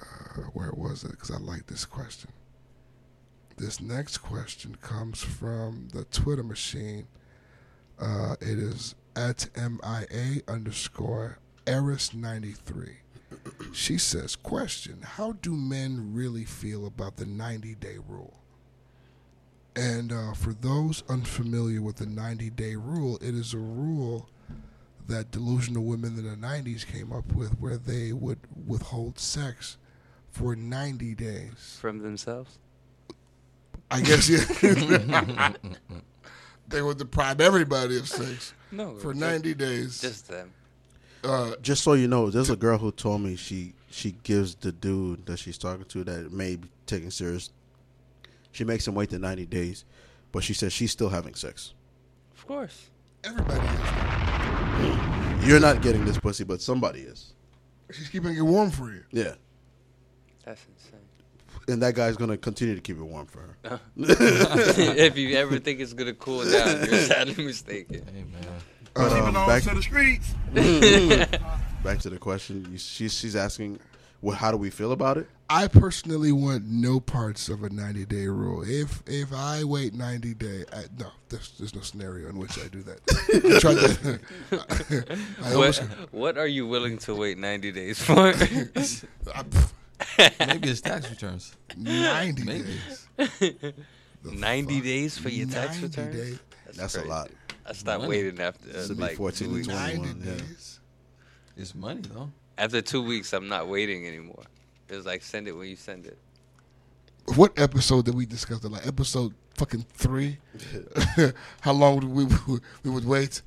[0.00, 1.12] Uh, where was it?
[1.12, 2.30] Because I like this question.
[3.56, 7.06] This next question comes from the Twitter machine.
[7.98, 12.96] Uh, it is at MIA underscore Eris93.
[13.74, 18.40] She says, Question How do men really feel about the 90 day rule?
[19.76, 24.28] And uh, for those unfamiliar with the 90 day rule, it is a rule
[25.08, 29.76] that delusional women in the 90s came up with where they would withhold sex
[30.30, 31.76] for 90 days.
[31.80, 32.58] From themselves?
[33.90, 35.52] I guess, yeah.
[36.68, 38.94] they would deprive everybody of sex No.
[38.96, 40.00] for just- 90 days.
[40.00, 40.52] Just them.
[41.24, 44.72] Uh, Just so you know, there's a girl who told me she she gives the
[44.72, 47.50] dude that she's talking to that may be taken serious.
[48.52, 49.84] She makes him wait the 90 days,
[50.32, 51.74] but she says she's still having sex.
[52.36, 52.90] Of course.
[53.24, 55.44] everybody is.
[55.48, 57.34] You're not getting this pussy, but somebody is.
[57.90, 59.02] She's keeping it warm for you.
[59.10, 59.34] Yeah.
[60.44, 61.00] That's insane.
[61.68, 63.80] And that guy's going to continue to keep it warm for her.
[63.96, 68.04] if you ever think it's gonna cool down, you're sadly mistaken.
[68.12, 68.60] Hey man.
[68.94, 70.34] But, She um, belongs back, to the streets.
[71.84, 72.66] back to the question.
[72.70, 73.80] You, she's, she's asking,
[74.22, 75.26] well, how do we feel about it?
[75.50, 78.62] I personally want no parts of a 90 day rule.
[78.66, 82.66] If if I wait 90 days, I, no, there's, there's no scenario in which I
[82.68, 83.00] do that.
[83.44, 84.20] I tried that.
[85.42, 88.32] I What, almost, what are you willing to wait 90 days for?
[88.34, 88.70] Maybe
[90.70, 91.54] it's tax returns.
[91.76, 92.78] 90 Maybe.
[93.18, 93.74] days.
[94.24, 96.12] 90 days for your tax 90 return?
[96.12, 96.38] days.
[96.74, 97.30] That's a lot.
[97.66, 98.08] I stopped Money.
[98.10, 99.66] waiting after This uh, would be like 14 two weeks.
[99.68, 99.96] 21.
[100.06, 100.36] 90 yeah.
[100.36, 100.80] days.
[101.56, 102.30] It's money though.
[102.58, 104.44] After two weeks, I'm not waiting anymore.
[104.88, 106.18] It's like send it when you send it.
[107.36, 108.70] What episode did we discuss that?
[108.70, 110.38] Like episode fucking three?
[111.60, 112.24] How long would we
[112.82, 113.40] we would wait?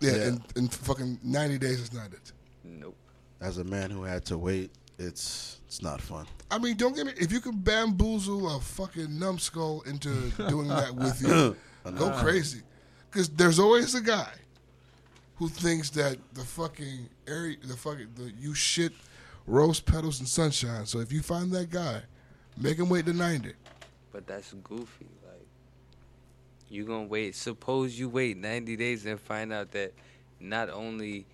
[0.00, 0.22] Yeah, Yeah.
[0.22, 2.32] And, and fucking 90 days is not it.
[2.64, 2.96] Nope.
[3.40, 6.26] As a man who had to wait, it's it's not fun.
[6.50, 7.12] I mean, don't get me.
[7.16, 10.10] If you can bamboozle a fucking numbskull into
[10.48, 11.56] doing that with you,
[11.96, 12.60] go crazy.
[13.12, 14.32] Because there's always a guy
[15.36, 18.92] who thinks that the fucking area, the fucking the you shit
[19.46, 20.86] rose petals and sunshine.
[20.86, 22.00] So if you find that guy,
[22.56, 23.52] make him wait to ninety.
[24.12, 25.08] But that's goofy.
[25.26, 25.46] Like,
[26.70, 27.34] you gonna wait.
[27.34, 29.92] Suppose you wait 90 days and find out that
[30.40, 31.26] not only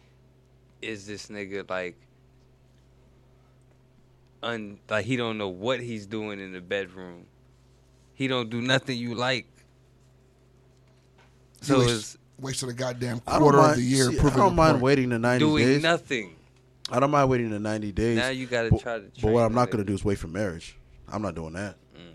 [0.82, 1.96] is this nigga like,
[4.42, 7.26] un like he don't know what he's doing in the bedroom.
[8.14, 9.46] He don't do nothing you like.
[11.60, 14.36] So You it's wasted a goddamn I don't quarter mind, of the year see, I
[14.36, 15.82] don't mind waiting the 90 doing days.
[15.82, 16.34] nothing.
[16.90, 18.16] I don't mind waiting the 90 days.
[18.16, 20.28] Now you gotta try to But what I'm not going to do is wait for
[20.28, 20.76] marriage.
[21.10, 21.76] I'm not doing that.
[21.96, 22.12] Mm.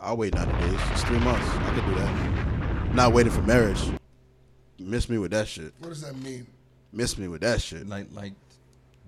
[0.00, 0.80] I'll wait 90 days.
[0.92, 1.46] It's three months.
[1.48, 2.94] I can do that.
[2.94, 3.80] Not waiting for marriage.
[4.78, 5.72] Miss me with that shit.
[5.78, 6.46] What does that mean?
[6.92, 7.88] Miss me with that shit.
[7.88, 8.32] Like like,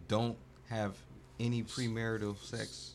[0.08, 0.36] don't
[0.70, 0.94] have
[1.40, 2.92] any premarital sex.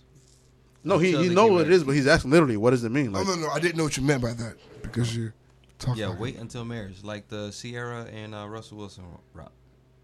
[0.83, 2.91] No, he, he they know what it is, but he's asking literally, what does it
[2.91, 3.13] mean?
[3.13, 3.49] Like, no, no, no.
[3.49, 5.31] I didn't know what you meant by that because you
[5.79, 6.01] talking.
[6.01, 9.51] Yeah, like- wait until marriage, like the Ciara and uh, Russell Wilson route.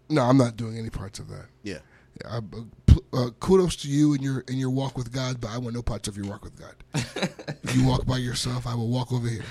[0.08, 1.46] No, I'm not doing any parts of that.
[1.62, 1.78] yeah.
[2.22, 2.40] Yeah, I, uh,
[2.86, 5.76] pl- uh, kudos to you in your in your walk with God, but I want
[5.76, 6.74] no parts of your walk with God.
[7.62, 9.44] if you walk by yourself, I will walk over here.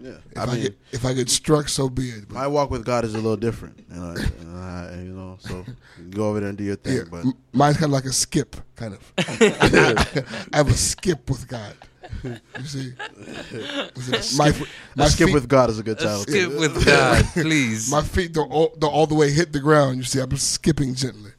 [0.00, 0.12] Yeah.
[0.30, 2.28] If I I, mean, get if I get struck, so be it.
[2.28, 3.84] But my walk with God is a little different.
[3.90, 5.66] You know, and I- you know so
[6.10, 6.96] go over there and do your thing.
[6.98, 9.12] yeah, but m- mine's kind of like a skip, kind of.
[9.18, 11.74] I have a skip with God.
[12.22, 12.92] You see,
[14.36, 14.52] my,
[14.96, 16.20] my skip feet- with God is a good A title.
[16.22, 17.90] skip with God, please.
[17.90, 19.96] My feet don't all, don't all the way hit the ground.
[19.98, 21.30] You see, I'm skipping gently.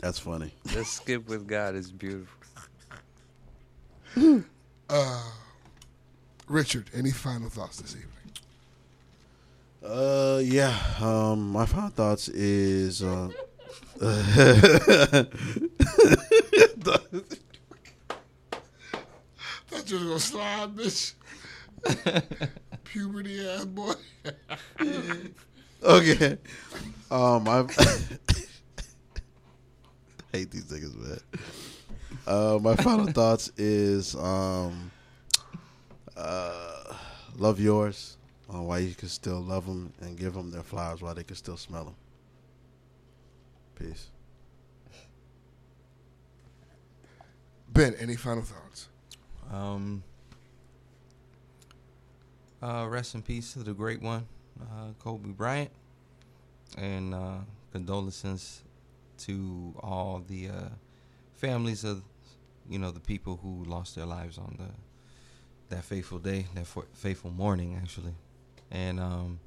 [0.00, 0.52] That's funny.
[0.64, 2.36] The skip with God is beautiful.
[4.90, 5.22] Uh,
[6.48, 8.08] Richard, any final thoughts this evening?
[9.84, 10.76] Uh, yeah.
[11.00, 13.30] Um, my final thoughts is uh,
[19.72, 21.14] You was gonna slide, bitch.
[22.84, 23.94] Puberty ass boy.
[25.82, 26.38] okay.
[27.10, 27.62] Um, I
[30.32, 31.18] hate these niggas, man.
[32.26, 34.90] Uh, my final thoughts is um,
[36.16, 36.94] uh,
[37.36, 38.16] love yours.
[38.52, 41.36] Uh, why you can still love them and give them their flowers while they can
[41.36, 41.94] still smell them.
[43.74, 44.10] Peace.
[47.72, 48.88] Ben, any final thoughts?
[49.52, 50.02] Um,
[52.62, 54.26] uh, rest in peace to the great one,
[54.60, 55.70] uh, Kobe Bryant,
[56.78, 57.38] and uh,
[57.72, 58.62] condolences
[59.18, 60.68] to all the uh,
[61.34, 62.02] families of,
[62.68, 66.82] you know, the people who lost their lives on the that fateful day, that fa-
[66.92, 68.14] fateful morning, actually.
[68.70, 69.40] And um,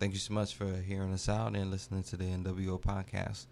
[0.00, 3.44] thank you so much for hearing us out and listening to the NWO podcast.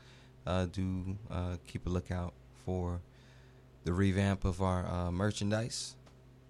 [0.46, 2.32] Uh, do uh, keep a lookout
[2.64, 3.00] for
[3.84, 5.96] the revamp of our uh, merchandise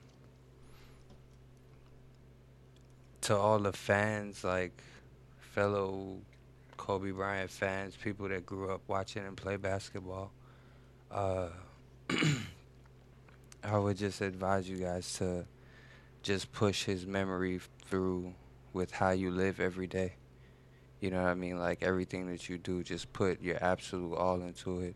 [3.21, 4.81] to all the fans, like
[5.39, 6.17] fellow
[6.75, 10.31] Kobe Bryant fans, people that grew up watching him play basketball,
[11.09, 11.47] uh,
[13.63, 15.45] I would just advise you guys to
[16.21, 18.33] just push his memory through
[18.73, 20.16] with how you live every day.
[20.99, 21.59] You know what I mean?
[21.59, 24.95] Like everything that you do, just put your absolute all into it.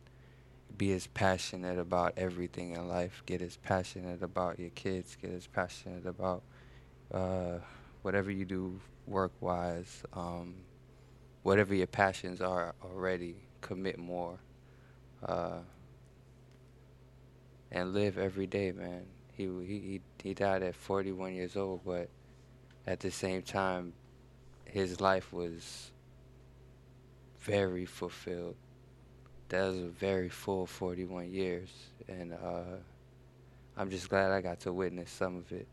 [0.75, 3.21] Be as passionate about everything in life.
[3.25, 5.15] Get as passionate about your kids.
[5.21, 6.41] Get as passionate about
[7.13, 7.59] uh,
[8.01, 10.03] whatever you do work wise.
[10.13, 10.55] Um,
[11.43, 14.39] whatever your passions are already, commit more.
[15.23, 15.59] Uh,
[17.71, 19.03] and live every day, man.
[19.33, 22.09] He he he he died at 41 years old, but
[22.85, 23.93] at the same time,
[24.65, 25.90] his life was
[27.41, 28.55] very fulfilled.
[29.49, 31.69] That was a very full 41 years,
[32.07, 32.77] and uh,
[33.75, 35.67] I'm just glad I got to witness some of it.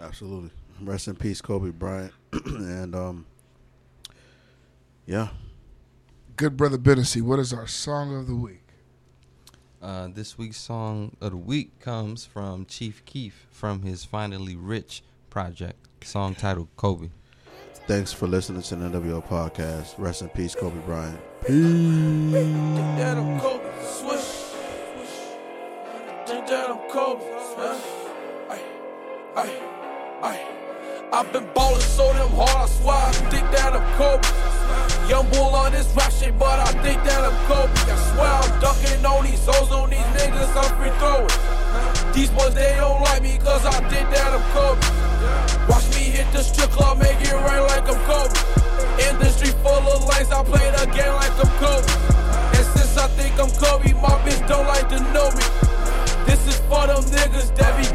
[0.00, 0.50] Absolutely.
[0.80, 2.12] Rest in peace, Kobe Bryant.
[2.46, 3.26] and um,
[5.06, 5.28] yeah.
[6.36, 8.62] Good brother Bennessy, what is our song of the week?
[9.82, 15.02] Uh, this week's song of the week comes from Chief Keef from his Finally Rich
[15.30, 17.10] project, song titled Kobe.
[17.88, 19.94] Thanks for listening to the NWO podcast.
[19.96, 21.18] Rest in peace, Kobe Bryant.
[30.22, 30.46] Ay.
[31.10, 35.08] I've been ballin' so damn hard, I swear I think that I'm Kobe.
[35.08, 37.72] Young bull on this rap shit, but I think that I'm Kobe.
[37.72, 42.12] I swear I'm ducking on these hoes, on these niggas, I'm free throwing.
[42.12, 44.97] These boys, they don't like me, cause I think that I'm Kobe.
[45.68, 48.34] Watch me hit the strip club, make it rain like I'm Kobe.
[49.10, 51.90] Industry full of lanes, I play the game like I'm Kobe.
[52.56, 55.44] And since I think I'm Kobe, my bitch don't like to know me.
[56.26, 57.86] This is for them niggas that be